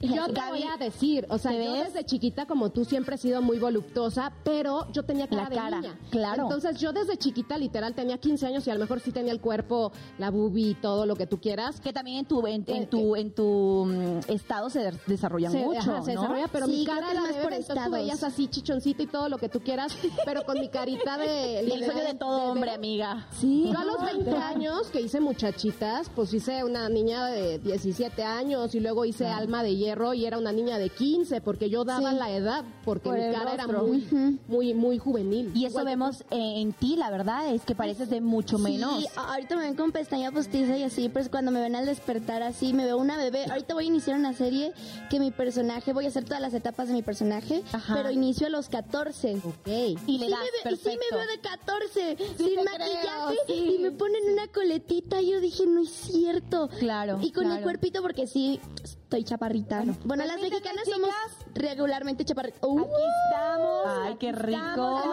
Yo 0.00 0.26
te 0.26 0.40
voy 0.50 0.62
a 0.64 0.76
decir, 0.76 1.26
o 1.30 1.38
sea, 1.38 1.52
¿te 1.52 1.64
yo 1.64 1.72
ves? 1.72 1.92
desde 1.94 2.04
chiquita, 2.04 2.46
como 2.46 2.70
tú, 2.70 2.84
siempre 2.84 3.14
he 3.14 3.18
sido 3.18 3.40
muy 3.42 3.58
voluptuosa, 3.58 4.32
pero 4.44 4.86
yo 4.92 5.02
tenía 5.04 5.26
cara 5.28 5.44
La 5.44 5.48
de 5.48 5.56
cara, 5.56 5.80
niña. 5.80 5.98
claro. 6.10 6.42
Entonces, 6.44 6.78
yo 6.78 6.92
desde 6.92 7.16
chiquita, 7.16 7.56
literal, 7.58 7.94
tenía 7.94 8.18
15 8.18 8.46
años 8.46 8.66
y 8.66 8.70
a 8.70 8.74
lo 8.74 8.80
mejor 8.80 9.00
sí 9.00 9.10
tenía 9.12 9.32
el 9.32 9.40
cuerpo, 9.40 9.92
la 10.18 10.30
boobie 10.30 10.70
y 10.70 10.74
todo 10.74 11.06
lo 11.06 11.16
que 11.16 11.26
tú 11.26 11.40
quieras. 11.40 11.80
que 11.80 11.92
también 11.92 12.18
en 12.18 12.24
tu 12.26 12.46
en, 12.46 12.64
en 12.66 12.82
Eh, 12.82 12.86
tu 12.86 13.16
en 13.16 13.30
tu 13.34 13.86
mm, 13.86 14.30
estado 14.32 14.68
se 14.70 14.80
de- 14.80 14.98
desarrollan 15.06 15.52
Se, 15.52 15.58
mucho, 15.64 15.78
ajá, 15.78 16.02
se 16.02 16.14
¿no? 16.14 16.20
desarrolla, 16.22 16.48
pero 16.48 16.66
Sí, 16.66 16.72
mi 16.72 16.84
cara 16.86 17.10
era 17.12 17.20
más 17.22 17.32
por 17.32 17.38
entonces 17.52 17.66
tú 17.66 17.72
estados. 17.72 17.92
veías 17.92 18.22
así 18.22 18.48
chichoncita 18.48 19.02
y 19.02 19.06
todo 19.06 19.28
lo 19.28 19.38
que 19.38 19.48
tú 19.48 19.60
quieras, 19.60 19.96
pero 20.24 20.44
con 20.44 20.58
mi 20.60 20.68
carita 20.68 21.16
de... 21.18 21.60
el 21.76 21.84
sueño 21.84 22.02
de 22.04 22.14
todo 22.14 22.52
hombre, 22.52 22.70
amiga. 22.72 23.26
Sí. 23.40 23.70
Yo 23.72 23.78
a 23.78 23.84
los 23.84 24.02
20 24.04 24.30
años 24.36 24.88
que 24.88 25.00
hice 25.00 25.20
muchachitas, 25.20 26.10
pues 26.14 26.32
hice 26.34 26.64
una 26.64 26.88
niña 26.88 27.26
de 27.26 27.58
17 27.58 28.22
años 28.24 28.74
y 28.74 28.80
luego 28.80 29.04
hice 29.04 29.26
alma 29.26 29.62
de 29.62 29.70
hierro 29.86 30.14
y 30.14 30.26
era 30.26 30.38
una 30.38 30.52
niña 30.52 30.78
de 30.78 30.90
15 30.90 31.40
porque 31.40 31.70
yo 31.70 31.84
daba 31.84 32.10
Sí. 32.10 32.16
la 32.18 32.30
edad 32.30 32.64
porque 32.84 33.08
Por 33.08 33.18
mi 33.18 33.32
cara 33.32 33.54
era 33.54 33.66
muy, 33.66 34.38
muy, 34.48 34.74
muy 34.74 34.98
juvenil. 34.98 35.50
Y 35.54 35.64
eso 35.64 35.80
Igual 35.80 35.84
vemos 35.86 36.24
en 36.30 36.72
ti, 36.72 36.96
la 36.96 37.10
verdad, 37.10 37.52
es 37.54 37.62
que 37.62 37.74
pareces 37.74 38.10
de 38.10 38.20
mucho 38.20 38.58
menos. 38.58 39.00
Sí, 39.00 39.08
a- 39.16 39.32
ahorita 39.34 39.56
me 39.56 39.62
ven 39.62 39.74
con 39.76 39.92
pestaña 39.92 40.30
postiza 40.32 40.76
y 40.76 40.82
así, 40.82 41.08
pues 41.08 41.28
cuando 41.28 41.50
me 41.50 41.60
ven 41.60 41.74
al 41.76 41.86
despertar 41.86 42.42
así, 42.42 42.72
me 42.72 42.84
veo 42.84 42.96
una 42.98 43.16
bebé. 43.16 43.44
Ahorita 43.50 43.74
voy 43.74 43.84
a 43.84 43.86
iniciar 43.88 44.18
una 44.18 44.32
serie 44.32 44.72
que 45.10 45.20
mi 45.20 45.30
personaje, 45.30 45.92
voy 45.92 46.04
a 46.04 46.08
hacer 46.08 46.24
todas 46.24 46.40
las 46.40 46.54
etapas 46.54 46.88
de 46.88 46.94
mi 46.94 47.02
personaje, 47.02 47.62
Ajá. 47.72 47.94
pero 47.94 48.10
inicio 48.10 48.46
a 48.46 48.50
los 48.50 48.68
14. 48.68 49.36
Ok. 49.44 49.68
Y 50.06 50.18
le 50.18 50.26
sí, 50.26 50.30
das, 50.32 50.40
me, 50.40 50.70
ve- 50.70 50.74
y 50.74 50.76
sí 50.76 50.84
perfecto. 50.84 51.06
me 51.10 51.16
veo 51.16 51.26
de 51.26 51.40
14, 51.40 52.16
sin 52.36 52.54
maquillaje, 52.64 53.00
creo, 53.02 53.46
sí. 53.46 53.76
y 53.76 53.78
me 53.82 53.90
ponen 53.92 54.22
una 54.32 54.48
coletita. 54.48 55.20
Y 55.20 55.30
yo 55.32 55.40
dije, 55.40 55.64
no 55.66 55.82
es 55.82 55.90
cierto. 55.90 56.68
Claro, 56.78 57.18
Y 57.22 57.30
con 57.32 57.50
el 57.50 57.62
cuerpito, 57.62 58.02
porque 58.02 58.26
sí, 58.26 58.60
estoy 58.82 59.24
chaparrita. 59.24 59.75
Bueno, 60.04 60.24
las 60.24 60.36
mexicanas 60.40 60.84
chicas. 60.84 60.98
somos 61.00 61.10
regularmente 61.54 62.24
chaparritas. 62.24 62.60
Uh, 62.62 62.80
Aquí 62.80 62.90
estamos. 63.30 63.86
Ay, 63.86 64.16
qué 64.18 64.28
aquí 64.30 64.38
rico. 64.38 64.58
estamos, 64.60 65.06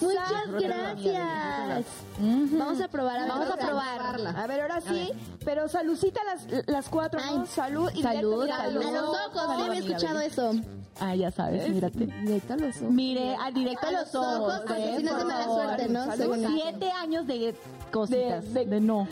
Muchas 0.00 0.50
gracias. 0.60 1.84
Vamos 2.58 2.80
a 2.80 2.88
probar. 2.88 3.16
A 3.16 3.20
ver, 3.22 3.28
Vamos 3.28 3.50
a 3.50 3.56
probarla. 3.56 4.30
A 4.30 4.46
ver, 4.46 4.60
ahora 4.62 4.80
sí, 4.80 5.12
pero 5.44 5.68
saludcita 5.68 6.20
las, 6.24 6.46
las 6.66 6.88
cuatro, 6.88 7.20
¿no? 7.24 7.46
Salud 7.46 7.90
y 7.94 8.02
Salud, 8.02 8.44
directo, 8.44 8.62
salud. 8.62 8.82
A 8.86 8.90
los 8.90 9.08
ojos, 9.08 9.32
Salud, 9.46 9.64
amiga, 9.66 9.74
escuchado 9.74 10.20
eso. 10.20 10.52
Ah, 11.00 11.14
ya 11.14 11.30
sabes, 11.30 11.68
mírate. 11.68 12.06
Directo 12.06 12.54
a 12.54 12.56
los 12.56 12.76
ojos. 12.76 12.90
Mire, 12.90 13.36
al 13.36 13.54
directo 13.54 13.86
a 13.86 13.88
A 13.88 13.92
los 13.92 14.14
ojos, 14.14 14.54
ojos. 14.64 14.76
¿eh? 14.76 14.94
si 14.98 15.02
no 15.04 15.10
es 15.12 15.18
de 15.18 15.24
mala 15.24 15.44
suerte, 15.44 15.88
¿no? 15.88 16.04
Salud. 16.06 16.46
Siete 16.54 16.90
años 16.90 17.26
de 17.26 17.54
cositas, 17.92 18.52
de, 18.52 18.66
De- 18.66 18.80
no. 18.80 19.06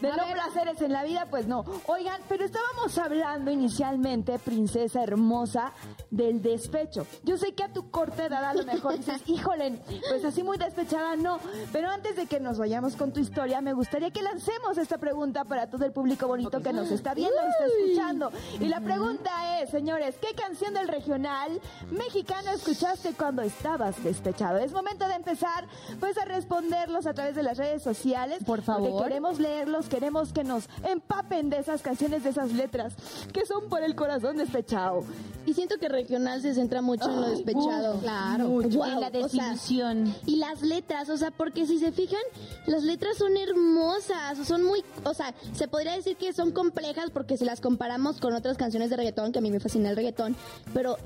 De 0.00 0.08
no 0.08 0.24
placeres 0.32 0.80
en 0.82 0.92
la 0.92 1.04
vida, 1.04 1.26
pues 1.30 1.46
no. 1.46 1.64
Oigan, 1.86 2.20
pero 2.28 2.44
estábamos 2.44 2.96
hablando 2.98 3.50
inicialmente, 3.50 4.38
princesa 4.38 5.02
hermosa, 5.02 5.72
del 6.10 6.42
despecho. 6.42 7.06
Yo 7.22 7.36
sé 7.36 7.54
que 7.54 7.64
a 7.64 7.72
tu 7.72 7.90
corta 7.90 8.26
edad 8.26 8.44
a 8.44 8.54
lo 8.54 8.64
mejor 8.64 8.96
dices, 8.98 9.22
híjole, 9.26 9.80
pues 10.08 10.24
así 10.24 10.42
muy 10.42 10.58
despechada 10.58 11.16
no. 11.16 11.38
Pero 11.72 11.90
antes 11.90 12.16
de 12.16 12.26
que 12.26 12.40
nos 12.40 12.58
vayamos 12.58 12.96
con 12.96 13.12
tu 13.12 13.20
historia, 13.20 13.60
me 13.60 13.72
gustaría 13.72 14.10
que 14.10 14.22
lancemos 14.22 14.78
esta 14.78 14.98
pregunta 14.98 15.44
para 15.44 15.68
todo 15.68 15.84
el 15.84 15.92
público 15.92 16.26
bonito 16.26 16.60
que 16.60 16.72
nos 16.72 16.90
está 16.90 17.14
viendo 17.14 17.36
y 17.36 17.48
está 17.48 17.66
escuchando. 17.66 18.32
Y 18.60 18.68
la 18.68 18.80
pregunta 18.80 19.60
es, 19.60 19.70
señores, 19.70 20.16
¿qué 20.20 20.34
canción 20.34 20.74
del 20.74 20.88
regional 20.88 21.60
mexicano 21.90 22.50
escuchaste 22.50 23.14
cuando 23.14 23.42
estabas 23.42 24.02
despechado? 24.02 24.58
Es 24.58 24.72
momento 24.72 25.06
de 25.08 25.14
empezar, 25.14 25.66
pues, 26.00 26.18
a 26.18 26.24
responderlos 26.24 27.06
a 27.06 27.14
través 27.14 27.34
de 27.34 27.42
las 27.42 27.58
redes 27.58 27.82
sociales. 27.82 28.38
Por 28.44 28.62
porque 28.62 28.88
favor. 28.90 29.02
queremos 29.04 29.38
leerlos, 29.38 29.83
queremos 29.88 30.32
que 30.32 30.44
nos 30.44 30.68
empapen 30.88 31.50
de 31.50 31.58
esas 31.58 31.82
canciones, 31.82 32.24
de 32.24 32.30
esas 32.30 32.52
letras 32.52 32.94
que 33.32 33.46
son 33.46 33.68
por 33.68 33.82
el 33.82 33.94
corazón 33.94 34.36
despechado. 34.36 35.04
Y 35.46 35.54
siento 35.54 35.76
que 35.78 35.88
regional 35.88 36.40
se 36.42 36.54
centra 36.54 36.80
mucho 36.80 37.10
en 37.10 37.20
lo 37.20 37.30
despechado. 37.30 38.00
claro. 38.00 38.48
Wow, 38.48 38.62
en 38.62 39.00
la 39.00 39.08
o 39.08 39.28
sea, 39.28 39.50
desilusión. 39.50 40.14
y 40.26 40.36
las 40.36 40.62
letras, 40.62 41.08
o 41.08 41.16
sea, 41.16 41.30
porque 41.30 41.66
si 41.66 41.78
se 41.78 41.92
fijan, 41.92 42.20
las 42.66 42.82
letras 42.82 43.16
son 43.16 43.36
hermosas, 43.36 44.38
son 44.46 44.64
muy, 44.64 44.84
o 45.04 45.14
sea, 45.14 45.34
se 45.52 45.68
podría 45.68 45.92
decir 45.92 46.16
que 46.16 46.32
son 46.32 46.52
complejas 46.52 47.10
porque 47.10 47.36
si 47.36 47.44
las 47.44 47.60
comparamos 47.60 48.20
con 48.20 48.34
otras 48.34 48.56
canciones 48.56 48.90
de 48.90 48.96
reggaetón, 48.96 49.32
que 49.32 49.38
a 49.38 49.42
mí 49.42 49.50
me 49.50 49.60
fascina 49.60 49.90
el 49.90 49.96
reggaetón, 49.96 50.36
pero 50.72 50.96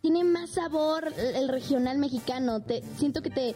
tiene 0.00 0.24
más 0.24 0.50
sabor 0.50 1.12
el, 1.16 1.48
regional 1.48 1.98
mexicano. 1.98 2.60
Te 2.60 2.82
siento 2.98 3.22
que 3.22 3.30
te 3.30 3.54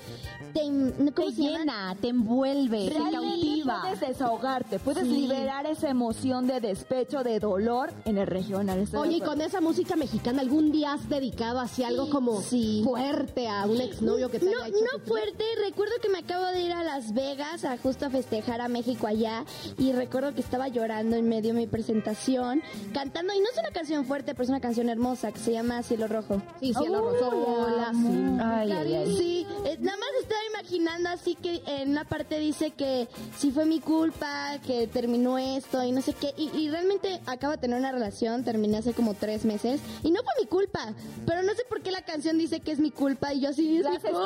te, 0.53 0.61
¿cómo 0.61 1.13
te 1.13 1.33
llena, 1.33 1.97
te 2.01 2.09
envuelve, 2.09 2.89
te 2.91 3.11
cautiva. 3.11 3.81
puedes 3.83 4.01
desahogarte, 4.01 4.79
puedes 4.79 5.05
Sí. 5.05 5.11
liberar 5.23 5.67
esa 5.67 5.89
emoción 5.89 6.47
de 6.47 6.61
despecho, 6.61 7.23
de 7.23 7.39
dolor 7.39 7.93
en 8.05 8.19
el 8.19 8.27
regional. 8.27 8.79
Estoy 8.79 9.09
Oye, 9.09 9.17
y 9.17 9.21
con 9.21 9.41
esa 9.41 9.61
música 9.61 9.97
mexicana, 9.97 10.43
¿algún 10.43 10.71
día 10.71 10.95
has 10.95 11.09
dedicado 11.09 11.61
así 11.61 11.85
algo 11.85 12.11
como 12.11 12.41
Sí. 12.43 12.83
fuerte 12.85 13.49
a 13.49 13.65
un 13.67 13.81
exnovio 13.81 14.31
que 14.31 14.39
te 14.41 14.47
no, 14.47 14.63
haya 14.63 14.69
hecho 14.69 14.85
no 14.99 15.05
fuerte, 15.07 15.45
recuerdo 15.65 15.95
que 16.03 16.09
me 16.09 16.19
acabo 16.19 16.47
de 16.47 16.63
ir 16.63 16.73
a 16.73 16.83
Las 16.83 17.15
Vegas 17.15 17.65
a 17.65 17.77
justo 17.79 18.07
a 18.07 18.11
festejar 18.11 18.61
a 18.61 18.69
México 18.69 19.07
allá 19.07 19.45
y 19.79 19.93
recuerdo 19.93 20.35
que 20.35 20.41
estaba 20.41 20.69
llorando 20.69 21.17
en 21.17 21.29
medio 21.29 21.55
de 21.55 21.61
mi 21.61 21.67
presentación, 21.67 22.63
cantando, 22.93 23.33
y 23.33 23.39
no 23.39 23.47
es 23.51 23.59
una 23.59 23.71
canción 23.71 24.05
fuerte, 24.05 24.35
pero 24.35 24.45
es 24.45 24.49
una 24.51 24.61
canción 24.61 24.89
hermosa 24.89 25.33
que 25.33 25.39
se 25.39 25.53
llama 25.53 25.83
Cielo 25.83 26.09
Rojo. 26.09 26.22
Sí, 26.61 26.73
cielo 26.75 27.11
rojo. 27.11 27.67
Hola, 27.67 27.91
sí. 27.93 28.37
Ay, 28.43 28.73
ay, 28.73 28.95
ay. 28.95 29.17
Sí, 29.17 29.47
eh, 29.65 29.77
nada 29.81 29.97
más 29.99 30.09
estaba 30.21 30.41
imaginando 30.51 31.09
así 31.11 31.35
que 31.35 31.63
en 31.67 31.91
una 31.91 32.05
parte 32.05 32.39
dice 32.39 32.71
que 32.71 33.09
sí 33.37 33.51
fue 33.51 33.65
mi 33.67 33.81
culpa, 33.81 34.59
que 34.67 34.87
terminó 34.87 35.39
esto 35.39 35.83
y 35.83 35.93
no 35.93 36.01
sé 36.03 36.13
qué. 36.15 36.33
Y, 36.37 36.51
y 36.57 36.71
realmente 36.71 37.21
acabo 37.27 37.53
de 37.53 37.59
tener 37.59 37.79
una 37.79 37.93
relación, 37.93 38.45
terminé 38.45 38.79
hace 38.79 38.93
como 38.93 39.15
tres 39.15 39.45
meses 39.45 39.81
y 40.03 40.11
no 40.11 40.21
fue 40.23 40.33
mi 40.41 40.47
culpa. 40.47 40.93
Pero 41.27 41.43
no 41.43 41.53
sé 41.55 41.63
por 41.69 41.83
qué 41.83 41.91
la 41.91 42.03
canción 42.03 42.39
dice 42.39 42.61
que 42.61 42.73
es 42.73 42.79
mi 42.79 42.91
culpa 42.91 43.33
y 43.33 43.41
yo 43.41 43.51
así, 43.51 43.79
es 43.79 43.85
La 43.85 43.91
mi 43.91 43.99
culpa. 43.99 44.21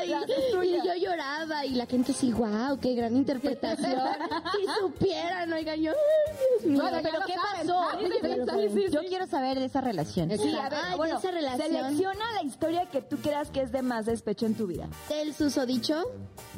tuya, 0.00 0.64
y, 0.64 0.76
la 0.76 0.84
yo 0.84 0.94
lloraba 0.94 1.64
y 1.66 1.70
la 1.74 1.86
gente 1.86 2.12
así, 2.12 2.32
wow, 2.32 2.78
qué 2.80 2.94
gran 2.94 3.16
interpretación. 3.16 3.98
si 4.56 4.66
supieran, 4.80 5.52
oigan, 5.52 5.80
yo, 5.80 5.92
ay, 5.92 6.36
Dios 6.60 6.72
mío. 6.72 6.82
Bueno, 6.82 6.98
Pero 7.02 7.18
¿qué 7.26 7.34
pasó? 7.34 7.82
Sí, 7.98 8.06
sí, 8.20 8.68
sí, 8.86 8.92
Yo 8.92 9.00
quiero 9.08 9.26
saber 9.26 9.58
de 9.58 9.66
esa 9.66 9.80
relación. 9.80 10.30
Sí, 10.38 10.54
a 10.54 10.68
ver, 10.68 10.96
bueno, 10.96 11.20
esa 11.28 11.56
relación. 11.56 11.68
selecciona 11.70 12.24
la 12.34 12.42
historia 12.42 12.86
que 12.86 13.02
tú 13.02 13.16
creas 13.18 13.50
que 13.50 13.62
es 13.62 13.72
de 13.72 13.82
más 13.82 14.06
despecho 14.06 14.46
en 14.46 14.54
tu 14.54 14.66
vida. 14.66 14.88
Del 15.08 15.34
susodicho. 15.34 16.04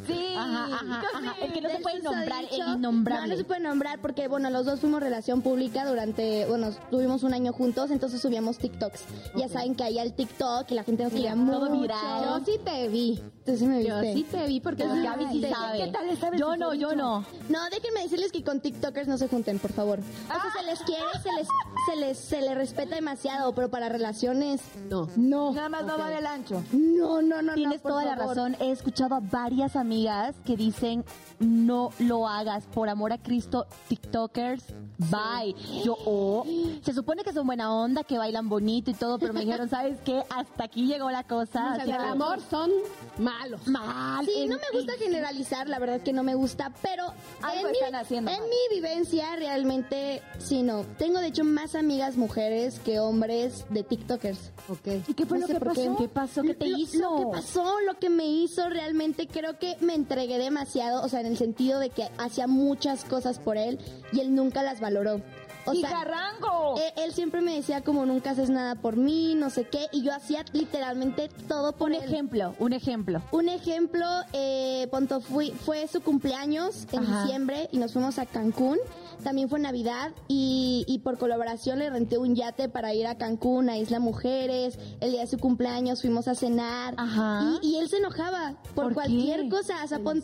Sí. 0.06 0.34
Ajá, 0.36 0.64
ajá, 0.66 1.02
ajá. 1.14 1.36
El 1.42 1.52
que 1.52 1.60
no 1.60 1.68
se 1.70 1.78
puede 1.78 2.02
nombrar, 2.02 2.44
el 2.50 2.58
innombrable. 2.76 3.26
No, 3.28 3.32
no 3.32 3.36
se 3.36 3.44
puede 3.44 3.60
nombrar 3.60 4.00
porque, 4.00 4.28
bueno, 4.28 4.50
los 4.50 4.66
dos 4.66 4.80
fuimos 4.80 5.00
relación 5.02 5.42
pública 5.42 5.84
durante, 5.84 6.46
bueno, 6.46 6.70
tuvimos 6.90 7.22
un 7.22 7.34
año 7.34 7.52
juntos, 7.52 7.90
entonces 7.90 8.20
subíamos 8.20 8.58
TikToks. 8.58 9.04
Ya 9.36 9.48
saben 9.48 9.74
que 9.74 9.84
hay 9.84 9.98
el 9.98 10.14
TikTok 10.14 10.70
y 10.70 10.74
la 10.74 10.84
gente 10.84 11.04
nos 11.04 11.12
quería 11.12 11.34
todo 11.34 11.70
mucho. 11.70 11.82
viral. 11.82 12.24
Yo 12.24 12.44
sí 12.44 12.60
te 12.64 12.88
vi. 12.88 13.22
Tú 13.50 13.56
sí 13.56 13.66
me 13.66 13.84
Yo 13.84 14.00
sí 14.00 14.24
te 14.30 14.46
vi 14.46 14.60
porque 14.60 14.84
Ay, 14.84 15.02
Gaby 15.02 15.26
sí 15.32 15.40
¿qué 15.40 15.50
sabe. 15.50 15.78
¿Qué 15.78 15.90
tal 15.90 16.08
está 16.08 16.36
Yo 16.36 16.56
no, 16.56 16.72
yo 16.72 16.94
no. 16.94 17.24
No, 17.48 17.58
déjenme 17.70 18.02
decirles 18.02 18.30
que 18.30 18.44
con 18.44 18.60
TikTokers 18.60 19.08
no 19.08 19.18
se 19.18 19.26
junten, 19.26 19.58
por 19.58 19.72
favor. 19.72 19.98
O 19.98 20.32
sea, 20.32 20.52
se 20.56 20.64
les 20.64 20.80
quiere, 20.80 21.02
se 21.20 21.32
les, 21.32 21.48
se 21.86 21.96
les, 21.96 22.18
se 22.18 22.40
les 22.42 22.54
respeta 22.54 22.94
demasiado, 22.94 23.52
pero 23.54 23.68
para 23.68 23.88
relaciones, 23.88 24.60
No. 24.88 25.08
no. 25.16 25.52
Nada 25.52 25.68
más 25.68 25.84
no 25.84 25.98
va 25.98 26.10
del 26.10 26.26
ancho. 26.26 26.62
No, 26.72 27.22
no, 27.22 27.42
no, 27.42 27.54
Tienes 27.54 27.82
no, 27.82 27.90
toda 27.90 28.04
la 28.04 28.14
razón. 28.14 28.56
He 28.60 28.70
escuchado 28.70 29.16
a 29.16 29.20
varias 29.20 29.74
amigas 29.74 30.36
que 30.44 30.56
dicen 30.56 31.04
no 31.40 31.90
lo 31.98 32.28
hagas 32.28 32.64
por 32.66 32.88
amor 32.88 33.12
a 33.12 33.18
Cristo, 33.18 33.66
TikTokers, 33.88 34.62
bye. 34.98 35.54
Yo, 35.82 35.96
oh, 36.04 36.44
se 36.82 36.92
supone 36.92 37.24
que 37.24 37.32
son 37.32 37.46
buena 37.46 37.74
onda, 37.74 38.04
que 38.04 38.18
bailan 38.18 38.48
bonito 38.48 38.90
y 38.90 38.94
todo, 38.94 39.18
pero 39.18 39.32
me 39.32 39.40
dijeron, 39.40 39.68
¿sabes 39.70 39.98
qué? 40.04 40.22
Hasta 40.30 40.64
aquí 40.64 40.86
llegó 40.86 41.10
la 41.10 41.24
cosa. 41.24 41.72
O 41.72 41.74
sea, 41.76 41.84
que- 41.84 41.92
amor 41.92 42.40
son 42.50 42.70
más. 43.18 43.39
Malos. 43.40 43.66
Mal. 43.66 44.24
Sí, 44.26 44.46
no 44.46 44.56
me 44.56 44.78
gusta 44.78 44.92
generalizar, 44.98 45.68
la 45.68 45.78
verdad 45.78 46.00
que 46.00 46.12
no 46.12 46.22
me 46.22 46.34
gusta, 46.34 46.72
pero 46.82 47.04
Algo 47.42 47.68
en, 47.68 47.74
están 47.74 47.92
mi, 47.92 47.98
haciendo 47.98 48.30
en 48.30 48.38
mal. 48.40 48.48
mi 48.48 48.76
vivencia 48.76 49.36
realmente 49.36 50.22
sí 50.38 50.62
no. 50.62 50.84
Tengo 50.98 51.20
de 51.20 51.28
hecho 51.28 51.44
más 51.44 51.74
amigas 51.74 52.16
mujeres 52.16 52.78
que 52.80 53.00
hombres 53.00 53.64
de 53.70 53.82
TikTokers. 53.82 54.52
Ok. 54.68 54.88
¿Y 55.08 55.14
qué 55.14 55.26
fue 55.26 55.38
No 55.38 55.42
lo 55.42 55.46
sé 55.46 55.52
que 55.54 55.58
por 55.60 55.74
qué. 55.74 55.84
pasó? 55.86 55.96
¿Qué 55.96 56.08
pasó? 56.08 56.42
¿Qué 56.42 56.54
te 56.54 56.68
Lo- 56.68 56.78
hizo? 56.78 56.98
Lo 56.98 57.16
que 57.30 57.36
pasó, 57.38 57.80
lo 57.80 57.94
que 57.98 58.10
me 58.10 58.26
hizo 58.26 58.68
realmente, 58.68 59.26
creo 59.26 59.58
que 59.58 59.76
me 59.80 59.94
entregué 59.94 60.38
demasiado, 60.38 61.02
o 61.02 61.08
sea, 61.08 61.20
en 61.20 61.26
el 61.26 61.36
sentido 61.38 61.78
de 61.80 61.90
que 61.90 62.08
hacía 62.18 62.46
muchas 62.46 63.04
cosas 63.04 63.38
por 63.38 63.56
él 63.56 63.78
y 64.12 64.20
él 64.20 64.34
nunca 64.34 64.62
las 64.62 64.80
valoró. 64.80 65.20
O 65.66 65.72
¡Y 65.74 65.80
sea, 65.80 65.90
carrango! 65.90 66.76
eh, 66.78 66.92
él 67.04 67.12
siempre 67.12 67.40
me 67.40 67.54
decía 67.54 67.82
como 67.82 68.06
nunca 68.06 68.30
haces 68.30 68.50
nada 68.50 68.74
por 68.76 68.96
mí, 68.96 69.34
no 69.34 69.50
sé 69.50 69.64
qué, 69.68 69.86
y 69.92 70.02
yo 70.02 70.12
hacía 70.14 70.44
literalmente 70.52 71.28
todo 71.48 71.72
por 71.72 71.90
Un 71.90 71.96
él. 71.96 72.04
ejemplo, 72.04 72.54
un 72.58 72.72
ejemplo. 72.72 73.22
Un 73.32 73.48
ejemplo, 73.48 74.06
eh, 74.32 74.88
Ponto 74.90 75.20
fui, 75.20 75.50
fue 75.50 75.86
su 75.88 76.00
cumpleaños 76.00 76.86
en 76.92 77.00
Ajá. 77.00 77.22
diciembre 77.22 77.68
y 77.72 77.78
nos 77.78 77.92
fuimos 77.92 78.18
a 78.18 78.26
Cancún. 78.26 78.78
También 79.22 79.50
fue 79.50 79.58
Navidad 79.60 80.12
y, 80.28 80.84
y 80.88 81.00
por 81.00 81.18
colaboración 81.18 81.78
le 81.80 81.90
renté 81.90 82.16
un 82.16 82.34
yate 82.34 82.70
para 82.70 82.94
ir 82.94 83.06
a 83.06 83.16
Cancún, 83.18 83.68
a 83.68 83.76
Isla 83.76 84.00
Mujeres. 84.00 84.78
El 85.00 85.12
día 85.12 85.20
de 85.20 85.26
su 85.26 85.38
cumpleaños 85.38 86.00
fuimos 86.00 86.26
a 86.26 86.34
cenar. 86.34 86.94
Ajá. 86.96 87.58
Y, 87.60 87.72
y 87.72 87.76
él 87.76 87.88
se 87.90 87.98
enojaba 87.98 88.54
por, 88.74 88.84
¿Por 88.84 88.94
cualquier 88.94 89.42
qué? 89.42 89.48
cosa. 89.50 89.84
O 89.84 89.88
sea, 89.88 89.98
pon 89.98 90.22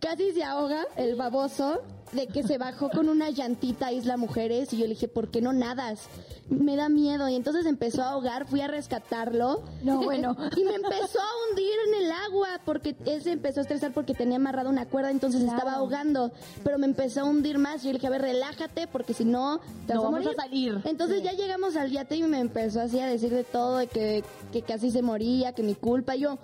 casi 0.00 0.32
se 0.32 0.44
ahoga 0.44 0.84
el 0.96 1.16
baboso 1.16 1.82
de 2.12 2.26
que 2.26 2.42
se 2.42 2.58
bajó 2.58 2.88
con 2.90 3.08
una 3.08 3.30
llantita 3.30 3.86
a 3.88 3.92
Isla 3.92 4.16
Mujeres 4.16 4.72
y 4.72 4.76
yo 4.78 4.84
le 4.84 4.90
dije, 4.90 5.08
¿por 5.08 5.28
qué 5.30 5.40
no 5.40 5.52
nadas? 5.52 6.00
Me 6.48 6.76
da 6.76 6.88
miedo. 6.88 7.28
Y 7.28 7.34
entonces 7.34 7.66
empezó 7.66 8.02
a 8.02 8.10
ahogar, 8.12 8.46
fui 8.48 8.60
a 8.62 8.68
rescatarlo. 8.68 9.62
No, 9.82 10.02
bueno. 10.02 10.34
Y 10.56 10.64
me 10.64 10.74
empezó 10.74 11.20
a 11.20 11.50
hundir 11.50 11.72
en 11.88 12.04
el 12.04 12.10
agua 12.10 12.48
porque 12.64 12.96
él 13.06 13.22
se 13.22 13.32
empezó 13.32 13.60
a 13.60 13.62
estresar 13.62 13.92
porque 13.92 14.14
tenía 14.14 14.36
amarrada 14.36 14.70
una 14.70 14.86
cuerda, 14.86 15.10
entonces 15.10 15.42
Claro. 15.42 15.58
estaba 15.58 15.76
ahogando. 15.76 16.32
Pero 16.64 16.78
me 16.78 16.86
empezó 16.86 17.20
a 17.20 17.24
hundir 17.24 17.58
más. 17.58 17.82
Y 17.82 17.86
yo 17.88 17.92
le 17.92 17.98
dije, 17.98 18.06
a 18.06 18.10
ver, 18.10 18.22
relájate 18.22 18.86
porque 18.86 19.12
si 19.14 19.24
no, 19.24 19.60
te 19.86 19.94
No 19.94 20.02
vas 20.02 20.08
a 20.08 20.14
vamos 20.14 20.26
a 20.26 20.42
salir. 20.42 20.80
Entonces 20.84 21.22
ya 21.22 21.32
llegamos 21.32 21.76
al 21.76 21.90
yate 21.90 22.16
y 22.16 22.22
me 22.22 22.40
empezó 22.40 22.80
así 22.80 22.98
a 22.98 23.06
decir 23.06 23.30
de 23.30 23.44
todo, 23.44 23.76
de 23.78 23.86
que, 23.86 24.24
que 24.52 24.62
casi 24.62 24.90
se 24.90 25.02
moría, 25.02 25.52
que 25.52 25.62
mi 25.62 25.74
culpa. 25.74 26.16
Y 26.16 26.20
yo, 26.20 26.38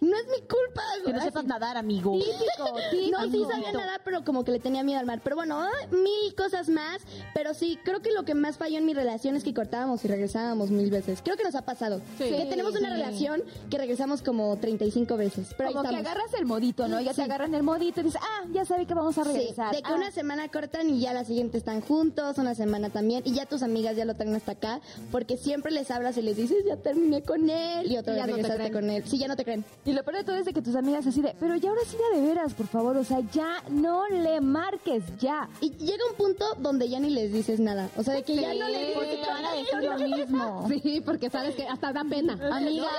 no 0.00 0.16
es 0.16 0.26
mi 0.26 0.40
culpa. 0.46 0.82
Que 1.04 1.12
no 1.12 1.20
sepas 1.22 1.44
nadar, 1.44 1.76
amigo. 1.76 2.18
Típico, 2.18 2.78
típico. 2.90 3.16
No, 3.16 3.30
sí 3.30 3.42
sabía 3.50 3.72
nada, 3.72 4.00
pero 4.04 4.24
como 4.24 4.44
que 4.44 4.52
le 4.52 4.58
tenía 4.58 4.82
miedo 4.82 4.98
al 5.00 5.06
mar. 5.06 5.20
Pero 5.22 5.36
bueno, 5.36 5.60
ah, 5.60 5.70
mil 5.90 6.34
cosas 6.34 6.68
más. 6.68 7.02
Pero 7.34 7.54
sí, 7.54 7.78
creo 7.84 8.00
que 8.02 8.10
lo 8.12 8.24
que 8.24 8.34
más 8.34 8.56
falló 8.58 8.78
en 8.78 8.84
mi 8.84 8.94
relación 8.94 9.36
es 9.36 9.44
que 9.44 9.54
cortábamos 9.54 10.04
y 10.04 10.08
regresábamos 10.08 10.70
mil 10.70 10.90
veces. 10.90 11.20
Creo 11.22 11.36
que 11.36 11.44
nos 11.44 11.54
ha 11.54 11.62
pasado. 11.62 12.00
Sí. 12.18 12.24
que 12.28 12.46
tenemos 12.46 12.74
una 12.76 12.90
relación 12.90 13.42
que 13.70 13.78
regresamos 13.78 14.22
como 14.22 14.56
35 14.58 15.16
veces. 15.16 15.54
Pero 15.56 15.72
Como 15.72 15.88
ahí 15.88 15.94
que 15.94 16.00
agarras 16.00 16.34
el 16.38 16.46
modito, 16.46 16.88
¿no? 16.88 17.00
Ya 17.00 17.10
Sí. 17.12 17.16
te 17.16 17.22
agarran 17.22 17.54
el 17.54 17.62
modito 17.62 18.00
y 18.00 18.04
dices, 18.04 18.20
ah, 18.22 18.44
ya 18.52 18.64
sabe 18.64 18.86
que 18.86 18.94
vamos 18.94 19.16
a 19.18 19.24
Sí, 19.24 19.30
regresar. 19.32 19.74
de 19.74 19.82
que 19.82 19.88
Ah. 19.92 19.94
una 19.94 20.10
semana 20.10 20.48
cortan 20.48 20.90
y 20.90 21.00
ya 21.00 21.12
la 21.14 21.24
siguiente 21.24 21.56
están 21.58 21.80
juntos, 21.80 22.38
una 22.38 22.54
semana 22.54 22.90
también, 22.90 23.22
y 23.24 23.32
ya 23.32 23.46
tus 23.46 23.62
amigas 23.62 23.96
ya 23.96 24.04
lo 24.04 24.14
traen 24.14 24.34
hasta 24.34 24.52
acá, 24.52 24.80
porque 25.10 25.36
siempre 25.36 25.72
les 25.72 25.90
hablas 25.90 26.16
y 26.18 26.22
les 26.22 26.36
dices, 26.36 26.64
ya 26.66 26.76
terminé 26.76 27.22
con 27.22 27.48
él, 27.48 27.90
y 27.90 27.96
otra 27.96 28.14
Y 28.14 28.16
vez 28.16 28.26
regresaste 28.26 28.72
con 28.72 28.90
él. 28.90 29.04
Sí, 29.06 29.18
ya 29.18 29.28
no 29.28 29.36
te 29.36 29.44
creen. 29.44 29.64
Y 29.86 29.92
lo 29.92 30.02
peor 30.02 30.16
de 30.16 30.24
todo 30.24 30.34
es 30.34 30.44
de 30.44 30.52
que 30.52 30.62
tus 30.62 30.74
amigas 30.74 31.06
así 31.06 31.22
de, 31.22 31.36
pero 31.38 31.54
ya 31.54 31.70
ahora 31.70 31.82
sí 31.86 31.96
ya 31.96 32.18
de 32.18 32.26
veras, 32.26 32.54
por 32.54 32.66
favor, 32.66 32.96
o 32.96 33.04
sea, 33.04 33.20
ya 33.32 33.62
no 33.70 34.08
le 34.08 34.40
marques, 34.40 35.04
ya. 35.18 35.48
Y 35.60 35.70
llega 35.76 36.02
un 36.10 36.16
punto 36.16 36.44
donde 36.58 36.88
ya 36.88 36.98
ni 36.98 37.10
les 37.10 37.32
dices 37.32 37.60
nada. 37.60 37.88
O 37.96 38.02
sea, 38.02 38.14
de 38.14 38.24
que 38.24 38.34
ya 38.34 38.52
no 38.52 38.68
le 38.68 38.78
dices 38.80 38.94
Porque 38.96 39.16
te 39.16 39.26
van 39.28 39.44
a 39.44 39.52
decir 39.52 40.08
lo 40.10 40.16
mismo. 40.16 40.68
Sí, 40.86 41.00
porque 41.00 41.30
sabes 41.30 41.54
que 41.54 41.68
hasta 41.68 41.92
da 41.92 42.02
pena. 42.04 42.36
Amigas, 42.52 42.90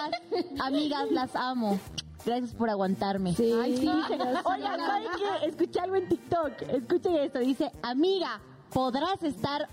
amigas, 0.59 1.11
las 1.11 1.35
amo. 1.35 1.77
Gracias 2.25 2.53
por 2.53 2.69
aguantarme. 2.69 3.33
Sí. 3.35 3.51
Ay, 3.61 3.77
sí. 3.77 3.87
Oigan, 4.45 4.79
¿saben 4.79 5.07
qué? 5.17 5.47
Escuché 5.47 5.79
algo 5.81 5.95
en 5.97 6.07
TikTok. 6.07 6.61
Escuchen 6.69 7.15
esto. 7.17 7.39
Dice, 7.39 7.71
amiga, 7.81 8.39
podrás 8.71 9.21
estar, 9.23 9.67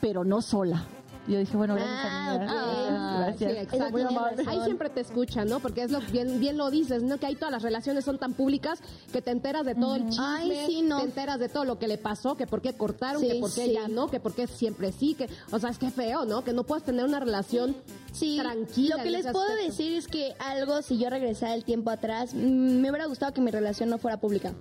pero 0.00 0.22
no 0.22 0.42
sola. 0.42 0.84
Yo 1.28 1.38
dije, 1.40 1.56
bueno, 1.56 1.74
gracias, 1.74 1.96
Ah, 1.98 2.34
amiga. 2.34 2.44
ok. 2.44 2.50
Ah, 2.52 3.32
Sí, 3.36 3.44
gracias. 3.44 3.74
exacto. 3.74 4.50
Ahí 4.50 4.60
siempre 4.64 4.88
te 4.90 5.00
escuchan, 5.00 5.48
¿no? 5.48 5.58
Porque 5.58 5.82
es 5.82 5.90
lo 5.90 6.00
bien, 6.00 6.38
bien 6.38 6.56
lo 6.56 6.70
dices, 6.70 7.02
¿no? 7.02 7.18
Que 7.18 7.26
ahí 7.26 7.34
todas 7.34 7.50
las 7.50 7.62
relaciones 7.62 8.04
son 8.04 8.18
tan 8.18 8.32
públicas 8.34 8.78
que 9.12 9.20
te 9.22 9.32
enteras 9.32 9.64
de 9.66 9.74
todo 9.74 9.96
el 9.96 10.04
chisme, 10.08 10.24
Ay, 10.24 10.62
sí, 10.66 10.82
no. 10.82 10.98
te 10.98 11.04
enteras 11.04 11.40
de 11.40 11.48
todo 11.48 11.64
lo 11.64 11.78
que 11.80 11.88
le 11.88 11.98
pasó, 11.98 12.36
que 12.36 12.46
por 12.46 12.62
qué 12.62 12.74
cortaron, 12.74 13.20
Sí, 13.20 13.28
que 13.28 13.40
por 13.40 13.52
qué 13.52 13.72
ya 13.72 13.88
no, 13.88 14.08
que 14.08 14.20
por 14.20 14.34
qué 14.34 14.46
siempre 14.46 14.92
sí, 14.92 15.14
que, 15.14 15.28
o 15.50 15.58
sea, 15.58 15.70
es 15.70 15.78
que 15.78 15.90
feo, 15.90 16.24
¿no? 16.24 16.44
Que 16.44 16.52
no 16.52 16.62
puedas 16.62 16.84
tener 16.84 17.04
una 17.04 17.18
relación 17.18 17.74
Sí, 18.12 18.38
tranquila. 18.40 18.96
lo 18.98 19.02
que 19.02 19.10
les 19.10 19.22
puedo 19.26 19.40
aspecto. 19.46 19.66
decir 19.66 19.94
es 19.94 20.06
que 20.06 20.34
algo, 20.38 20.80
si 20.82 20.96
yo 20.98 21.10
regresara 21.10 21.54
el 21.54 21.64
tiempo 21.64 21.90
atrás, 21.90 22.34
me 22.34 22.88
hubiera 22.88 23.06
gustado 23.06 23.32
que 23.34 23.40
mi 23.40 23.50
relación 23.50 23.88
no 23.90 23.98
fuera 23.98 24.18
pública. 24.18 24.52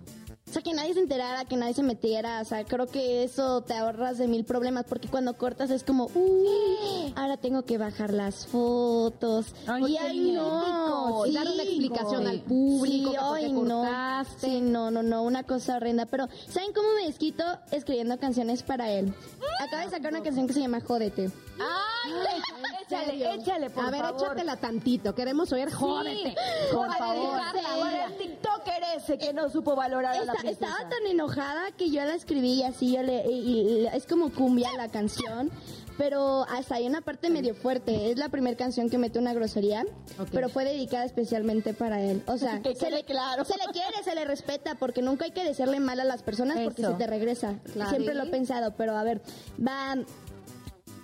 O 0.47 0.51
sea, 0.51 0.61
que 0.61 0.73
nadie 0.73 0.93
se 0.93 0.99
enterara, 0.99 1.43
que 1.45 1.57
nadie 1.57 1.73
se 1.73 1.81
metiera. 1.81 2.39
O 2.39 2.45
sea, 2.45 2.63
creo 2.65 2.85
que 2.87 3.23
eso 3.23 3.61
te 3.61 3.73
ahorras 3.73 4.19
de 4.19 4.27
mil 4.27 4.45
problemas 4.45 4.85
porque 4.87 5.07
cuando 5.07 5.35
cortas 5.37 5.71
es 5.71 5.83
como, 5.83 6.05
uy, 6.13 7.13
ahora 7.15 7.35
tengo 7.37 7.63
que 7.65 7.79
bajar 7.79 8.13
las 8.13 8.45
fotos. 8.45 9.55
Ay, 9.65 9.93
y 9.93 9.97
ay, 9.97 10.31
no. 10.33 11.25
Y 11.25 11.33
dar 11.33 11.47
una 11.47 11.63
sí, 11.63 11.69
explicación 11.69 12.21
sí. 12.23 12.29
al 12.29 12.41
público, 12.41 13.11
Sí, 13.11 13.17
ay, 13.19 13.51
no. 13.53 13.81
cortaste. 13.81 14.47
Sí, 14.47 14.61
no, 14.61 14.91
no, 14.91 15.01
no, 15.01 15.23
una 15.23 15.41
cosa 15.43 15.77
horrenda. 15.77 16.05
Pero, 16.05 16.27
¿saben 16.47 16.73
cómo 16.73 16.89
me 16.93 17.07
desquito? 17.07 17.43
Escribiendo 17.71 18.19
canciones 18.19 18.61
para 18.61 18.91
él. 18.91 19.13
Acaba 19.59 19.83
de 19.83 19.89
sacar 19.89 20.11
una 20.13 20.21
canción 20.21 20.45
que 20.45 20.53
se 20.53 20.59
llama 20.61 20.79
Jódete. 20.79 21.31
Ay, 21.59 22.11
échale, 22.87 23.33
échale, 23.35 23.69
por 23.69 23.85
A 23.85 23.91
ver, 23.91 24.01
favor. 24.01 24.21
échatela 24.21 24.55
tantito, 24.57 25.13
queremos 25.15 25.51
oír, 25.51 25.71
jódete. 25.71 26.35
por 26.71 26.87
Para 26.87 26.97
favor. 26.99 27.39
Para 27.39 28.05
el 28.07 28.17
TikToker 28.17 28.83
ese 28.97 29.17
que 29.17 29.33
no 29.33 29.49
supo 29.49 29.75
valorar 29.75 30.15
a 30.15 30.25
la 30.25 30.33
princesa. 30.33 30.65
estaba 30.67 30.89
tan 30.89 31.05
enojada 31.09 31.71
que 31.77 31.89
yo 31.89 32.03
la 32.03 32.15
escribí 32.15 32.53
y 32.53 32.63
así 32.63 32.93
yo 32.95 33.03
le, 33.03 33.25
y- 33.29 33.83
y- 33.83 33.87
es 33.93 34.05
como 34.05 34.31
cumbia 34.31 34.69
la 34.77 34.89
canción. 34.89 35.51
Pero 35.97 36.43
hasta 36.49 36.75
hay 36.75 36.85
una 36.87 36.99
parte 36.99 37.29
medio 37.29 37.55
fuerte. 37.55 38.11
Es 38.11 38.17
la 38.17 38.27
primera 38.27 38.57
canción 38.57 38.89
que 38.89 38.97
mete 38.97 39.17
una 39.17 39.33
grosería, 39.33 39.85
Ok. 40.19 40.27
pero 40.33 40.49
fue 40.49 40.65
dedicada 40.65 41.05
especialmente 41.05 41.73
para 41.73 42.01
él. 42.01 42.21
O 42.27 42.37
sea, 42.37 42.59
Que 42.63 42.75
se 42.75 42.91
le, 42.91 43.05
claro. 43.05 43.45
se 43.45 43.53
le 43.57 43.63
quiere, 43.71 44.03
se 44.03 44.13
le 44.13 44.25
respeta, 44.25 44.75
porque 44.75 45.01
nunca 45.01 45.23
hay 45.23 45.31
que 45.31 45.45
decirle 45.45 45.79
mal 45.79 45.97
a 46.01 46.03
las 46.03 46.21
personas 46.21 46.57
porque 46.65 46.81
se 46.81 46.93
te 46.95 47.07
regresa. 47.07 47.53
Claro. 47.71 47.91
Siempre 47.91 48.13
lo 48.13 48.23
he 48.23 48.27
pensado, 48.29 48.73
pero 48.75 48.97
a 48.97 49.03
ver, 49.03 49.21
va. 49.65 49.95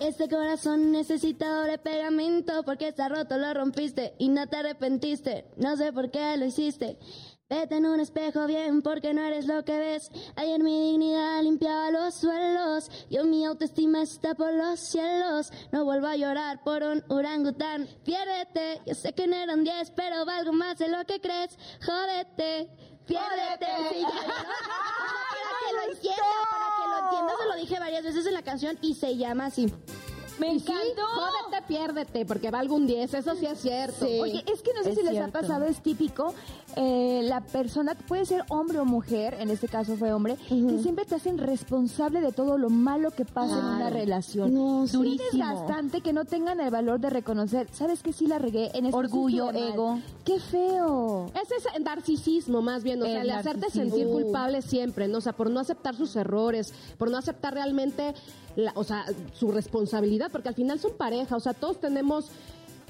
Este 0.01 0.27
corazón 0.27 0.91
necesita 0.91 1.47
doble 1.47 1.77
pegamento 1.77 2.63
porque 2.63 2.87
está 2.87 3.07
roto, 3.07 3.37
lo 3.37 3.53
rompiste 3.53 4.15
y 4.17 4.29
no 4.29 4.47
te 4.47 4.57
arrepentiste. 4.57 5.45
No 5.57 5.77
sé 5.77 5.93
por 5.93 6.09
qué 6.09 6.35
lo 6.37 6.45
hiciste. 6.45 6.97
Vete 7.47 7.75
en 7.75 7.85
un 7.85 7.99
espejo 7.99 8.47
bien 8.47 8.81
porque 8.81 9.13
no 9.13 9.21
eres 9.23 9.45
lo 9.45 9.63
que 9.63 9.77
ves. 9.77 10.09
Ayer 10.37 10.59
mi 10.59 10.89
dignidad 10.89 11.43
limpiaba 11.43 11.91
los 11.91 12.15
suelos. 12.15 12.89
Yo 13.11 13.25
mi 13.25 13.45
autoestima 13.45 14.01
está 14.01 14.33
por 14.33 14.51
los 14.51 14.79
cielos. 14.79 15.51
No 15.71 15.85
vuelvo 15.85 16.07
a 16.07 16.15
llorar 16.15 16.63
por 16.63 16.81
un 16.81 17.03
orangután. 17.07 17.87
Piérdete. 18.03 18.81
Yo 18.87 18.95
sé 18.95 19.13
que 19.13 19.27
no 19.27 19.35
eran 19.35 19.63
10, 19.63 19.91
pero 19.91 20.25
valgo 20.25 20.51
más 20.51 20.79
de 20.79 20.87
lo 20.87 21.05
que 21.05 21.21
crees. 21.21 21.55
Jódete. 21.85 22.71
Piérdete. 23.05 23.67
Lo 25.73 25.93
entienda, 25.93 26.23
para 26.49 26.65
que 26.75 26.87
lo 26.87 26.99
entienda. 27.05 27.33
Se 27.37 27.47
lo 27.47 27.55
dije 27.55 27.79
varias 27.79 28.03
veces 28.03 28.25
en 28.25 28.33
la 28.33 28.41
canción 28.43 28.77
y 28.81 28.95
se 28.95 29.15
llama 29.17 29.45
así. 29.45 29.71
Me 30.39 30.53
Y 30.53 30.59
sí, 30.59 30.65
encantó. 30.71 31.01
jódete, 31.13 31.63
piérdete, 31.67 32.25
porque 32.25 32.49
valgo 32.51 32.75
un 32.75 32.87
10, 32.87 33.13
eso 33.13 33.35
sí 33.35 33.45
es 33.45 33.59
cierto. 33.59 34.05
Sí. 34.05 34.19
Oye, 34.19 34.43
es 34.51 34.61
que 34.61 34.73
no 34.73 34.83
sé 34.83 34.91
Es 34.91 34.97
si 34.97 35.03
les 35.03 35.19
ha 35.21 35.27
pasado, 35.27 35.65
es 35.65 35.81
típico, 35.81 36.33
eh, 36.75 37.21
la 37.23 37.41
persona, 37.41 37.95
puede 38.07 38.25
ser 38.25 38.43
hombre 38.49 38.79
o 38.79 38.85
mujer, 38.85 39.35
en 39.39 39.49
este 39.49 39.67
caso 39.67 39.95
fue 39.97 40.13
hombre, 40.13 40.37
que 40.47 40.79
siempre 40.81 41.05
te 41.05 41.15
hacen 41.15 41.37
responsable 41.37 42.21
de 42.21 42.31
todo 42.31 42.57
lo 42.57 42.69
malo 42.69 43.11
que 43.11 43.25
pasa 43.25 43.59
en 43.59 43.65
una 43.65 43.89
relación. 43.89 44.53
No, 44.53 44.85
Durísimo. 44.87 45.29
desgastante 45.31 46.01
que 46.01 46.13
no 46.13 46.25
tengan 46.25 46.59
el 46.59 46.71
valor 46.71 46.99
de 46.99 47.09
reconocer, 47.09 47.67
¿sabes 47.71 48.01
que 48.01 48.13
sí 48.13 48.25
la 48.27 48.39
regué? 48.39 48.71
En 48.73 48.85
esto 48.85 48.97
sí 48.99 49.05
Orgullo, 49.05 49.51
ego. 49.51 49.99
¡Qué 50.25 50.39
feo! 50.39 51.31
Ese 51.41 51.55
es 51.55 51.81
narcisismo 51.83 52.61
más 52.61 52.83
bien, 52.83 53.01
o 53.01 53.05
sea, 53.05 53.21
El 53.21 53.29
hacerte 53.31 53.69
sentir 53.69 54.07
culpable 54.07 54.61
siempre, 54.61 55.07
¿no? 55.07 55.17
O 55.17 55.21
sea, 55.21 55.33
por 55.33 55.49
no 55.49 55.59
aceptar 55.59 55.95
sus 55.95 56.15
errores, 56.15 56.73
por 56.97 57.09
no 57.11 57.17
aceptar 57.17 57.53
realmente, 57.53 58.13
la- 58.55 58.73
o 58.75 58.83
sea, 58.83 59.05
su 59.33 59.51
responsabilidad, 59.51 60.29
porque 60.31 60.49
al 60.49 60.55
final 60.55 60.79
son 60.79 60.93
pareja, 60.97 61.35
o 61.35 61.39
sea, 61.39 61.53
todos 61.53 61.79
tenemos 61.79 62.25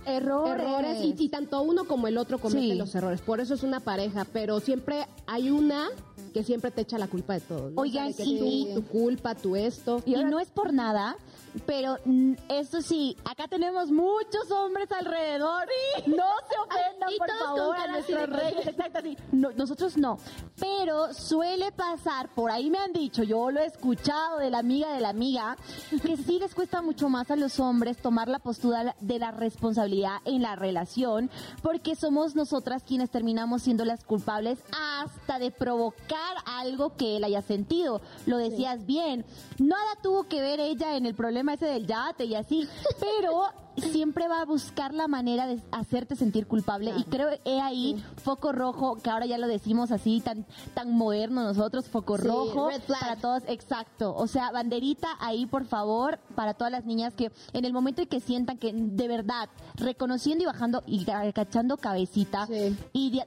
Errores. 0.06 0.64
errores 0.66 0.98
y, 1.02 1.16
y 1.18 1.30
tanto 1.30 1.62
uno 1.62 1.86
como 1.86 2.08
el 2.08 2.18
otro 2.18 2.40
cometen 2.40 2.72
Sí. 2.72 2.76
los 2.76 2.94
errores, 2.96 3.22
por 3.22 3.40
eso 3.40 3.54
es 3.54 3.64
una 3.64 3.80
pareja, 3.80 4.26
pero 4.32 4.60
siempre 4.60 5.08
hay 5.28 5.50
una 5.50 5.90
que 6.34 6.44
siempre 6.44 6.72
te 6.72 6.82
echa 6.82 6.98
la 6.98 7.08
culpa 7.08 7.34
de 7.34 7.42
todo. 7.42 7.70
¿no? 7.72 7.82
Oigan, 7.82 8.10
O 8.10 8.14
sea, 8.14 8.26
de 8.26 8.32
que 8.32 8.40
sí. 8.40 8.68
tú, 8.74 8.82
tu 8.82 8.88
culpa, 8.88 9.36
tu 9.36 9.56
esto. 9.56 10.02
Y, 10.06 10.16
no 10.16 10.40
es 10.40 10.48
por 10.50 10.72
nada, 10.72 11.18
pero 11.66 11.98
mm, 12.06 12.34
eso 12.48 12.82
sí, 12.82 13.18
acá 13.26 13.48
tenemos 13.50 13.92
muchos 13.92 14.50
hombres 14.50 14.90
alrededor. 14.94 15.66
No 16.08 16.16
se 16.50 16.58
ofendan, 16.58 17.10
Y 17.14 17.18
por 17.18 17.28
favor, 17.38 17.76
a 17.76 18.26
reyes. 18.28 18.68
Exacto, 18.68 19.00
así. 19.00 19.18
No, 19.34 19.52
nosotros 19.52 19.98
no. 19.98 20.20
Pero 20.58 21.14
suele 21.14 21.72
pasar, 21.74 22.30
por 22.34 22.50
ahí 22.50 22.70
me 22.70 22.78
han 22.78 22.94
dicho, 22.94 23.24
yo 23.24 23.52
lo 23.52 23.60
he 23.60 23.66
escuchado 23.66 24.38
de 24.38 24.50
la 24.52 24.60
amiga 24.60 24.94
de 24.94 25.02
la 25.02 25.10
amiga, 25.10 25.58
que 26.02 26.16
sí 26.16 26.40
les 26.40 26.56
cuesta 26.56 26.82
mucho 26.82 27.10
más 27.10 27.30
a 27.30 27.36
los 27.36 27.60
hombres 27.60 27.98
tomar 27.98 28.30
la 28.30 28.40
postura 28.40 28.96
de 29.02 29.20
la 29.20 29.32
responsabilidad 29.32 29.90
en 30.25 30.41
la 30.41 30.56
relación, 30.56 31.30
porque 31.62 31.95
somos 31.95 32.36
nosotras 32.36 32.84
quienes 32.84 33.10
terminamos 33.10 33.63
siendo 33.63 33.86
las 33.86 34.04
culpables 34.04 34.60
hasta 34.71 35.39
de 35.39 35.51
provocar 35.51 36.36
algo 36.45 36.95
que 36.95 37.17
él 37.17 37.23
haya 37.23 37.42
sentido. 37.42 38.02
Lo 38.25 38.37
decías 38.37 38.85
bien. 38.85 39.25
Nada 39.60 39.96
tuvo 40.02 40.23
que 40.23 40.42
ver 40.42 40.60
ella 40.60 40.96
en 40.96 41.06
el 41.06 41.15
problema 41.15 41.54
ese 41.54 41.65
del 41.65 41.87
yate 41.87 42.25
y 42.25 42.35
así, 42.35 42.67
pero 43.00 43.46
siempre 43.78 44.28
va 44.28 44.42
a 44.42 44.46
buscar 44.46 44.94
la 44.94 45.08
manera 45.08 45.48
de 45.48 45.62
hacerte 45.72 46.15
sentir 46.15 46.48
culpable. 46.48 46.94
Y 46.98 47.04
creo 47.06 47.30
he 47.46 47.62
ahí 47.62 48.04
foco 48.24 48.52
rojo 48.52 48.98
que 49.02 49.10
ahora 49.10 49.26
ya 49.26 49.38
lo 49.38 49.48
decimos 49.48 49.92
así 49.92 50.22
tan 50.22 50.46
tan 50.74 50.92
moderno 50.92 51.44
nosotros 51.44 51.88
foco 51.90 52.17
Sí, 52.17 52.28
rojo 52.28 52.69
para 53.00 53.15
todos. 53.15 53.44
Exacto. 53.48 54.13
O 54.15 54.28
sea 54.28 54.52
banderita 54.52 55.08
ahí 55.19 55.46
por 55.46 55.65
favor 55.65 56.19
para 56.36 56.54
todas 56.54 56.72
las 56.72 56.86
niñas 56.86 57.13
que 57.13 57.32
en 57.54 57.65
el 57.65 57.74
momento 57.74 58.02
en 58.02 58.08
que 58.08 58.19
sientan 58.19 58.58
que 58.58 58.72
de 58.74 59.08
verdad 59.08 59.50
reconociendo 59.76 60.44
y 60.44 60.48
bajando 60.48 60.84
y 60.86 61.06
cachando 61.34 61.78
cabecita 61.78 62.48
Sí. 62.48 62.76
y 62.94 63.22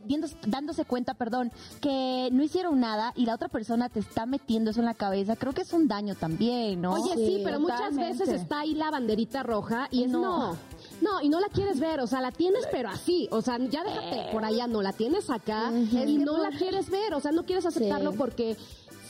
dándose 0.46 0.84
cuenta 0.84 1.14
perdón 1.14 1.52
que 1.80 2.28
no 2.32 2.42
hicieron 2.42 2.80
nada 2.80 3.12
y 3.16 3.26
la 3.26 3.34
otra 3.34 3.48
persona 3.48 3.88
te 3.88 4.00
está 4.00 4.26
metiendo 4.26 4.70
eso 4.70 4.80
en 4.80 4.86
la 4.86 4.94
cabeza 4.94 5.36
creo 5.36 5.52
que 5.52 5.62
es 5.62 5.72
un 5.72 5.88
daño 5.88 6.14
también 6.14 6.80
no 6.80 6.92
Oye, 6.94 7.14
sí, 7.16 7.24
Sí, 7.34 7.40
pero 7.44 7.58
muchas 7.58 7.96
veces 7.96 8.28
está 8.28 8.60
ahí 8.60 8.74
la 8.74 8.90
banderita 8.90 9.42
roja 9.42 9.88
y 9.90 10.06
No. 10.06 10.33
No. 10.38 10.56
no. 11.00 11.20
y 11.22 11.28
no 11.28 11.40
la 11.40 11.48
quieres 11.48 11.80
ver, 11.80 12.00
o 12.00 12.06
sea, 12.06 12.20
la 12.20 12.32
tienes 12.32 12.66
pero 12.70 12.88
así, 12.88 13.28
o 13.30 13.40
sea, 13.42 13.58
ya 13.58 13.84
déjate 13.84 14.32
por 14.32 14.44
allá, 14.44 14.66
no 14.66 14.82
la 14.82 14.92
tienes 14.92 15.30
acá 15.30 15.70
y 15.72 16.18
no 16.18 16.38
la 16.38 16.50
quieres 16.50 16.90
ver, 16.90 17.14
o 17.14 17.20
sea, 17.20 17.32
no 17.32 17.44
quieres 17.44 17.66
aceptarlo 17.66 18.12
Sí. 18.12 18.18
porque 18.18 18.56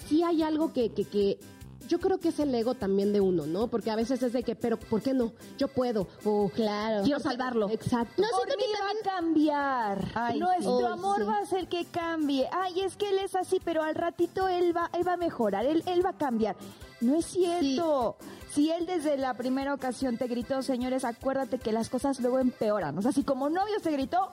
sí 0.09 0.22
hay 0.22 0.43
algo 0.43 0.72
que, 0.72 0.91
que, 0.93 1.05
que 1.05 1.39
yo 1.87 1.99
creo 2.01 2.18
que 2.18 2.29
es 2.31 2.39
el 2.39 2.55
ego 2.55 2.75
también 2.75 3.12
de 3.12 3.20
uno, 3.20 3.45
¿no? 3.47 3.68
Porque 3.68 3.91
a 3.91 3.97
veces 3.97 4.22
es 4.22 4.33
de 4.33 4.43
que, 4.43 4.57
pero 4.57 4.79
¿por 4.79 5.03
qué 5.03 5.12
no? 5.12 5.33
Yo 5.59 5.68
puedo, 5.68 6.09
o 6.25 6.49
Claro. 6.49 7.03
quiero 7.05 7.20
salvarlo. 7.20 7.68
Exacto. 7.68 8.22
No, 8.22 8.27
siento 8.29 8.55
que 8.57 8.83
va 8.83 8.91
a 9.12 9.16
cambiar. 9.16 10.05
Ay, 10.14 10.39
Nuestro 10.41 10.79
sí. 10.79 10.85
amor 10.87 11.18
sí. 11.18 11.22
va 11.25 11.39
a 11.39 11.47
ser 11.47 11.68
que 11.68 11.85
cambie. 11.85 12.49
Ay, 12.53 12.81
es 12.81 12.97
que 12.97 13.11
él 13.11 13.18
es 13.18 13.35
así, 13.35 13.61
pero 13.62 13.83
al 13.83 13.95
ratito 13.95 14.49
él 14.49 14.75
va, 14.75 14.89
él 14.95 15.07
va 15.07 15.12
a 15.12 15.16
mejorar, 15.18 15.66
él, 15.66 15.83
él 15.87 16.03
va 16.05 16.11
a 16.11 16.16
cambiar. 16.16 16.57
No 17.03 17.16
es 17.16 17.27
cierto. 17.27 18.16
Si 18.55 18.70
él 18.70 18.86
desde 18.86 19.16
la 19.16 19.34
primera 19.34 19.74
ocasión 19.74 20.16
te 20.16 20.28
gritó, 20.28 20.62
señores, 20.62 21.05
acuérdate 21.05 21.59
que 21.59 21.72
las 21.72 21.88
cosas 21.88 22.20
luego 22.20 22.38
empeoran. 22.38 22.96
O 22.96 23.02
sea, 23.02 23.11
si 23.11 23.24
como 23.24 23.50
novios 23.50 23.82
te 23.82 23.90
gritó, 23.90 24.30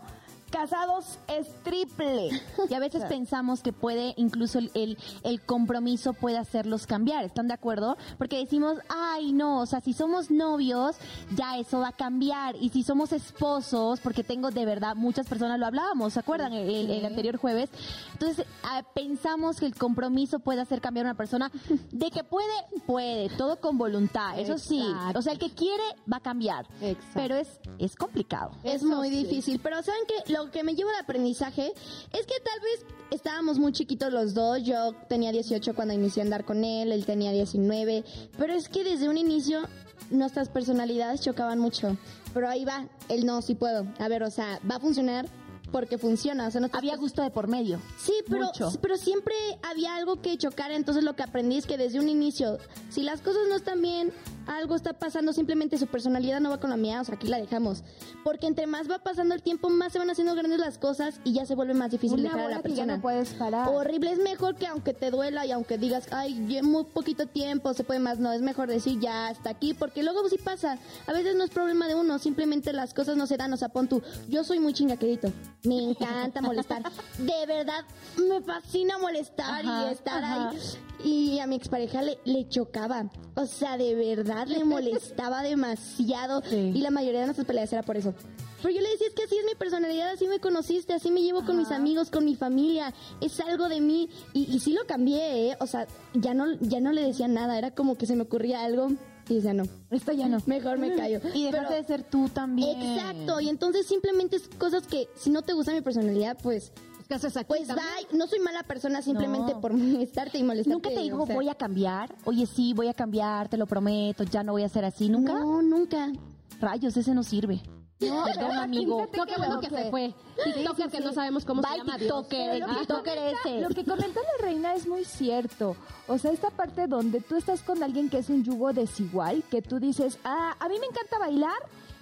casados 0.52 1.18
es 1.28 1.48
triple. 1.64 2.30
Y 2.70 2.74
a 2.74 2.80
veces 2.82 3.04
pensamos 3.06 3.62
que 3.64 3.74
puede, 3.74 4.14
incluso 4.18 4.60
el, 4.60 4.72
el, 4.74 4.98
el 5.24 5.42
compromiso 5.42 6.14
puede 6.14 6.38
hacerlos 6.38 6.86
cambiar. 6.86 7.24
¿Están 7.24 7.48
de 7.48 7.54
acuerdo? 7.54 7.98
Porque 8.18 8.38
decimos, 8.38 8.78
ay, 8.90 9.32
no, 9.32 9.62
o 9.62 9.66
sea, 9.66 9.82
si 9.82 9.94
somos 9.94 10.30
novios, 10.30 10.98
ya 11.36 11.58
eso 11.58 11.80
va 11.80 11.90
a 11.90 11.94
cambiar. 11.94 12.56
Y 12.58 12.70
si 12.70 12.84
somos 12.84 13.12
esposos, 13.12 14.00
porque 14.02 14.24
tengo 14.24 14.52
de 14.52 14.66
verdad, 14.66 14.96
muchas 14.96 15.28
personas 15.28 15.60
lo 15.60 15.66
hablábamos, 15.66 16.14
¿se 16.14 16.20
acuerdan? 16.20 16.54
El, 16.54 17.06
anterior 17.06 17.38
jueves. 17.38 17.70
Entonces, 18.14 18.46
ah, 18.64 18.84
pensamos 18.94 19.60
que 19.60 19.66
el 19.66 19.76
compromiso 19.76 20.40
puede 20.40 20.62
hacer 20.62 20.82
cambiar 20.82 21.06
a 21.06 21.10
una 21.10 21.18
persona. 21.18 21.52
De 21.92 22.12
que 22.12 22.24
puede, 22.24 22.52
puede, 22.86 23.30
todo 23.30 23.60
con 23.60 23.78
voluntad. 23.78 24.38
Eso 24.38 24.58
sí. 24.58 24.86
O 25.16 25.22
sea, 25.22 25.34
el 25.34 25.40
que 25.40 25.52
quiere 25.52 25.84
va 26.12 26.18
a 26.18 26.22
cambiar. 26.22 26.68
Exacto. 26.82 27.12
Pero 27.14 27.36
es, 27.36 27.60
es 27.80 27.96
complicado. 27.96 28.52
Es 28.64 28.76
Eso 28.76 28.88
muy 28.88 29.10
sí. 29.10 29.24
difícil, 29.24 29.60
pero 29.60 29.82
¿saben 29.82 30.02
que 30.08 30.34
Lo 30.34 30.41
que 30.50 30.64
me 30.64 30.74
lleva 30.74 30.92
de 30.94 31.00
aprendizaje 31.00 31.74
es 32.14 32.26
que 32.26 32.40
tal 32.44 32.60
vez 32.62 32.86
estábamos 33.12 33.60
muy 33.60 33.72
chiquitos 33.74 34.12
los 34.12 34.34
dos, 34.34 34.64
yo 34.64 34.94
tenía 35.08 35.32
18 35.32 35.76
cuando 35.76 35.94
inicié 35.94 36.24
a 36.24 36.26
andar 36.26 36.46
con 36.46 36.64
él, 36.64 36.92
él 36.92 37.06
tenía 37.06 37.32
19, 37.32 38.04
pero 38.38 38.54
es 38.54 38.70
que 38.70 38.84
desde 38.84 39.10
un 39.10 39.18
inicio 39.18 39.62
nuestras 40.10 40.50
personalidades 40.50 41.22
chocaban 41.22 41.60
mucho, 41.60 41.98
pero 42.34 42.50
ahí 42.50 42.66
va, 42.66 42.88
él 43.10 43.26
no, 43.26 43.42
sí 43.42 43.56
puedo, 43.56 43.86
a 44.00 44.08
ver, 44.08 44.24
o 44.24 44.32
sea, 44.32 44.60
va 44.70 44.76
a 44.76 44.80
funcionar 44.80 45.28
porque 45.72 45.98
funciona, 45.98 46.48
o 46.48 46.52
sea, 46.52 46.60
nuestras 46.60 46.82
Había 46.82 46.98
gusto 46.98 47.22
de 47.22 47.30
por 47.30 47.48
medio. 47.48 47.80
Sí, 47.98 48.14
pero, 48.28 48.48
Mucho. 48.48 48.72
pero 48.82 48.98
siempre 48.98 49.34
había 49.64 49.96
algo 49.96 50.22
que 50.22 50.38
chocar, 50.38 50.72
entonces 50.72 51.04
lo 51.04 51.16
que 51.16 51.24
aprendí 51.24 51.58
es 51.58 51.66
que 51.66 51.78
desde 51.78 52.00
un 52.00 52.10
inicio, 52.10 52.58
si 52.90 53.04
las 53.04 53.22
cosas 53.22 53.44
no 53.48 53.56
están 53.56 53.82
bien, 53.82 54.12
algo 54.48 54.76
está 54.76 54.94
pasando, 54.94 55.34
simplemente 55.34 55.78
su 55.78 55.88
personalidad 55.88 56.40
no 56.40 56.50
va 56.50 56.60
con 56.60 56.70
la 56.70 56.78
mía, 56.78 57.02
o 57.02 57.04
sea, 57.04 57.16
aquí 57.16 57.28
la 57.28 57.38
dejamos. 57.38 57.84
Porque 58.24 58.48
entre 58.48 58.68
más 58.68 58.90
va 58.90 59.00
pasando 59.00 59.34
el 59.36 59.42
tiempo, 59.42 59.70
más 59.70 59.94
se 59.94 60.00
van 60.00 60.10
haciendo 60.10 60.34
grandes 60.36 60.60
las 60.60 60.78
cosas 60.78 61.20
y 61.24 61.34
ya 61.34 61.46
se 61.46 61.56
vuelve 61.56 61.74
más 61.74 61.92
difícil 61.92 62.20
Una 62.20 62.30
dejar 62.30 62.40
a 62.40 62.50
la 62.50 62.62
persona. 62.62 62.96
no 62.98 63.02
puedes 63.02 63.30
parar. 63.34 63.68
Horrible, 63.70 64.12
es 64.12 64.20
mejor 64.20 64.56
que 64.56 64.68
aunque 64.68 64.94
te 64.94 65.12
duela 65.12 65.46
y 65.46 65.52
aunque 65.52 65.78
digas, 65.78 66.08
ay, 66.12 66.36
muy 66.64 66.84
poquito 66.86 67.26
tiempo, 67.28 67.74
se 67.74 67.84
puede 67.84 68.00
más, 68.00 68.20
no, 68.20 68.32
es 68.32 68.42
mejor 68.42 68.68
decir 68.70 69.00
ya 69.00 69.28
hasta 69.28 69.50
aquí, 69.50 69.74
porque 69.74 70.04
luego 70.04 70.28
sí 70.30 70.38
pasa. 70.38 70.78
A 71.08 71.14
veces 71.14 71.36
no 71.36 71.44
es 71.44 71.50
problema 71.50 71.88
de 71.88 71.96
uno, 71.96 72.20
simplemente 72.20 72.74
las 72.74 72.94
cosas 72.94 73.18
no 73.18 73.28
se 73.28 73.38
dan, 73.38 73.52
o 73.54 73.58
sea, 73.58 73.70
pon 73.70 73.88
tú, 73.88 74.02
yo 74.30 74.44
soy 74.44 74.60
muy 74.60 74.74
chingaquerito, 74.74 75.32
me 75.64 75.82
encanta 75.82 76.42
molestar, 76.42 76.84
de 77.18 77.46
verdad, 77.48 77.84
me 78.30 78.42
fascina 78.42 78.98
molestar 78.98 79.66
Ajá, 79.66 79.88
y 79.90 79.94
estar 79.94 80.24
ajá. 80.24 80.50
ahí. 80.50 80.58
Y 81.04 81.40
a 81.40 81.48
mi 81.48 81.56
expareja 81.56 82.02
le, 82.04 82.20
le 82.26 82.48
chocaba, 82.48 83.10
o 83.36 83.46
sea, 83.48 83.76
de 83.78 83.96
verdad 83.96 84.31
le 84.48 84.64
molestaba 84.66 85.42
demasiado 85.44 86.42
Sí. 86.50 86.72
y 86.76 86.82
la 86.82 86.92
mayoría 86.92 87.20
de 87.22 87.26
nuestras 87.28 87.48
peleas 87.48 87.72
era 87.74 87.84
por 87.84 87.98
eso. 87.98 88.14
Pero 88.62 88.76
yo 88.76 88.82
le 88.82 88.90
decía, 88.90 89.08
es 89.08 89.14
que 89.16 89.24
así 89.24 89.36
es 89.38 89.46
mi 89.46 89.56
personalidad, 89.56 90.10
así 90.12 90.28
me 90.28 90.40
conociste, 90.40 90.94
así 90.94 91.10
me 91.10 91.24
llevo 91.24 91.44
con 91.46 91.58
mis 91.58 91.72
amigos, 91.72 92.12
con 92.12 92.26
mi 92.26 92.36
familia, 92.36 92.94
es 93.20 93.40
algo 93.40 93.68
de 93.70 93.82
mí. 93.82 94.08
Y, 94.34 94.54
y 94.56 94.60
sí 94.60 94.74
lo 94.74 94.86
cambié, 94.86 95.50
¿eh? 95.50 95.58
O 95.60 95.66
sea, 95.66 95.88
ya 96.14 96.36
no, 96.36 96.46
ya 96.62 96.80
no 96.80 96.92
le 96.94 97.02
decía 97.02 97.28
nada, 97.28 97.58
era 97.58 97.72
como 97.72 97.96
que 97.96 98.06
se 98.06 98.16
me 98.16 98.22
ocurría 98.22 98.64
algo 98.64 98.90
y 99.30 99.36
decía, 99.36 99.54
no, 99.54 99.64
Esto 99.90 100.12
ya 100.12 100.28
no. 100.28 100.38
mejor 100.46 100.78
me 100.78 100.96
callo. 100.96 101.22
Y 101.34 101.46
dejaste 101.46 101.68
Pero- 101.70 101.82
de 101.82 101.84
ser 101.88 102.04
tú 102.04 102.30
también. 102.30 102.80
Exacto, 102.80 103.40
y 103.40 103.50
entonces 103.50 103.88
simplemente 103.88 104.36
es 104.36 104.48
cosas 104.60 104.86
que 104.86 105.08
si 105.16 105.32
no 105.32 105.42
te 105.42 105.54
gusta 105.54 105.72
mi 105.74 105.82
personalidad, 105.82 106.38
pues, 106.44 106.72
¿Qué 107.08 107.14
haces 107.16 107.36
aquí 107.38 107.48
pues 107.48 107.68
también? 107.68 107.88
No 108.14 108.28
soy 108.28 108.40
mala 108.40 108.64
persona 108.64 109.02
simplemente 109.02 109.54
No. 109.54 109.62
por 109.62 109.74
molestarte 109.74 110.38
y 110.38 110.44
molestarte. 110.44 110.74
¿Nunca 110.74 110.90
te 110.90 111.02
dijo 111.02 111.24
o 111.24 111.26
sea, 111.26 111.36
voy 111.36 111.50
a 111.50 111.56
cambiar? 111.56 112.16
Oye, 112.26 112.46
sí, 112.46 112.74
voy 112.74 112.88
a 112.88 112.94
cambiar, 112.94 113.50
te 113.50 113.58
lo 113.58 113.66
prometo, 113.66 114.24
ya 114.24 114.44
no 114.44 114.54
voy 114.54 114.64
a 114.64 114.70
ser 114.70 114.86
así. 114.86 115.10
¿Nunca? 115.10 115.34
No, 115.34 115.62
nunca. 115.62 116.12
Rayos, 116.60 116.96
ese 116.98 117.14
no 117.14 117.24
sirve. 117.24 117.62
No, 118.00 118.26
amigo. 118.62 119.08
No, 119.16 119.26
qué 119.26 119.36
bueno 119.38 119.60
que 119.60 119.70
se 119.70 119.90
fue. 119.92 120.14
TikToker 120.44 120.90
que 120.90 121.00
no 121.02 121.14
sabemos 121.14 121.46
cómo 121.46 121.62
se 121.62 121.70
Bye, 121.70 121.78
llama. 121.80 121.98
TikToker, 121.98 122.50
el. 122.50 122.66
TikToker 122.66 123.18
ese. 123.18 123.62
Lo 123.62 123.70
que 123.70 123.86
comenta 123.86 124.20
la 124.22 124.46
reina 124.46 124.74
es 124.74 124.88
muy 124.88 125.06
cierto. 125.06 125.76
O 126.08 126.18
sea, 126.18 126.32
esta 126.32 126.50
parte 126.50 126.88
donde 126.88 127.22
tú 127.22 127.36
estás 127.36 127.62
con 127.62 127.84
alguien 127.84 128.10
que 128.10 128.20
es 128.20 128.30
un 128.30 128.44
yugo 128.44 128.74
desigual, 128.74 129.44
que 129.52 129.62
tú 129.62 129.80
dices, 129.80 130.18
ah, 130.24 130.56
a 130.60 130.68
mí 130.68 130.80
me 130.80 130.88
encanta 130.88 131.20
bailar, 131.20 131.58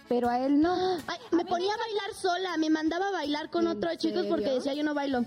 pero 0.10 0.28
a 0.28 0.46
él 0.46 0.60
no. 0.60 0.98
Ay, 1.08 1.20
me 1.32 1.46
ponía 1.46 1.74
a 1.74 1.78
bailar 1.78 2.14
sola, 2.20 2.58
me 2.58 2.70
mandaba 2.70 3.08
a 3.10 3.12
bailar 3.12 3.50
con 3.50 3.62
¿En 3.68 3.78
otros 3.78 3.98
chicos 3.98 4.26
porque 4.28 4.50
decía 4.52 4.74
yo 4.74 4.84
no 4.84 4.94
bailo. 4.94 5.24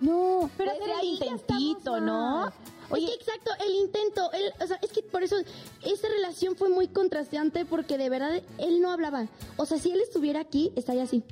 No, 0.00 0.50
Pero 0.58 0.72
ahí 0.72 1.16
ya 1.18 1.26
intentito, 1.26 2.00
¿no? 2.00 2.52
Oye, 2.90 3.08
exacto, 3.14 3.50
el 3.66 3.74
intento, 3.74 4.30
él, 4.32 4.52
o 4.60 4.66
sea, 4.66 4.78
es 4.82 4.92
que 4.92 5.02
por 5.02 5.22
eso 5.22 5.36
esa 5.82 6.08
relación 6.08 6.54
fue 6.54 6.68
muy 6.68 6.86
contrastante 6.86 7.64
porque 7.64 7.96
de 7.96 8.10
verdad 8.10 8.42
él 8.58 8.80
no 8.80 8.92
hablaba. 8.92 9.26
O 9.56 9.64
sea, 9.64 9.78
si 9.78 9.90
él 9.90 10.00
estuviera 10.00 10.40
aquí, 10.40 10.72
estaría 10.76 11.04
así. 11.04 11.24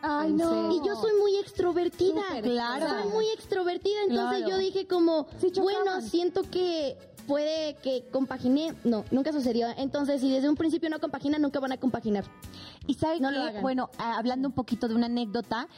Ay, 0.00 0.30
¿En 0.30 0.36
no. 0.36 0.72
Y 0.72 0.86
yo 0.86 0.94
soy 0.94 1.12
muy 1.18 1.36
extrovertida. 1.38 2.22
Súper 2.28 2.42
Claro. 2.44 2.88
Soy 2.88 3.12
muy 3.12 3.28
extrovertida, 3.30 4.00
entonces 4.08 4.38
Claro. 4.38 4.48
yo 4.48 4.58
dije 4.58 4.86
como, 4.86 5.26
bueno, 5.56 6.00
siento 6.00 6.42
que 6.42 6.96
puede 7.28 7.74
que 7.74 8.04
compagine. 8.10 8.74
No, 8.82 9.04
nunca 9.12 9.32
sucedió. 9.32 9.68
Entonces, 9.76 10.20
si 10.20 10.32
desde 10.32 10.48
un 10.48 10.56
principio 10.56 10.90
no 10.90 10.98
compaginan, 10.98 11.42
nunca 11.42 11.60
van 11.60 11.70
a 11.70 11.76
compaginar. 11.76 12.24
Y 12.88 12.94
sabe 12.94 13.20
No 13.20 13.30
que, 13.30 13.60
bueno, 13.60 13.90
hablando 13.98 14.48
un 14.48 14.54
poquito 14.54 14.88
de 14.88 14.94
una 14.94 15.06
anécdota, 15.06 15.68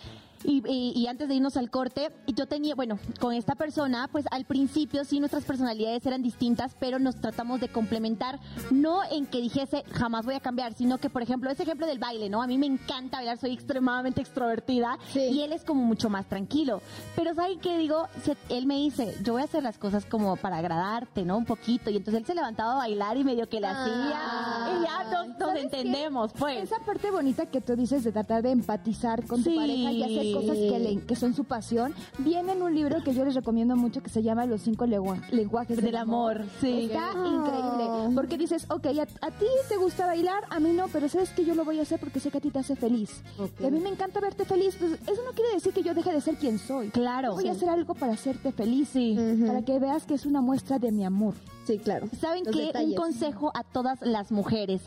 y, 0.44 0.62
y- 0.68 0.92
y 0.98 1.06
antes 1.06 1.28
de 1.28 1.34
irnos 1.34 1.56
al 1.56 1.70
corte, 1.70 2.10
yo 2.26 2.46
tenía, 2.46 2.74
bueno, 2.74 2.98
con 3.18 3.32
esta 3.34 3.54
persona, 3.54 4.08
pues 4.10 4.24
al 4.30 4.44
principio 4.44 5.04
sí 5.04 5.20
nuestras 5.20 5.44
personalidades 5.44 6.04
eran 6.06 6.22
distintas, 6.22 6.76
pero 6.78 6.98
nos 6.98 7.16
tratamos 7.20 7.60
de 7.60 7.68
complementar, 7.68 8.38
no 8.70 9.00
en 9.10 9.26
que 9.26 9.40
dijese 9.40 9.84
jamás 9.92 10.24
voy 10.24 10.34
a 10.34 10.40
cambiar, 10.40 10.74
sino 10.74 10.98
que, 10.98 11.10
por 11.10 11.22
ejemplo, 11.22 11.50
ese 11.50 11.62
ejemplo 11.64 11.86
del 11.86 11.98
baile, 11.98 12.28
¿no? 12.30 12.42
A 12.42 12.46
mí 12.46 12.58
me 12.58 12.66
encanta 12.66 13.18
bailar, 13.18 13.38
soy 13.38 13.52
extremadamente 13.52 14.20
extrovertida 14.20 14.98
Sí. 15.12 15.20
y 15.20 15.42
él 15.42 15.52
es 15.52 15.64
como 15.64 15.82
mucho 15.84 16.08
más 16.10 16.26
tranquilo. 16.26 16.80
Pero 17.16 17.34
¿saben 17.34 17.60
qué 17.60 17.76
digo? 17.78 18.06
Él 18.48 18.66
me 18.66 18.76
dice, 18.76 19.14
yo 19.22 19.34
voy 19.34 19.42
a 19.42 19.44
hacer 19.44 19.62
las 19.62 19.78
cosas 19.78 20.04
como 20.06 20.36
para 20.36 20.58
agradarte, 20.58 21.24
¿no? 21.24 21.36
Un 21.36 21.44
poquito. 21.44 21.90
Y 21.90 21.96
entonces 21.96 22.20
él 22.20 22.26
se 22.26 22.34
levantaba 22.34 22.72
a 22.72 22.76
bailar 22.76 23.16
y 23.16 23.24
medio 23.24 23.48
que 23.48 23.60
le 23.60 23.66
hacía. 23.66 24.20
Y 24.78 24.82
ya 24.84 25.04
nos, 25.04 25.28
nos 25.28 25.38
¿Sabes 25.38 25.54
qué? 25.54 25.62
entendemos, 25.80 26.32
pues. 26.38 26.62
Esa 26.62 26.78
parte 26.84 27.10
bonita 27.10 27.46
que 27.46 27.60
tú 27.60 27.76
dices 27.76 28.04
de 28.04 28.12
tratar 28.12 28.42
de 28.42 28.50
empatizar 28.50 29.26
con 29.26 29.42
tu 29.42 29.54
pareja 29.54 29.92
y 29.92 30.02
hacer 30.02 30.29
cosas 30.32 30.56
que, 30.56 30.78
le- 30.78 31.00
que 31.02 31.16
son 31.16 31.34
su 31.34 31.44
pasión. 31.44 31.94
Viene 32.18 32.52
en 32.52 32.62
un 32.62 32.74
libro 32.74 33.02
que 33.02 33.12
yo 33.14 33.24
les 33.24 33.34
recomiendo 33.34 33.76
mucho 33.76 34.02
que 34.02 34.10
se 34.10 34.22
llama 34.22 34.46
Los 34.46 34.62
cinco 34.62 34.86
lenguajes 34.86 35.76
del, 35.76 35.86
Del 35.86 35.96
amor, 35.96 36.44
sí. 36.60 36.84
Está 36.86 37.10
Ah. 37.14 37.26
increíble. 37.26 38.14
Porque 38.14 38.36
dices, 38.38 38.66
ok, 38.70 38.86
a, 38.86 39.26
a 39.26 39.30
ti 39.30 39.46
te 39.68 39.76
gusta 39.76 40.06
bailar, 40.06 40.44
a 40.50 40.60
mí 40.60 40.72
no, 40.72 40.86
pero 40.88 41.08
sabes 41.08 41.30
que 41.30 41.44
yo 41.44 41.54
lo 41.54 41.64
voy 41.64 41.78
a 41.78 41.82
hacer 41.82 41.98
porque 42.00 42.20
sé 42.20 42.30
que 42.30 42.38
a 42.38 42.40
ti 42.40 42.50
te 42.50 42.58
hace 42.58 42.76
feliz. 42.76 43.22
Ok. 43.38 43.50
Y 43.60 43.66
a 43.66 43.70
mí 43.70 43.80
me 43.80 43.88
encanta 43.88 44.20
verte 44.20 44.44
feliz. 44.44 44.76
Pues 44.78 44.92
eso 44.92 45.22
no 45.24 45.32
quiere 45.32 45.52
decir 45.54 45.72
que 45.72 45.82
yo 45.82 45.94
deje 45.94 46.12
de 46.12 46.20
ser 46.20 46.36
quien 46.36 46.58
soy. 46.58 46.88
Claro. 46.90 47.32
Voy 47.32 47.48
a 47.48 47.52
hacer 47.52 47.68
algo 47.68 47.94
para 47.94 48.12
hacerte 48.12 48.52
feliz. 48.52 48.88
Sí. 48.92 49.16
Para 49.46 49.62
que 49.62 49.78
veas 49.78 50.04
que 50.04 50.14
es 50.14 50.26
una 50.26 50.40
muestra 50.40 50.78
de 50.78 50.90
mi 50.92 51.04
amor. 51.04 51.34
Sí, 51.66 51.78
claro. 51.78 52.08
¿Saben 52.20 52.44
Los 52.44 52.54
qué? 52.56 52.72
Un 52.84 52.94
consejo 52.94 53.52
a 53.54 53.62
todas 53.64 54.00
las 54.02 54.32
mujeres. 54.32 54.82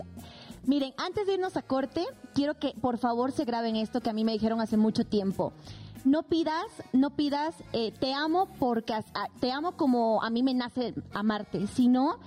Miren, 0.66 0.94
antes 0.98 1.28
de 1.28 1.34
irnos 1.34 1.58
a 1.58 1.62
corte, 1.62 2.06
quiero 2.34 2.58
que 2.58 2.74
por 2.80 2.98
favor 2.98 3.32
se 3.32 3.44
graben 3.46 3.76
esto 3.76 4.00
que 4.02 4.10
a 4.10 4.14
mí 4.14 4.24
me 4.24 4.32
dijeron 4.32 4.62
hace 4.62 4.78
mucho 4.78 5.06
tiempo. 5.06 5.52
No 6.06 6.24
pidas, 6.24 6.66
no 6.94 7.12
pidas, 7.12 7.56
eh, 7.74 7.92
te 7.98 8.14
amo 8.14 8.48
porque 8.60 8.94
te 9.40 9.52
amo 9.52 9.74
como 9.74 10.22
a 10.24 10.30
mí 10.30 10.42
me 10.44 10.54
nace 10.54 10.94
amarte, 11.14 11.68
sino 11.68 12.20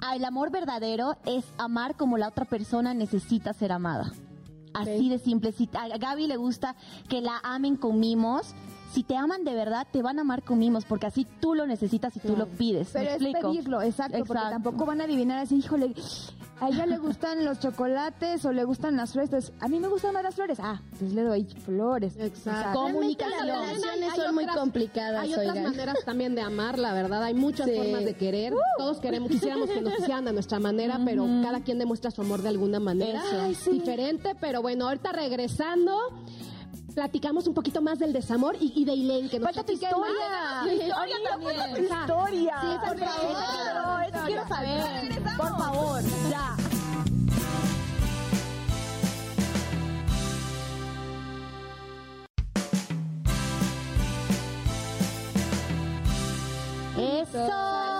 a- 0.00 0.16
el 0.16 0.24
amor 0.24 0.50
verdadero 0.50 1.16
es 1.26 1.44
amar 1.58 1.96
como 1.96 2.18
la 2.18 2.28
otra 2.28 2.44
persona 2.46 2.94
necesita 2.94 3.52
ser 3.52 3.72
amada. 3.72 4.12
Así 4.74 5.08
de 5.08 5.18
simple. 5.18 5.52
Si 5.52 5.68
a 5.74 5.96
Gaby 5.98 6.26
le 6.26 6.36
gusta 6.36 6.74
que 7.08 7.20
la 7.20 7.38
amen 7.44 7.76
con 7.76 8.00
mimos, 8.00 8.54
si 8.94 9.02
te 9.02 9.16
aman 9.16 9.42
de 9.44 9.54
verdad, 9.54 9.86
te 9.90 10.02
van 10.02 10.18
a 10.18 10.22
amar 10.22 10.42
con 10.44 10.58
mimos, 10.58 10.84
porque 10.84 11.06
así 11.06 11.26
tú 11.40 11.54
lo 11.54 11.66
necesitas 11.66 12.14
y 12.16 12.20
tú 12.20 12.36
lo 12.36 12.46
pides. 12.46 12.94
¿Me 12.94 13.00
Pero 13.00 13.10
es 13.10 13.16
explico? 13.22 13.50
pedirlo, 13.50 13.82
exacto, 13.82 14.18
porque 14.24 14.42
tampoco 14.50 14.86
van 14.86 15.00
a 15.00 15.04
adivinar 15.04 15.38
así, 15.38 15.56
híjole, 15.56 15.92
a 16.60 16.68
ella 16.68 16.86
le 16.86 16.98
gustan 16.98 17.44
los 17.44 17.58
chocolates 17.58 18.44
o 18.44 18.52
le 18.52 18.62
gustan 18.64 18.96
las 18.96 19.12
flores, 19.12 19.30
pues 19.30 19.52
a 19.60 19.66
mí 19.68 19.80
me 19.80 19.88
gustan 19.88 20.14
más 20.14 20.22
las 20.22 20.34
flores, 20.36 20.58
ah, 20.62 20.80
pues 20.98 21.12
le 21.12 21.22
doy 21.22 21.44
flores. 21.44 22.14
Exacto. 22.16 22.84
Realmente 22.84 22.92
Comunicación. 22.94 23.46
las 23.48 23.68
relaciones 23.72 24.14
son 24.14 24.34
muy 24.34 24.46
complicadas, 24.46 25.22
Hay 25.24 25.32
otras 25.32 25.48
oigan. 25.48 25.64
maneras 25.64 25.96
también 26.04 26.34
de 26.36 26.42
amar, 26.42 26.78
la 26.78 26.92
verdad. 26.92 27.22
Hay 27.24 27.34
muchas 27.34 27.66
Sí. 27.68 27.76
formas 27.76 28.04
de 28.04 28.14
querer. 28.14 28.52
Todos 28.78 29.00
queremos, 29.00 29.28
quisiéramos 29.30 29.68
que 29.70 29.80
nos 29.80 29.98
hicieran 29.98 30.28
a 30.28 30.32
nuestra 30.32 30.60
manera, 30.60 31.00
pero 31.04 31.26
cada 31.42 31.60
quien 31.64 31.78
demuestra 31.80 32.10
su 32.12 32.20
amor 32.22 32.42
de 32.42 32.50
alguna 32.50 32.78
manera. 32.78 33.20
Eso. 33.48 33.72
Diferente, 33.72 34.36
pero 34.40 34.62
bueno, 34.62 34.86
ahorita 34.86 35.10
regresando. 35.12 35.98
Platicamos 36.94 37.46
un 37.48 37.54
poquito 37.54 37.82
más 37.82 37.98
del 37.98 38.12
desamor 38.12 38.56
y, 38.60 38.72
y 38.76 38.84
de 38.84 38.92
Ilén, 38.92 39.28
que 39.28 39.40
nos 39.40 39.46
Falta 39.52 39.62
tu 39.66 39.72
historia. 39.72 39.98
más. 39.98 40.64
Tu 40.64 40.70
historia 40.70 41.16
también. 41.28 41.84
historia. 41.84 42.54
Sí, 42.60 42.68
por 42.86 42.98
favor. 42.98 44.04
Eso 44.04 44.18
quiero 44.26 44.48
saber. 44.48 45.22
Por 45.36 45.58
favor, 45.58 46.02
ya. 46.30 46.56
Eso. 56.96 57.93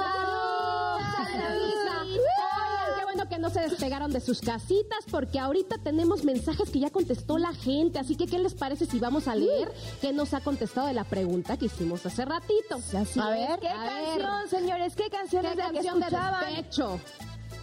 No 3.44 3.50
se 3.50 3.60
despegaron 3.60 4.10
de 4.10 4.20
sus 4.20 4.40
casitas 4.40 5.00
porque 5.10 5.38
ahorita 5.38 5.76
tenemos 5.76 6.24
mensajes 6.24 6.70
que 6.70 6.80
ya 6.80 6.88
contestó 6.88 7.36
la 7.36 7.52
gente, 7.52 7.98
así 7.98 8.16
que 8.16 8.26
¿qué 8.26 8.38
les 8.38 8.54
parece 8.54 8.86
si 8.86 8.98
vamos 8.98 9.28
a 9.28 9.34
leer 9.34 9.70
qué 10.00 10.14
nos 10.14 10.32
ha 10.32 10.40
contestado 10.40 10.86
de 10.86 10.94
la 10.94 11.04
pregunta 11.04 11.58
que 11.58 11.66
hicimos 11.66 12.06
hace 12.06 12.24
ratito? 12.24 12.76
Así 12.96 13.20
A 13.20 13.28
ver, 13.28 13.60
¿Qué 13.60 13.68
a 13.68 13.82
ver. 13.82 14.22
canción, 14.22 14.48
señores? 14.48 14.96
¿Qué 14.96 15.10
canción 15.10 15.42
¿Qué 15.42 15.50
es 15.50 15.56
la 15.56 15.66
que 15.68 15.72
canción 15.74 16.00
de 16.00 16.06
escuchaban? 16.06 16.54
despecho? 16.54 17.00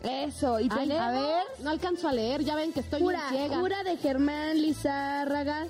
Eso, 0.04 0.60
y 0.60 0.64
Ay, 0.66 0.70
tenemos... 0.70 1.02
a 1.02 1.12
ver, 1.12 1.44
no 1.64 1.70
alcanzo 1.72 2.08
a 2.08 2.14
leer, 2.14 2.44
ya 2.44 2.56
ven 2.56 2.74
que 2.74 2.82
estoy 2.82 3.02
bien 3.02 3.20
ciega. 3.30 3.60
Jura 3.60 3.84
de 3.84 3.98
Germán 3.98 4.62
Lizárraga, 4.62 5.66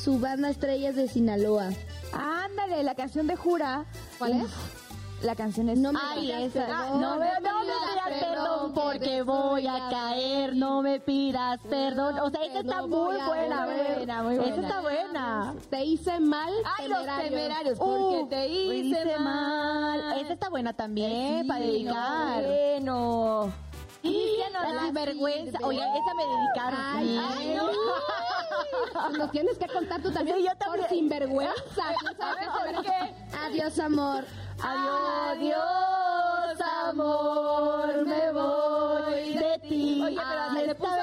su 0.00 0.20
banda 0.20 0.48
Estrellas 0.48 0.94
de 0.94 1.08
Sinaloa. 1.08 1.70
Ándale, 2.12 2.84
la 2.84 2.94
canción 2.94 3.26
de 3.26 3.34
Jura. 3.34 3.84
¿Cuál 4.18 4.32
es? 4.42 4.46
La 5.22 5.34
canción 5.34 5.68
es... 5.70 5.78
No 5.78 5.92
me 5.92 5.98
Ay, 6.02 6.20
pidas 6.26 6.42
esa. 6.42 6.66
perdón, 6.66 7.00
no 7.00 7.16
me, 7.16 7.26
no 7.40 7.58
me 7.60 7.72
pidas 7.72 8.20
perdón 8.20 8.72
porque 8.74 9.22
voy 9.22 9.66
a 9.66 9.88
caer. 9.88 10.54
No 10.54 10.82
me 10.82 11.00
pidas 11.00 11.58
perdón. 11.68 12.18
O 12.20 12.30
sea, 12.30 12.44
esa 12.44 12.60
está 12.60 12.76
no 12.82 12.88
muy 12.88 13.16
buena. 13.16 13.64
buena, 13.66 14.32
Esa 14.44 14.60
está 14.60 14.80
buena. 14.80 15.54
Te 15.70 15.84
hice 15.84 16.20
mal, 16.20 16.52
Ay, 16.78 16.88
los 16.88 16.98
temerario. 16.98 17.30
temerarios, 17.30 17.78
porque 17.78 18.22
Uh, 18.22 18.28
te 18.28 18.48
hice 18.48 19.18
mal. 19.18 20.18
Esa 20.20 20.32
está 20.34 20.48
buena 20.50 20.72
también 20.74 21.42
Sí, 21.42 21.48
para 21.48 21.60
dedicar. 21.60 22.42
Bueno. 22.44 23.52
Cristiano 24.02 24.58
La 24.62 24.72
Lassi, 24.74 24.90
vergüenza. 24.92 25.58
Oye, 25.64 25.78
esa 25.80 26.14
me 26.14 26.24
dedicaron. 26.26 26.80
Ay, 27.34 27.56
no. 27.56 27.66
Nos 29.18 29.30
tienes 29.30 29.58
que 29.58 29.66
contar 29.66 30.00
tú 30.02 30.10
también 30.12 30.36
Sí, 30.36 30.42
yo 30.44 30.50
por 30.50 30.58
también. 30.78 30.88
sinvergüenza. 30.90 31.54
¿Quién 32.00 32.16
sabe 32.18 32.82
qué? 32.82 33.36
Adiós, 33.46 33.78
amor. 33.78 34.24
Adiós, 34.62 35.58
amor, 36.88 38.06
me 38.06 38.32
voy 38.32 39.34
de 39.34 39.58
ti. 39.68 40.02
Oye, 40.04 40.16
pero 40.16 40.66
le 40.66 40.74
puso 40.74 40.96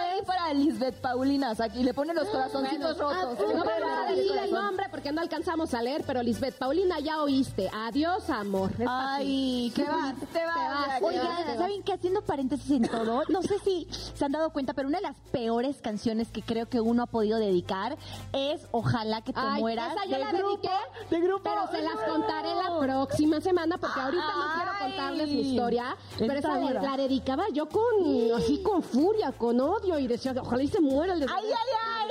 Lisbeth 0.53 0.95
Paulinas 1.01 1.59
aquí, 1.59 1.83
le 1.83 1.93
pone 1.93 2.13
los 2.13 2.27
corazoncitos 2.29 2.97
rotos. 2.97 3.39
No 3.39 3.47
me 3.47 3.53
pone 3.63 3.79
vas 3.81 4.07
a 4.07 4.09
el 4.09 4.15
decir 4.15 4.31
el 4.31 4.37
corazón. 4.49 4.65
nombre 4.65 4.85
porque 4.91 5.11
no 5.11 5.21
alcanzamos 5.21 5.73
a 5.73 5.81
leer, 5.81 6.03
pero 6.05 6.21
Lisbeth 6.23 6.57
Paulina 6.57 6.99
ya 6.99 7.21
oíste. 7.21 7.69
Adiós, 7.73 8.29
amor. 8.29 8.71
Ay, 8.87 9.71
qué 9.75 9.83
bonito. 9.83 10.25
te 10.31 10.45
vas, 10.45 11.01
Oigan. 11.01 11.57
¿saben 11.57 11.83
qué? 11.83 11.93
Haciendo 11.93 12.21
paréntesis 12.21 12.71
en 12.71 12.87
todo, 12.87 13.23
no 13.29 13.41
sé 13.41 13.59
si 13.59 13.87
se 13.91 14.25
han 14.25 14.31
dado 14.31 14.49
cuenta, 14.51 14.73
pero 14.73 14.87
una 14.87 14.97
de 14.97 15.03
las 15.03 15.15
peores 15.31 15.81
canciones 15.81 16.29
que 16.29 16.41
creo 16.41 16.67
que 16.67 16.81
uno 16.81 17.03
ha 17.03 17.07
podido 17.07 17.37
dedicar 17.37 17.97
es 18.33 18.61
Ojalá 18.71 19.21
que 19.21 19.33
te 19.33 19.39
mueras. 19.39 19.93
esa 19.93 20.05
yo 20.05 20.11
de 20.11 20.19
la 20.19 20.31
grupo, 20.31 20.47
dediqué, 20.61 21.15
de 21.15 21.21
grupo. 21.21 21.43
pero 21.43 21.67
se 21.71 21.81
las 21.81 21.95
contaré 22.09 22.49
la 22.55 22.79
próxima 22.79 23.39
semana 23.41 23.77
porque 23.77 23.99
ahorita 23.99 24.23
no 24.23 24.53
quiero 24.55 24.71
contarles 24.79 25.27
mi 25.29 25.41
historia. 25.41 25.95
Pero 26.17 26.33
esa 26.33 26.59
la 26.59 26.97
dedicaba 26.97 27.45
yo 27.53 27.67
con 27.69 27.83
así 28.35 28.61
con 28.63 28.81
furia, 28.83 29.31
con 29.31 29.59
odio 29.59 29.97
y 29.99 30.07
decía, 30.07 30.33
ojalá 30.43 30.63
y 30.63 30.67
se 30.67 30.79
muera 30.79 31.13
el 31.13 31.19
de 31.21 31.25
Ay, 31.27 31.45
ay, 31.45 31.51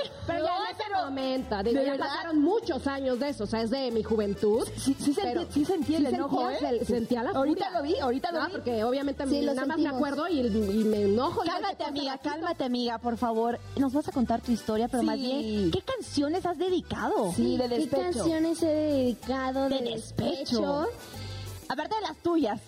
ay. 0.01 0.11
Pero 0.27 0.39
ya 0.45 0.51
No, 0.57 0.65
en 0.65 0.71
ese 0.71 0.83
pero- 0.87 1.05
momento, 1.05 1.63
digo, 1.63 1.79
¿de 1.79 1.85
ya 1.85 1.91
verdad? 1.91 2.07
pasaron 2.07 2.41
muchos 2.41 2.87
años 2.87 3.19
de 3.19 3.29
eso, 3.29 3.43
o 3.43 3.47
sea, 3.47 3.61
es 3.61 3.69
de 3.69 3.91
mi 3.91 4.03
juventud. 4.03 4.67
Sí, 4.77 4.95
sí, 4.99 5.13
Pero- 5.15 5.41
sentí, 5.41 5.53
sí 5.59 5.65
sentí 5.65 5.95
el 5.95 6.07
sí 6.07 6.15
enojo, 6.15 6.47
sentía, 6.49 6.71
¿eh? 6.71 6.79
se- 6.79 6.85
sentía 6.85 7.23
la 7.23 7.31
Ahorita 7.31 7.65
furia. 7.65 7.79
lo 7.81 7.83
vi, 7.87 7.99
ahorita 7.99 8.31
lo 8.31 8.39
No, 8.39 8.45
vi. 8.47 8.51
porque 8.53 8.83
obviamente 8.83 9.27
Sí, 9.27 9.41
nada 9.41 9.65
más 9.65 9.77
me 9.77 9.89
acuerdo 9.89 10.27
y, 10.29 10.39
y 10.39 10.83
me 10.85 11.01
enojo. 11.03 11.41
Cálmate, 11.45 11.75
qué 11.77 11.83
amiga, 11.85 12.17
cálmate, 12.19 12.63
amiga, 12.63 12.97
por 12.99 13.17
favor. 13.17 13.59
Nos 13.75 13.93
vas 13.93 14.07
a 14.07 14.11
contar 14.11 14.41
tu 14.41 14.51
historia, 14.51 14.87
pero 14.87 15.03
más 15.03 15.15
Sí. 15.17 15.21
bien, 15.21 15.71
¿qué 15.71 15.81
canciones 15.81 16.45
has 16.45 16.57
dedicado? 16.57 17.31
Sí, 17.35 17.57
de 17.57 17.67
¿Qué 17.69 17.75
despecho. 17.79 18.01
canciones 18.01 18.63
he 18.63 18.67
dedicado 18.67 19.69
de, 19.69 19.75
De 19.81 19.91
despecho. 19.91 20.29
despecho? 20.61 20.87
Aparte 21.69 21.95
de 21.95 22.01
las 22.01 22.17
tuyas. 22.17 22.59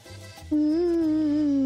Mm, 0.52 1.65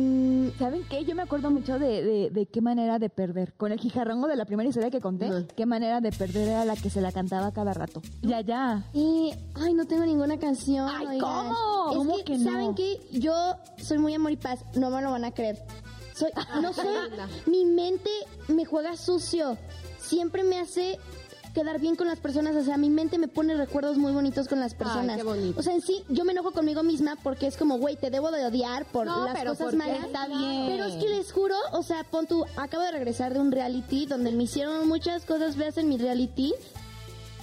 ¿Saben 0.57 0.83
qué? 0.89 1.05
Yo 1.05 1.15
me 1.15 1.21
acuerdo 1.21 1.51
mucho 1.51 1.77
de, 1.79 2.03
de, 2.03 2.29
de 2.29 2.45
qué 2.47 2.61
manera 2.61 2.99
de 2.99 3.09
perder. 3.09 3.53
Con 3.53 3.71
el 3.71 3.79
jijarrongo 3.79 4.27
de 4.27 4.35
la 4.35 4.45
primera 4.45 4.67
historia 4.69 4.89
que 4.89 4.99
conté, 5.01 5.29
qué 5.55 5.65
manera 5.65 6.01
de 6.01 6.11
perder 6.11 6.47
era 6.49 6.65
la 6.65 6.75
que 6.75 6.89
se 6.89 7.01
la 7.01 7.11
cantaba 7.11 7.51
cada 7.51 7.73
rato. 7.73 8.01
Ya, 8.21 8.41
ya. 8.41 8.83
Y, 8.93 9.31
ay, 9.55 9.73
no 9.73 9.85
tengo 9.85 10.05
ninguna 10.05 10.37
canción. 10.39 10.87
Ay, 10.89 11.07
oigan. 11.07 11.19
¿cómo? 11.19 11.91
Es 11.91 11.97
¿Cómo 11.97 12.17
que, 12.17 12.23
que 12.23 12.37
no? 12.37 12.51
¿saben 12.51 12.75
qué? 12.75 12.99
Yo 13.11 13.33
soy 13.77 13.97
muy 13.97 14.13
amor 14.13 14.31
y 14.31 14.37
paz. 14.37 14.63
No 14.75 14.89
me 14.89 15.01
lo 15.01 15.11
van 15.11 15.25
a 15.25 15.31
creer. 15.31 15.59
Soy, 16.13 16.31
no 16.61 16.73
sé, 16.73 16.83
mi 17.45 17.65
mente 17.65 18.09
me 18.47 18.65
juega 18.65 18.95
sucio. 18.97 19.57
Siempre 19.99 20.43
me 20.43 20.59
hace 20.59 20.97
quedar 21.59 21.79
bien 21.79 21.95
con 21.95 22.07
las 22.07 22.19
personas. 22.19 22.55
O 22.55 22.63
sea, 22.63 22.77
mi 22.77 22.89
mente 22.89 23.17
me 23.17 23.27
pone 23.27 23.55
recuerdos 23.55 23.97
muy 23.97 24.11
bonitos 24.11 24.47
con 24.47 24.59
las 24.59 24.73
personas. 24.73 25.17
qué 25.17 25.23
bonito. 25.23 25.59
O 25.59 25.63
sea, 25.63 25.73
en 25.73 25.81
sí, 25.81 26.03
yo 26.07 26.23
me 26.23 26.31
enojo 26.31 26.51
conmigo 26.51 26.83
misma 26.83 27.17
porque 27.21 27.47
es 27.47 27.57
como, 27.57 27.77
güey, 27.77 27.97
te 27.97 28.09
debo 28.09 28.31
de 28.31 28.45
odiar 28.45 28.85
por 28.85 29.05
No, 29.05 29.25
las 29.25 29.37
pero 29.37 29.51
cosas 29.51 29.75
malas. 29.75 30.05
Está 30.05 30.27
bien. 30.27 30.67
Pero 30.67 30.85
es 30.85 30.95
que 30.95 31.09
les 31.09 31.31
juro, 31.31 31.55
o 31.73 31.83
sea, 31.83 32.03
pon 32.03 32.27
tú, 32.27 32.45
acabo 32.55 32.83
de 32.83 32.91
regresar 32.91 33.33
de 33.33 33.39
un 33.39 33.51
reality 33.51 34.05
donde 34.05 34.31
me 34.31 34.43
hicieron 34.43 34.87
muchas 34.87 35.25
cosas 35.25 35.55
feas 35.55 35.77
en 35.77 35.89
mi 35.89 35.97
reality. 35.97 36.53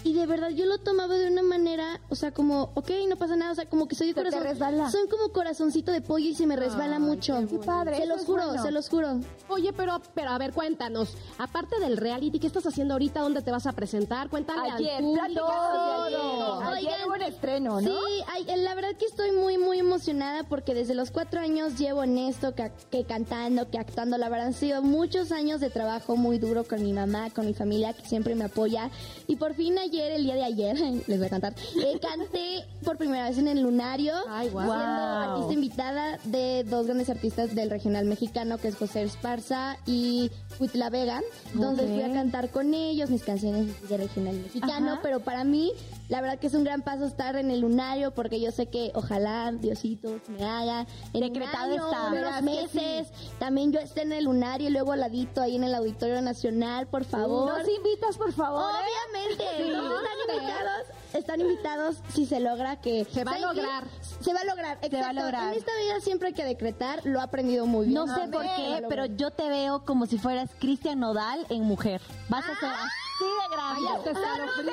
Y 0.06 0.12
de 0.12 0.24
verdad 0.24 0.50
yo 0.50 0.66
lo 0.66 0.78
tomaba 0.78 1.16
de 1.16 1.26
una 1.26 1.42
manera, 1.42 2.00
o 2.10 2.14
sea, 2.14 2.30
como, 2.30 2.70
ok, 2.74 2.90
no 3.08 3.16
pasa 3.16 3.34
nada, 3.34 3.50
o 3.50 3.54
sea, 3.56 3.66
como 3.68 3.88
que 3.88 3.96
soy 3.96 4.08
Se 4.08 4.14
te 4.14 4.20
corazón. 4.20 4.42
resbala. 4.44 4.88
Son 4.92 5.08
como 5.08 5.32
corazoncito 5.32 5.90
de 5.90 6.00
pollo 6.00 6.28
y 6.28 6.34
se 6.36 6.46
me 6.46 6.54
resbala 6.54 7.00
mucho. 7.00 7.36
qué 7.50 7.58
padre, 7.58 7.96
Se 7.96 8.06
los 8.06 8.24
juro, 8.24 8.46
bueno. 8.46 8.62
se 8.62 8.70
los 8.70 8.88
juro. 8.88 9.18
Oye, 9.48 9.72
pero, 9.72 10.00
pero 10.14 10.30
a 10.30 10.38
ver, 10.38 10.52
cuéntanos. 10.52 11.16
Aparte 11.38 11.80
del 11.80 11.96
reality, 11.96 12.38
¿qué 12.38 12.46
estás 12.46 12.64
haciendo 12.66 12.94
ahorita? 12.94 13.20
¿Dónde 13.20 13.42
te 13.42 13.50
vas 13.50 13.66
a 13.66 13.72
presentar? 13.72 14.30
Cuéntale 14.30 14.70
Ayer, 14.70 14.94
al 14.94 15.02
público. 15.02 15.24
de 15.24 15.30
ayer. 15.32 16.18
todo. 16.20 16.60
Ayer 16.60 16.88
Oigan, 16.92 17.06
hubo 17.08 17.14
un 17.14 17.22
estreno, 17.22 17.80
¿no? 17.80 17.88
Sí, 17.90 18.22
ay, 18.28 18.46
la 18.62 18.74
verdad 18.76 18.90
que 18.96 19.06
estoy 19.06 19.32
muy, 19.32 19.58
muy 19.58 19.80
emocionada 19.80 20.44
porque 20.44 20.72
desde 20.72 20.94
los 20.94 21.10
cuatro 21.10 21.40
años 21.40 21.78
llevo 21.78 22.04
en 22.04 22.16
esto, 22.18 22.54
que, 22.54 22.70
que 22.92 23.02
cantando, 23.04 23.68
que 23.70 23.78
actuando. 23.80 24.18
La 24.18 24.28
verdad 24.28 24.46
han 24.46 24.54
sido 24.54 24.82
muchos 24.82 25.32
años 25.32 25.60
de 25.60 25.68
trabajo 25.70 26.14
muy 26.16 26.38
duro 26.38 26.62
con 26.62 26.80
mi 26.80 26.92
mamá, 26.92 27.30
con 27.30 27.44
mi 27.44 27.54
familia, 27.54 27.92
que 27.92 28.06
siempre 28.06 28.36
me 28.36 28.44
apoya. 28.44 28.88
Y 29.26 29.34
por 29.34 29.54
fin 29.54 29.76
ayer 29.78 29.95
ayer, 29.96 30.12
el 30.12 30.24
día 30.24 30.34
de 30.34 30.44
ayer, 30.44 30.76
les 31.06 31.18
voy 31.18 31.26
a 31.26 31.30
cantar, 31.30 31.54
eh, 31.82 31.98
canté 32.00 32.64
por 32.84 32.96
primera 32.96 33.28
vez 33.28 33.38
en 33.38 33.48
el 33.48 33.62
Lunario, 33.62 34.12
Ay, 34.28 34.48
guau. 34.50 34.66
siendo 34.66 35.02
artista 35.02 35.52
invitada 35.54 36.18
de 36.24 36.64
dos 36.64 36.86
grandes 36.86 37.08
artistas 37.10 37.54
del 37.54 37.70
regional 37.70 38.04
mexicano, 38.04 38.58
que 38.58 38.68
es 38.68 38.76
José 38.76 39.02
Esparza 39.02 39.76
y 39.86 40.30
Huitla 40.60 40.90
Vega, 40.90 41.20
donde 41.54 41.84
Ok. 41.84 41.90
fui 41.90 42.02
a 42.02 42.12
cantar 42.12 42.50
con 42.50 42.74
ellos 42.74 43.10
mis 43.10 43.22
canciones 43.22 43.88
de 43.88 43.96
regional 43.96 44.34
mexicano, 44.36 44.92
Ajá. 44.92 45.00
pero 45.02 45.20
para 45.20 45.44
mí, 45.44 45.72
la 46.08 46.20
verdad 46.20 46.38
que 46.38 46.46
es 46.46 46.54
un 46.54 46.64
gran 46.64 46.82
paso 46.82 47.04
estar 47.04 47.36
en 47.36 47.50
el 47.50 47.60
Lunario, 47.60 48.12
porque 48.12 48.40
yo 48.40 48.50
sé 48.52 48.66
que 48.66 48.90
ojalá 48.94 49.52
Diosito 49.52 50.20
me 50.28 50.44
haga 50.44 50.86
en 51.12 51.20
Decretado 51.20 51.66
un 51.66 51.72
año, 51.80 51.86
está. 51.86 52.06
unos 52.12 52.42
meses, 52.42 53.08
también 53.38 53.72
yo 53.72 53.80
esté 53.80 54.02
en 54.02 54.12
el 54.12 54.24
Lunario 54.24 54.68
y 54.68 54.72
luego 54.72 54.92
al 54.92 55.00
ladito 55.00 55.40
ahí 55.42 55.56
en 55.56 55.64
el 55.64 55.74
Auditorio 55.74 56.20
Nacional, 56.22 56.86
por 56.86 57.04
favor. 57.04 57.58
Nos 57.58 57.68
invitas, 57.68 58.16
por 58.16 58.32
favor. 58.32 58.70
¿eh? 58.74 58.78
Obviamente, 59.10 59.72
todos 59.72 60.00
están 60.02 60.20
invitados, 60.40 60.86
están 61.12 61.40
invitados 61.40 61.96
si 62.14 62.26
se 62.26 62.40
logra 62.40 62.76
que 62.80 63.04
Se 63.06 63.24
va 63.24 63.32
a 63.32 63.38
lograr. 63.38 63.84
Se 64.20 64.32
va 64.32 64.40
a 64.40 64.44
lograr, 64.44 64.76
va 64.76 64.80
a 64.82 64.86
exacto. 64.86 65.20
lograr. 65.20 65.52
En 65.52 65.58
esta 65.58 65.72
vida 65.76 66.00
siempre 66.00 66.28
hay 66.28 66.34
que 66.34 66.44
decretar, 66.44 67.00
lo 67.04 67.18
he 67.18 67.22
aprendido 67.22 67.66
muy 67.66 67.86
bien. 67.86 67.94
No 67.94 68.06
sé 68.06 68.28
por 68.28 68.42
qué, 68.42 68.84
pero 68.88 69.06
yo 69.06 69.30
te 69.30 69.48
veo 69.48 69.84
como 69.84 70.06
si 70.06 70.18
fueras 70.18 70.50
Cristian 70.58 71.00
Nodal 71.00 71.46
en 71.48 71.62
mujer. 71.62 72.00
Vas 72.28 72.44
a 72.44 72.54
ser 72.58 72.68
así 72.68 73.24
de 73.24 73.56
Ay, 73.58 73.82
grande. 73.84 74.10
escalofrío. 74.10 74.72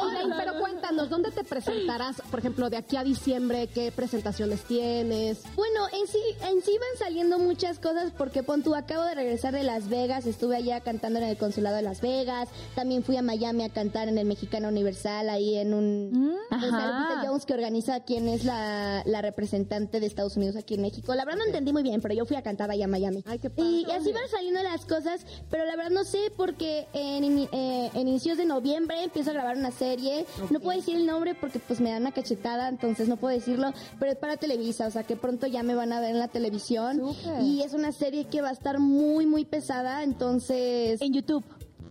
Oye, 0.00 0.18
pero 0.36 0.58
cuéntanos, 0.58 1.08
¿dónde 1.08 1.30
te 1.30 1.44
presentarás? 1.44 2.20
Por 2.30 2.40
ejemplo, 2.40 2.70
de 2.70 2.76
aquí 2.76 2.96
a 2.96 3.04
diciembre, 3.04 3.68
¿qué 3.68 3.92
presentaciones 3.92 4.62
tienes? 4.64 5.42
Bueno, 5.54 5.86
en 5.92 6.06
sí, 6.06 6.20
en 6.42 6.62
sí 6.62 6.72
van 6.72 6.98
saliendo 6.98 7.38
muchas 7.38 7.78
cosas 7.78 8.12
porque 8.16 8.42
pon 8.42 8.62
tú, 8.62 8.74
acabo 8.74 9.04
de 9.04 9.14
regresar 9.14 9.54
de 9.54 9.62
Las 9.62 9.88
Vegas, 9.88 10.26
estuve 10.26 10.56
allá 10.56 10.80
cantando 10.80 11.18
en 11.18 11.26
el 11.26 11.36
consulado 11.36 11.76
de 11.76 11.82
Las 11.82 12.00
Vegas, 12.00 12.48
también 12.74 13.02
fui 13.02 13.16
a 13.16 13.22
Miami 13.22 13.64
a 13.64 13.70
cantar 13.70 14.08
en 14.08 14.18
el 14.18 14.26
Mexicano 14.26 14.68
Universal, 14.68 15.28
ahí 15.28 15.56
en 15.56 15.74
un... 15.74 16.36
Lupita 16.50 17.22
Jones 17.24 17.46
que 17.46 17.54
organiza 17.54 18.00
quién 18.00 18.28
es 18.28 18.44
la, 18.44 19.02
la 19.04 19.22
representante 19.22 20.00
de 20.00 20.06
Estados 20.06 20.36
Unidos 20.36 20.56
aquí 20.56 20.74
en 20.74 20.82
México. 20.82 21.14
La 21.14 21.24
verdad 21.24 21.38
no 21.38 21.44
entendí 21.44 21.72
muy 21.72 21.82
bien, 21.82 22.00
pero 22.00 22.14
yo 22.14 22.24
fui 22.24 22.36
a 22.36 22.42
cantar 22.42 22.70
allá 22.70 22.86
a 22.86 22.88
Miami. 22.88 23.22
Ay, 23.26 23.38
qué 23.38 23.50
padre. 23.50 23.70
y, 23.70 23.86
y 23.86 23.90
así 23.90 24.12
van 24.12 24.28
saliendo 24.28 24.62
las 24.62 24.84
cosas, 24.84 25.24
pero 25.50 25.64
la 25.64 25.76
verdad 25.76 25.90
no 25.90 26.04
sé 26.04 26.32
porque 26.36 26.86
en, 26.92 27.48
eh, 27.52 27.90
en 27.94 28.08
inicios 28.08 28.38
de 28.38 28.44
noviembre 28.44 29.02
empiezo 29.02 29.30
a 29.30 29.34
grabar 29.34 29.55
una 29.58 29.70
serie. 29.70 30.26
No 30.50 30.60
puedo 30.60 30.78
decir 30.78 30.96
el 30.96 31.06
nombre 31.06 31.34
porque 31.34 31.58
pues 31.58 31.80
me 31.80 31.90
dan 31.90 32.02
una 32.02 32.12
cachetada, 32.12 32.68
entonces 32.68 33.08
no 33.08 33.16
puedo 33.16 33.34
decirlo, 33.34 33.72
pero 33.98 34.12
es 34.12 34.18
para 34.18 34.36
Televisa, 34.36 34.86
o 34.86 34.90
sea 34.90 35.04
que 35.04 35.16
pronto 35.16 35.46
ya 35.46 35.62
me 35.62 35.74
van 35.74 35.92
a 35.92 36.00
ver 36.00 36.10
en 36.10 36.18
la 36.18 36.28
televisión. 36.28 37.02
Y 37.42 37.62
es 37.62 37.74
una 37.74 37.92
serie 37.92 38.26
que 38.26 38.42
va 38.42 38.48
a 38.48 38.52
estar 38.52 38.78
muy, 38.78 39.26
muy 39.26 39.44
pesada, 39.44 40.02
entonces... 40.02 41.00
En 41.00 41.12
YouTube, 41.12 41.44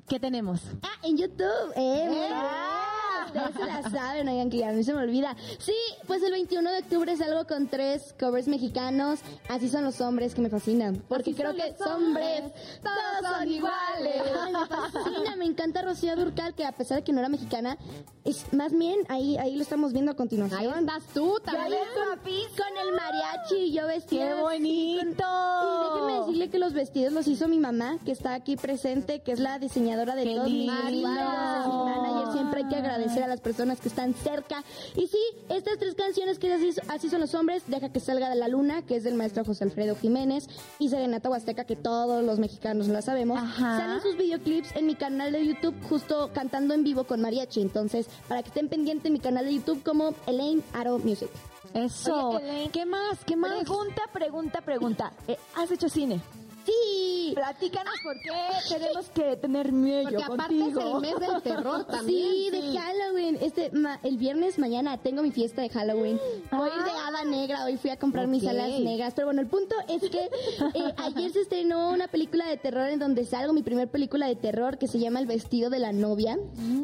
¿qué 0.07 0.20
tenemos? 0.20 0.61
Ah, 0.82 1.07
en 1.07 1.18
YouTube. 1.18 1.74
Eh, 1.76 2.07
bien. 2.09 2.94
Ustedes 3.26 3.55
se 3.55 3.65
la 3.65 3.89
saben, 3.89 4.28
oigan, 4.30 4.49
que 4.49 4.57
ya 4.57 4.69
a 4.69 4.73
mí 4.73 4.84
se 4.84 4.93
me 4.93 4.99
olvida. 5.01 5.36
Sí, 5.59 5.73
pues 6.07 6.21
el 6.23 6.32
21 6.32 6.71
de 6.71 6.80
octubre 6.80 7.15
salgo 7.17 7.45
con 7.47 7.67
tres 7.67 8.13
covers 8.19 8.47
mexicanos. 8.47 9.19
Así 9.49 9.69
son 9.69 9.84
los 9.84 9.99
hombres 10.01 10.34
que 10.36 10.41
me 10.41 10.49
fascinan. 10.49 11.03
Porque 11.07 11.34
creo 11.34 11.53
que 11.55 11.76
hombres, 11.86 12.43
todos 12.84 13.34
son 13.38 13.51
iguales. 13.51 14.21
Me 14.51 14.65
fascina, 14.67 15.36
me 15.38 15.45
encanta 15.45 15.82
Rocío 15.82 16.15
Durcal, 16.15 16.53
que 16.53 16.65
a 16.65 16.71
pesar 16.71 16.97
de 16.97 17.03
que 17.03 17.11
no 17.13 17.19
era 17.19 17.30
mexicana, 17.30 17.78
es 18.23 18.51
más 18.53 18.71
bien, 18.71 18.99
ahí, 19.09 19.38
ahí 19.38 19.55
lo 19.55 19.61
estamos 19.61 19.93
viendo 19.93 20.11
a 20.11 20.15
continuación. 20.15 20.59
Ahí 20.59 20.67
andas 20.67 21.03
tú 21.13 21.39
también. 21.43 21.80
con, 21.93 22.17
con 22.19 22.78
el 22.78 22.93
mariachi 22.95 23.55
y 23.55 23.71
yo 23.73 23.86
vestida. 23.88 24.36
¡Qué 24.36 24.41
bonito! 24.41 25.23
con- 25.23 25.76
Y 25.76 25.84
déjenme 26.05 26.19
decirle 26.21 26.49
que 26.49 26.59
los 26.59 26.73
vestidos 26.73 27.13
los 27.13 27.28
hizo 27.28 27.47
mi 27.47 27.59
mamá, 27.59 27.97
que 28.05 28.11
está 28.11 28.34
aquí 28.34 28.55
presente, 28.55 29.21
que 29.21 29.32
es 29.32 29.39
la 29.39 29.59
diseñadora 29.59 30.15
de 30.15 30.23
¡Qué 30.23 30.36
todos 30.36 30.49
mis 30.49 30.67
manager. 30.67 32.32
Siempre 32.34 32.63
hay 32.63 32.67
que 32.69 32.76
agradecer 32.76 33.14
a 33.24 33.28
las 33.28 33.41
personas 33.41 33.80
que 33.80 33.89
están 33.89 34.13
cerca. 34.13 34.63
Y 34.95 35.07
sí, 35.07 35.20
estas 35.49 35.78
tres 35.78 35.95
canciones 35.95 36.39
que 36.39 36.51
así, 36.51 36.70
así 36.88 37.09
son 37.09 37.22
los 37.22 37.34
hombres, 37.34 37.63
Deja 37.68 37.89
que 37.89 37.99
salga 37.99 38.30
de 38.30 38.36
la 38.36 38.47
luna, 38.47 38.82
que 38.84 38.95
es 38.95 39.03
del 39.03 39.16
maestro 39.16 39.43
José 39.43 39.63
Alfredo 39.63 39.95
Jiménez, 39.95 40.47
y 40.80 40.89
Serenata 40.89 41.30
Huasteca, 41.30 41.66
que 41.66 41.76
todos 41.76 42.24
los 42.24 42.39
mexicanos 42.39 42.88
la 42.88 43.01
sabemos. 43.01 43.39
Ajá. 43.39 43.80
Salen 43.80 44.01
sus 44.01 44.18
videoclips 44.18 44.76
en 44.76 44.86
mi 44.86 44.95
canal 44.95 45.32
de 45.32 45.45
YouTube, 45.45 45.76
justo 45.89 46.32
cantando 46.34 46.74
en 46.74 46.84
vivo 46.84 47.05
con 47.05 47.22
mariachi. 47.22 47.61
Entonces, 47.61 48.07
para 48.28 48.43
que 48.43 48.49
estén 48.49 48.70
pendientes 48.70 49.05
en 49.05 49.13
mi 49.13 49.20
canal 49.20 49.45
de 49.45 49.55
YouTube 49.55 49.84
como 49.84 50.13
Elaine 50.28 50.63
Aro 50.74 50.99
Music. 50.99 51.30
Eso. 51.74 52.30
Oye, 52.30 52.49
Elaine, 52.49 52.72
¿Qué 52.72 52.86
más? 52.86 53.24
¿Qué 53.26 53.36
más? 53.36 53.51
Pregunta, 53.51 54.01
pregunta, 54.13 54.61
pregunta. 54.61 55.13
Eh, 55.28 55.38
¿Has 55.55 55.72
hecho 55.72 55.89
cine? 55.89 56.22
Sí, 56.66 57.32
Platícanos 57.36 57.93
por 58.03 58.16
qué 58.22 58.76
tenemos 58.78 59.09
que 59.09 59.36
tener 59.38 59.72
miedo 59.72 60.09
Porque 60.09 60.24
aparte 60.24 60.57
contigo. 60.59 60.80
es 60.80 60.86
el 60.86 61.01
mes 61.01 61.20
del 61.20 61.41
terror 61.41 61.84
también. 61.89 62.32
Sí, 62.32 62.49
de 62.51 62.78
Halloween. 62.80 63.38
Este, 63.41 63.72
ma- 63.72 63.99
el 64.03 64.18
viernes 64.18 64.57
mañana 64.59 64.97
tengo 64.97 65.22
mi 65.22 65.32
fiesta 65.32 65.61
de 65.61 65.70
Halloween. 65.70 66.20
Voy 66.51 66.70
a 66.70 66.76
ir 66.78 66.84
de 66.84 66.91
hada 66.91 67.24
negra. 67.26 67.66
Hoy 67.66 67.78
fui 67.78 67.89
a 67.89 67.97
comprar 67.97 68.28
mis 68.28 68.45
alas 68.47 68.70
negras. 68.80 69.13
Pero 69.16 69.28
bueno, 69.28 69.41
el 69.41 69.47
punto 69.47 69.76
es 69.88 70.01
que 70.09 70.30
eh, 70.74 70.93
ayer 70.97 71.32
se 71.34 71.41
estrenó 71.41 71.89
una 71.91 72.07
película 72.07 72.45
de 72.47 72.57
terror 72.57 72.89
en 72.89 72.99
donde 72.99 73.26
salgo, 73.26 73.53
mi 73.53 73.63
primer 73.63 73.89
película 73.89 74.28
de 74.28 74.36
terror 74.36 74.78
que 74.78 74.88
se 74.88 74.99
llama 74.99 75.20
El 75.20 75.26
vestido 75.28 75.70
de 75.70 75.80
la 75.80 75.91
novia, 75.91 76.38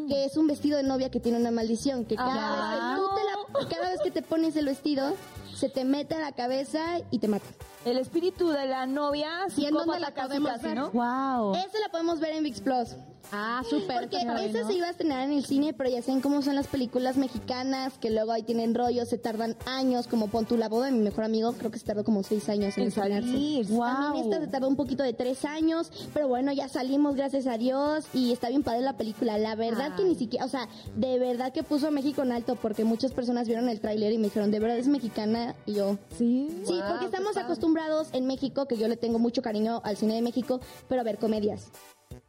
que 0.08 0.26
es 0.26 0.38
un 0.38 0.48
vestido 0.48 0.78
de 0.78 0.84
novia 0.84 1.10
que 1.10 1.20
tiene 1.20 1.38
una 1.40 1.52
maldición, 1.52 2.06
que 2.06 2.16
cada, 2.16 2.32
Ah. 2.34 2.72
vez, 2.72 2.80
que 2.80 3.02
tú 3.02 3.16
te 3.16 3.24
la- 3.24 3.70
cada 3.70 3.90
vez 3.92 4.00
que 4.04 4.12
te 4.12 4.22
pones 4.22 4.56
el 4.56 4.66
vestido, 4.66 5.14
se 5.62 5.70
te 5.70 5.86
mete 5.86 6.16
en 6.16 6.22
la 6.22 6.32
cabeza 6.32 6.98
y 7.12 7.20
te 7.20 7.28
mata. 7.28 7.46
El 7.86 8.00
espíritu 8.00 8.50
de 8.50 8.66
la 8.66 8.88
novia, 8.88 9.30
¿Y 9.56 9.66
en 9.66 9.76
dónde 9.76 10.00
la 10.00 10.12
casi, 10.12 10.30
podemos 10.30 10.52
casi, 10.54 10.66
ver? 10.66 10.76
¿no? 10.76 10.90
Wow. 10.90 11.54
Esa 11.54 11.80
la 11.80 11.90
podemos 11.92 12.20
ver 12.20 12.34
en 12.36 12.44
VIX 12.44 12.62
Plus. 12.62 12.96
Ah, 13.32 13.62
súper. 13.70 14.02
Porque 14.02 14.18
esa 14.18 14.68
se 14.68 14.74
iba 14.74 14.88
a 14.88 14.92
estrenar 14.92 15.24
en 15.28 15.34
el 15.34 15.46
cine, 15.46 15.74
pero 15.74 15.90
ya 15.90 16.02
saben 16.02 16.22
cómo 16.22 16.42
son 16.42 16.56
las 16.56 16.68
películas 16.68 17.18
mexicanas, 17.18 17.98
que 17.98 18.10
luego 18.10 18.32
ahí 18.32 18.44
tienen 18.44 18.76
rollos, 18.76 19.10
se 19.10 19.18
tardan 19.18 19.56
años, 19.66 20.08
como 20.08 20.28
pon 20.28 20.46
tú 20.46 20.58
la 20.58 20.70
boda 20.70 20.88
de 20.88 20.92
mi 20.92 21.00
mejor 21.00 21.24
amigo, 21.24 21.54
creo 21.54 21.72
que 21.72 21.80
se 21.80 21.86
tardó 21.86 22.04
como 22.04 22.24
seis 22.24 22.48
años 22.50 22.78
en, 22.78 22.84
En 22.84 22.88
estrenarse. 22.90 23.28
salir, 23.30 23.68
También 23.68 24.26
esta 24.26 24.40
se 24.42 24.48
tardó 24.48 24.68
un 24.68 24.76
poquito 24.76 25.04
de 25.04 25.14
tres 25.14 25.46
años, 25.46 25.92
pero 26.14 26.28
bueno, 26.28 26.52
ya 26.52 26.68
salimos, 26.68 27.16
gracias 27.16 27.48
a 27.48 27.58
Dios, 27.58 28.06
y 28.14 28.32
está 28.32 28.50
bien 28.50 28.64
padre 28.64 28.82
la 28.82 28.98
película. 28.98 29.38
La 29.38 29.56
verdad 29.56 29.96
que 29.96 30.04
ni 30.04 30.16
siquiera, 30.16 30.46
o 30.46 30.50
sea, 30.50 30.68
de 30.96 31.20
verdad 31.20 31.54
que 31.54 31.64
puso 31.64 31.88
a 31.88 31.92
México 31.92 32.22
en 32.24 32.32
alto, 32.32 32.56
porque 32.56 32.84
muchas 32.84 33.12
personas 33.12 33.48
vieron 33.48 33.70
el 33.70 33.80
tráiler 33.80 34.12
y 34.12 34.18
me 34.18 34.26
dijeron, 34.26 34.52
¿de 34.52 34.60
verdad 34.60 34.78
es 34.78 34.88
mexicana? 34.88 35.56
Y 35.66 35.74
yo, 35.74 35.98
Sí. 36.18 36.50
Sí, 36.66 36.74
Wow, 36.74 36.82
porque 36.90 37.06
estamos 37.06 37.38
acostumbrados 37.38 38.10
en 38.14 38.26
México, 38.28 38.66
que 38.66 38.78
yo 38.78 38.88
le 38.88 38.98
tengo 38.98 39.20
mucho 39.20 39.42
cariño 39.42 39.82
al 39.84 39.98
cine 39.98 40.16
de 40.16 40.22
México, 40.22 40.60
pero 40.88 41.02
a 41.02 41.04
ver 41.04 41.18
comedias. 41.18 41.70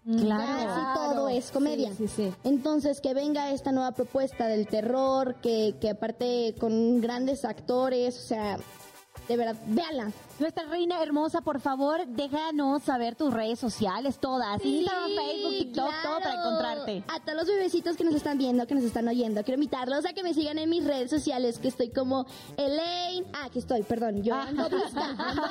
Claro. 0.05 0.69
Casi 0.69 0.99
todo 0.99 1.29
es 1.29 1.51
comedia. 1.51 1.91
Sí, 1.91 2.09
sí, 2.09 2.29
sí. 2.29 2.35
Entonces, 2.45 3.01
que 3.01 3.15
venga 3.15 3.53
esta 3.53 3.71
nueva 3.73 3.93
propuesta 3.93 4.47
del 4.49 4.67
terror, 4.67 5.37
que, 5.37 5.77
que 5.81 5.91
aparte 5.91 6.55
con 6.59 7.01
grandes 7.01 7.45
actores, 7.45 8.19
o 8.19 8.23
sea, 8.27 8.59
de 9.29 9.37
verdad, 9.37 9.57
véala. 9.67 10.11
Nuestra 10.43 10.65
reina 10.65 11.01
hermosa, 11.01 11.41
por 11.43 11.61
favor, 11.61 12.05
déjanos 12.05 12.83
saber 12.83 13.15
tus 13.15 13.33
redes 13.33 13.61
sociales, 13.61 14.19
todas. 14.19 14.61
Instagram, 14.65 15.07
Sí, 15.07 15.15
Facebook, 15.17 15.51
TikTok, 15.53 15.93
todo 16.03 16.19
para 16.19 16.35
encontrarte. 16.35 17.05
A 17.07 17.21
todos 17.21 17.39
los 17.39 17.47
bebecitos 17.47 17.97
que 17.97 18.03
nos 18.03 18.17
están 18.17 18.39
viendo, 18.39 18.67
que 18.67 18.75
nos 18.75 18.83
están 18.83 19.07
oyendo, 19.07 19.45
quiero 19.45 19.55
invitarlos 19.55 20.05
a 20.05 20.13
que 20.15 20.25
me 20.25 20.35
sigan 20.35 20.59
en 20.59 20.69
mis 20.69 20.85
redes 20.85 21.11
sociales, 21.11 21.61
que 21.61 21.69
estoy 21.69 21.91
como 21.91 22.27
Elaine. 22.57 23.25
Ah, 23.33 23.45
aquí 23.45 23.61
estoy, 23.61 23.85
perdón. 23.85 24.25
Yo 24.25 24.35
ando 24.35 24.69
visca, 24.69 25.15
ando. 25.17 25.43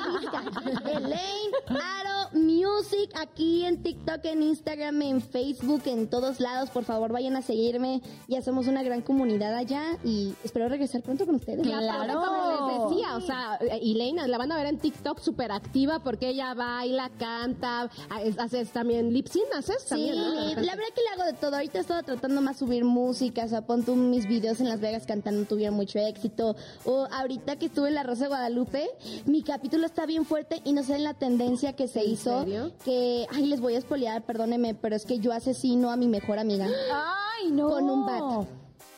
Elaine 0.90 1.54
Aro 1.68 2.38
Music, 2.38 3.12
aquí 3.14 3.64
en 3.64 3.82
TikTok, 3.82 4.22
en 4.26 4.42
Instagram, 4.42 5.00
en 5.00 5.22
Facebook, 5.22 5.84
en 5.86 6.06
todos 6.06 6.38
lados. 6.38 6.68
Por 6.68 6.84
favor, 6.84 7.12
vayan 7.12 7.34
a 7.36 7.40
seguirme. 7.40 8.02
Ya 8.28 8.42
somos 8.42 8.66
una 8.66 8.82
gran 8.82 9.00
comunidad 9.00 9.54
allá 9.54 9.96
y 10.04 10.34
espero 10.44 10.68
regresar 10.68 11.00
pronto 11.00 11.24
con 11.24 11.36
ustedes. 11.36 11.66
Claro. 11.66 12.20
como 12.20 12.68
les 12.68 12.90
decía, 12.90 13.16
o 13.16 13.20
sea, 13.22 13.56
Elaine 13.80 14.28
la 14.28 14.36
van 14.36 14.52
a 14.52 14.56
ver 14.56 14.66
en 14.66 14.81
TikTok 14.82 15.20
súper 15.20 15.50
activa 15.52 16.00
porque 16.00 16.28
ella 16.28 16.52
baila, 16.54 17.08
canta, 17.18 17.88
es- 18.22 18.38
haces 18.38 18.70
también 18.70 19.12
lip 19.12 19.28
sync, 19.28 19.44
haces 19.56 19.82
Sí, 19.82 19.88
también, 19.88 20.16
¿no? 20.16 20.34
la 20.34 20.74
verdad 20.76 20.92
que 20.94 21.00
le 21.00 21.08
hago 21.14 21.24
de 21.24 21.32
todo. 21.38 21.54
Ahorita 21.56 21.78
he 21.78 21.80
estado 21.80 22.02
tratando 22.02 22.40
más 22.42 22.58
subir 22.58 22.84
música, 22.84 23.44
o 23.44 23.48
sea, 23.48 23.62
pon 23.62 23.82
tú 23.84 23.94
mis 23.96 24.26
videos 24.26 24.60
en 24.60 24.68
Las 24.68 24.80
Vegas 24.80 25.06
cantando 25.06 25.44
tuvieron 25.46 25.74
mucho 25.76 25.98
éxito. 25.98 26.56
O 26.84 27.06
ahorita 27.10 27.56
que 27.56 27.66
estuve 27.66 27.88
en 27.88 27.94
La 27.94 28.02
Rosa 28.02 28.24
de 28.24 28.28
Guadalupe, 28.28 28.90
mi 29.24 29.42
capítulo 29.42 29.86
está 29.86 30.04
bien 30.04 30.24
fuerte 30.24 30.60
y 30.64 30.72
no 30.72 30.82
sé 30.82 30.96
en 30.96 31.04
la 31.04 31.14
tendencia 31.14 31.72
que 31.74 31.88
se 31.88 32.00
¿En 32.00 32.10
hizo. 32.10 32.40
serio? 32.40 32.72
Que, 32.84 33.26
ay, 33.30 33.46
les 33.46 33.60
voy 33.60 33.74
a 33.76 33.78
espolear, 33.78 34.22
perdónenme, 34.26 34.74
pero 34.74 34.96
es 34.96 35.06
que 35.06 35.18
yo 35.20 35.32
asesino 35.32 35.90
a 35.90 35.96
mi 35.96 36.08
mejor 36.08 36.38
amiga 36.40 36.66
Ay, 37.40 37.50
no. 37.52 37.68
con 37.68 37.88
un 37.88 38.04
bat. 38.04 38.48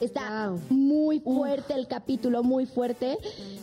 Está 0.01 0.49
Wow. 0.51 0.61
muy 0.71 1.21
fuerte 1.21 1.75
el 1.75 1.87
capítulo, 1.87 2.43
muy 2.43 2.67
fuerte. 2.67 3.17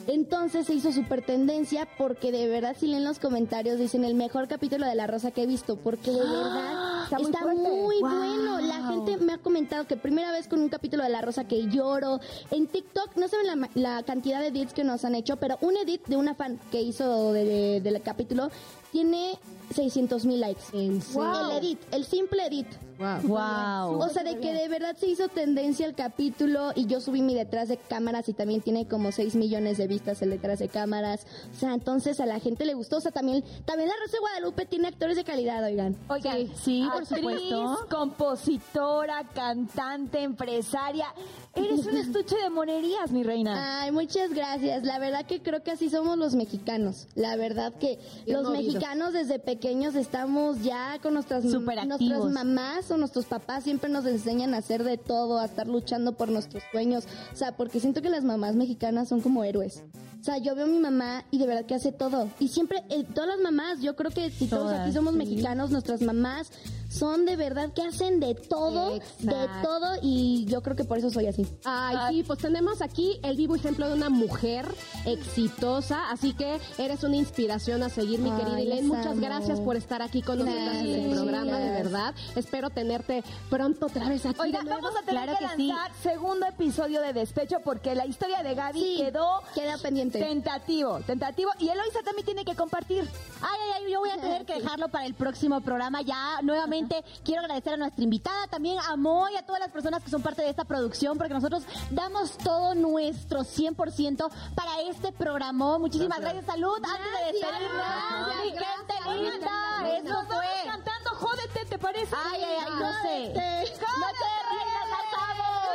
Entonces 0.08 0.66
se 0.66 0.74
hizo 0.74 0.92
súper 0.92 1.24
tendencia 1.26 1.88
porque 1.98 2.32
de 2.32 2.48
verdad 2.48 2.76
si 2.80 2.88
leen 2.88 3.04
los 3.04 3.20
comentarios 3.20 3.78
dicen 3.78 4.06
el 4.06 4.16
mejor 4.16 4.48
capítulo 4.48 4.86
de 4.86 4.96
La 4.96 5.08
Rosa 5.08 5.32
que 5.32 5.44
he 5.44 5.46
visto 5.46 5.76
porque 5.76 6.10
de 6.12 6.20
verdad 6.20 7.04
Está 7.12 7.18
muy 7.20 7.34
fuerte. 7.34 7.62
muy 7.70 8.00
Wow. 8.00 8.10
bueno. 8.10 8.62
La 8.62 8.88
gente 8.88 9.18
me 9.18 9.34
ha 9.34 9.38
comentado 9.40 9.86
que 9.86 9.98
primera 9.98 10.32
vez 10.32 10.48
con 10.48 10.62
un 10.62 10.70
capítulo 10.70 11.04
de 11.04 11.10
La 11.10 11.22
Rosa 11.22 11.44
que 11.46 11.68
lloro. 11.68 12.20
En 12.50 12.68
TikTok 12.68 13.18
no 13.18 13.28
saben 13.28 13.48
la, 13.48 13.70
la 13.76 14.04
cantidad 14.04 14.40
de 14.40 14.48
edits 14.48 14.74
que 14.74 14.86
nos 14.86 15.04
han 15.04 15.16
hecho, 15.16 15.36
pero 15.36 15.58
un 15.62 15.76
edit 15.76 16.06
de 16.08 16.16
una 16.16 16.34
fan 16.36 16.60
que 16.72 16.82
hizo 16.82 17.34
de- 17.34 17.44
de- 17.46 17.82
del 17.82 18.02
capítulo 18.02 18.50
tiene 18.92 19.38
600 19.74 20.26
mil 20.26 20.40
likes. 20.42 20.62
¿En 20.74 21.02
serio? 21.02 21.50
El 21.52 21.58
edit, 21.58 21.80
el 21.92 22.06
simple 22.06 22.46
edit. 22.46 22.68
Wow. 23.00 23.22
Wow. 23.32 24.00
O 24.00 24.10
sea, 24.10 24.24
de 24.24 24.40
que 24.40 24.54
de 24.54 24.68
verdad 24.68 24.96
se 24.96 25.08
hizo 25.08 25.28
tendencia 25.28 25.88
el 25.88 25.96
capítulo 25.96 26.72
y 26.76 26.86
yo 26.86 27.02
subí 27.02 27.22
mi 27.24 27.34
detrás 27.34 27.68
de 27.68 27.78
cámaras 27.78 28.30
y 28.30 28.34
también 28.34 28.62
tiene 28.62 28.88
como 28.88 29.12
6 29.12 29.36
millones 29.36 29.78
de 29.78 29.88
vistas 29.88 30.22
el 30.22 30.30
detrás 30.30 30.60
de 30.60 30.68
cámaras. 30.70 31.26
O 31.56 31.60
sea, 31.60 31.74
entonces 31.74 32.20
a 32.20 32.26
la 32.28 32.40
gente 32.40 32.64
le 32.66 32.76
gustó. 32.76 32.98
O 32.98 33.02
sea, 33.02 33.12
también, 33.12 33.44
también 33.66 33.90
la 33.90 33.96
Rosa 33.96 34.14
de 34.14 34.20
Guadalupe 34.20 34.66
tiene 34.68 34.88
actores 34.90 35.16
de 35.18 35.24
calidad, 35.24 35.64
oigan. 35.64 35.96
Oigan, 36.10 36.48
Sí, 36.56 36.88
por 36.92 37.02
actriz, 37.02 37.18
supuesto. 37.20 37.88
compositora, 37.90 39.24
cantante, 39.34 40.22
empresaria. 40.22 41.08
Eres 41.56 41.86
un 41.86 41.98
estuche 41.98 42.36
de 42.38 42.50
monerías, 42.50 43.12
mi 43.12 43.24
reina. 43.24 43.82
Ay, 43.82 43.92
muchas 43.92 44.32
gracias. 44.32 44.84
La 44.84 45.00
verdad 45.00 45.26
que 45.26 45.42
creo 45.42 45.64
que 45.64 45.72
así 45.72 45.90
somos 45.90 46.18
los 46.18 46.36
mexicanos. 46.36 47.08
La 47.16 47.36
verdad 47.36 47.74
que 47.74 48.00
Bien 48.26 48.38
los 48.44 48.52
mexicanos 48.52 48.81
desde 49.12 49.40
pequeños 49.40 49.96
estamos 49.96 50.64
ya 50.64 50.98
con 51.02 51.14
nuestras, 51.14 51.44
nuestras 51.44 52.26
mamás 52.32 52.90
o 52.90 52.98
nuestros 52.98 53.26
papás 53.26 53.64
siempre 53.64 53.90
nos 53.90 54.06
enseñan 54.06 54.54
a 54.54 54.58
hacer 54.58 54.84
de 54.84 54.98
todo, 54.98 55.40
a 55.40 55.46
estar 55.46 55.68
luchando 55.68 56.14
por 56.14 56.30
nuestros 56.30 56.64
sueños. 56.72 57.06
O 57.32 57.36
sea, 57.36 57.56
porque 57.56 57.80
siento 57.80 58.02
que 58.02 58.10
las 58.10 58.24
mamás 58.24 58.56
mexicanas 58.56 59.08
son 59.10 59.22
como 59.22 59.44
héroes. 59.44 59.84
O 60.20 60.24
sea, 60.24 60.38
yo 60.40 60.56
veo 60.56 60.66
a 60.66 60.68
mi 60.68 60.80
mamá 60.80 61.26
y 61.30 61.38
de 61.38 61.48
verdad 61.48 61.66
que 61.66 61.76
hace 61.76 61.92
todo. 61.92 62.28
Y 62.40 62.48
siempre, 62.48 62.84
eh, 62.90 63.04
todas 63.14 63.30
las 63.30 63.40
mamás, 63.40 63.82
yo 63.82 63.96
creo 63.96 64.12
que 64.12 64.30
si 64.32 64.48
todos 64.48 64.64
Todas, 64.64 64.82
aquí 64.82 64.94
somos 64.94 65.14
sí. 65.14 65.20
mexicanos, 65.20 65.72
nuestras 65.72 66.02
mamás 66.02 66.52
son 66.92 67.26
de 67.26 67.36
verdad 67.38 67.72
que 67.74 67.82
hacen 67.84 68.20
de 68.20 68.36
todo, 68.36 69.00
de 69.20 69.50
todo 69.64 69.96
y 70.02 70.46
yo 70.46 70.62
creo 70.62 70.76
que 70.76 70.84
por 70.84 70.98
eso 70.98 71.10
soy 71.10 71.28
así. 71.28 71.48
Ay, 71.64 71.98
sí, 72.10 72.24
pues 72.24 72.40
tenemos 72.40 72.82
aquí 72.82 73.20
el 73.24 73.38
vivo 73.38 73.56
ejemplo 73.56 73.88
de 73.88 73.94
una 73.94 74.10
mujer 74.10 74.66
exitosa, 75.06 76.10
así 76.12 76.34
que 76.34 76.60
eres 76.78 77.04
una 77.04 77.16
inspiración 77.16 77.84
a 77.84 77.90
seguir, 77.90 78.20
mi 78.20 78.30
Ay, 78.30 78.38
querida 78.40 78.60
Elaine. 78.60 78.88
Muchas 78.88 79.08
amo. 79.08 79.22
gracias 79.22 79.60
por 79.62 79.76
estar 79.78 80.02
aquí 80.02 80.22
con 80.22 80.40
nosotros 80.40 80.62
en 80.76 80.86
el 80.88 80.94
Gracias. 80.96 81.14
programa, 81.22 81.58
de 81.60 81.70
verdad. 81.72 82.16
Espero 82.36 82.70
tenerte 82.70 83.24
pronto 83.50 83.86
otra 83.86 84.10
vez 84.10 84.26
aquí 84.26 84.40
Oiga, 84.42 84.60
de 84.60 84.66
nuevo. 84.66 84.82
vamos 84.82 85.00
a 85.00 85.06
tener 85.06 85.24
Claro 85.24 85.38
que, 85.40 85.46
que 85.48 85.56
sí. 85.56 85.68
lanzar 85.68 85.92
segundo 86.02 86.46
episodio 86.48 87.02
de 87.02 87.14
Despecho 87.14 87.58
porque 87.64 87.96
la 87.96 88.06
historia 88.06 88.44
de 88.44 88.54
Gaby 88.56 88.80
Sí, 88.80 88.96
quedó 88.98 89.42
queda 89.54 89.78
pendiente. 89.78 90.20
tentativo, 90.20 91.00
tentativo. 91.06 91.52
Y 91.60 91.70
Eloisa 91.70 92.00
también 92.04 92.26
tiene 92.26 92.44
que 92.46 92.56
compartir. 92.56 93.08
Ay, 93.42 93.60
ay, 93.64 93.84
ay, 93.86 93.92
yo 93.92 94.00
voy 94.00 94.10
a 94.10 94.18
tener 94.22 94.46
que 94.46 94.56
dejarlo 94.56 94.90
para 94.90 95.06
el 95.06 95.14
próximo 95.14 95.62
programa. 95.62 96.02
Ya 96.02 96.42
nuevamente 96.42 96.81
Definitivamente 96.82 97.22
quiero 97.24 97.42
agradecer 97.42 97.74
a 97.74 97.78
nuestra 97.78 98.04
invitada, 98.04 98.48
también 98.48 98.78
a 98.80 98.96
Mo 98.96 99.28
y 99.30 99.38
a 99.38 99.46
todas 99.46 99.60
las 99.60 99.72
personas 99.72 100.04
que 100.04 100.10
son 100.10 100.22
parte 100.22 100.42
de 100.42 100.50
esta 100.50 100.66
producción, 100.66 101.18
porque 101.18 101.34
nosotros 101.34 101.64
damos 101.90 102.38
todo 102.38 102.76
nuestro 102.76 103.42
100% 103.42 104.30
para 104.56 104.82
este 104.90 105.12
programa. 105.12 105.78
Muchísimas 105.80 106.20
gracias, 106.20 106.46
gracias 106.46 106.56
salud. 106.56 106.78
Gracias, 106.80 107.00
Antes 107.00 107.20
de 107.20 107.40
despedirnos, 107.40 108.54
gracias, 108.54 108.76
gente 108.78 108.94
linda, 109.10 109.98
eso 109.98 110.14
Nos 110.14 110.28
fue. 110.28 110.36
Vamos 110.36 110.62
cantando, 110.66 111.10
jódete, 111.12 111.66
¿te 111.66 111.78
parece? 111.78 112.16
Ay, 112.16 112.42
ay, 112.44 112.58
ay, 112.60 112.72
no 112.80 112.92
sé. 113.02 113.28
No 113.28 114.08
te 114.08 114.30
rías, 114.50 114.86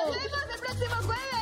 nos 0.07 0.31
vemos 0.31 0.55
el 0.55 0.61
próximo 0.61 0.95
jueves. 1.07 1.36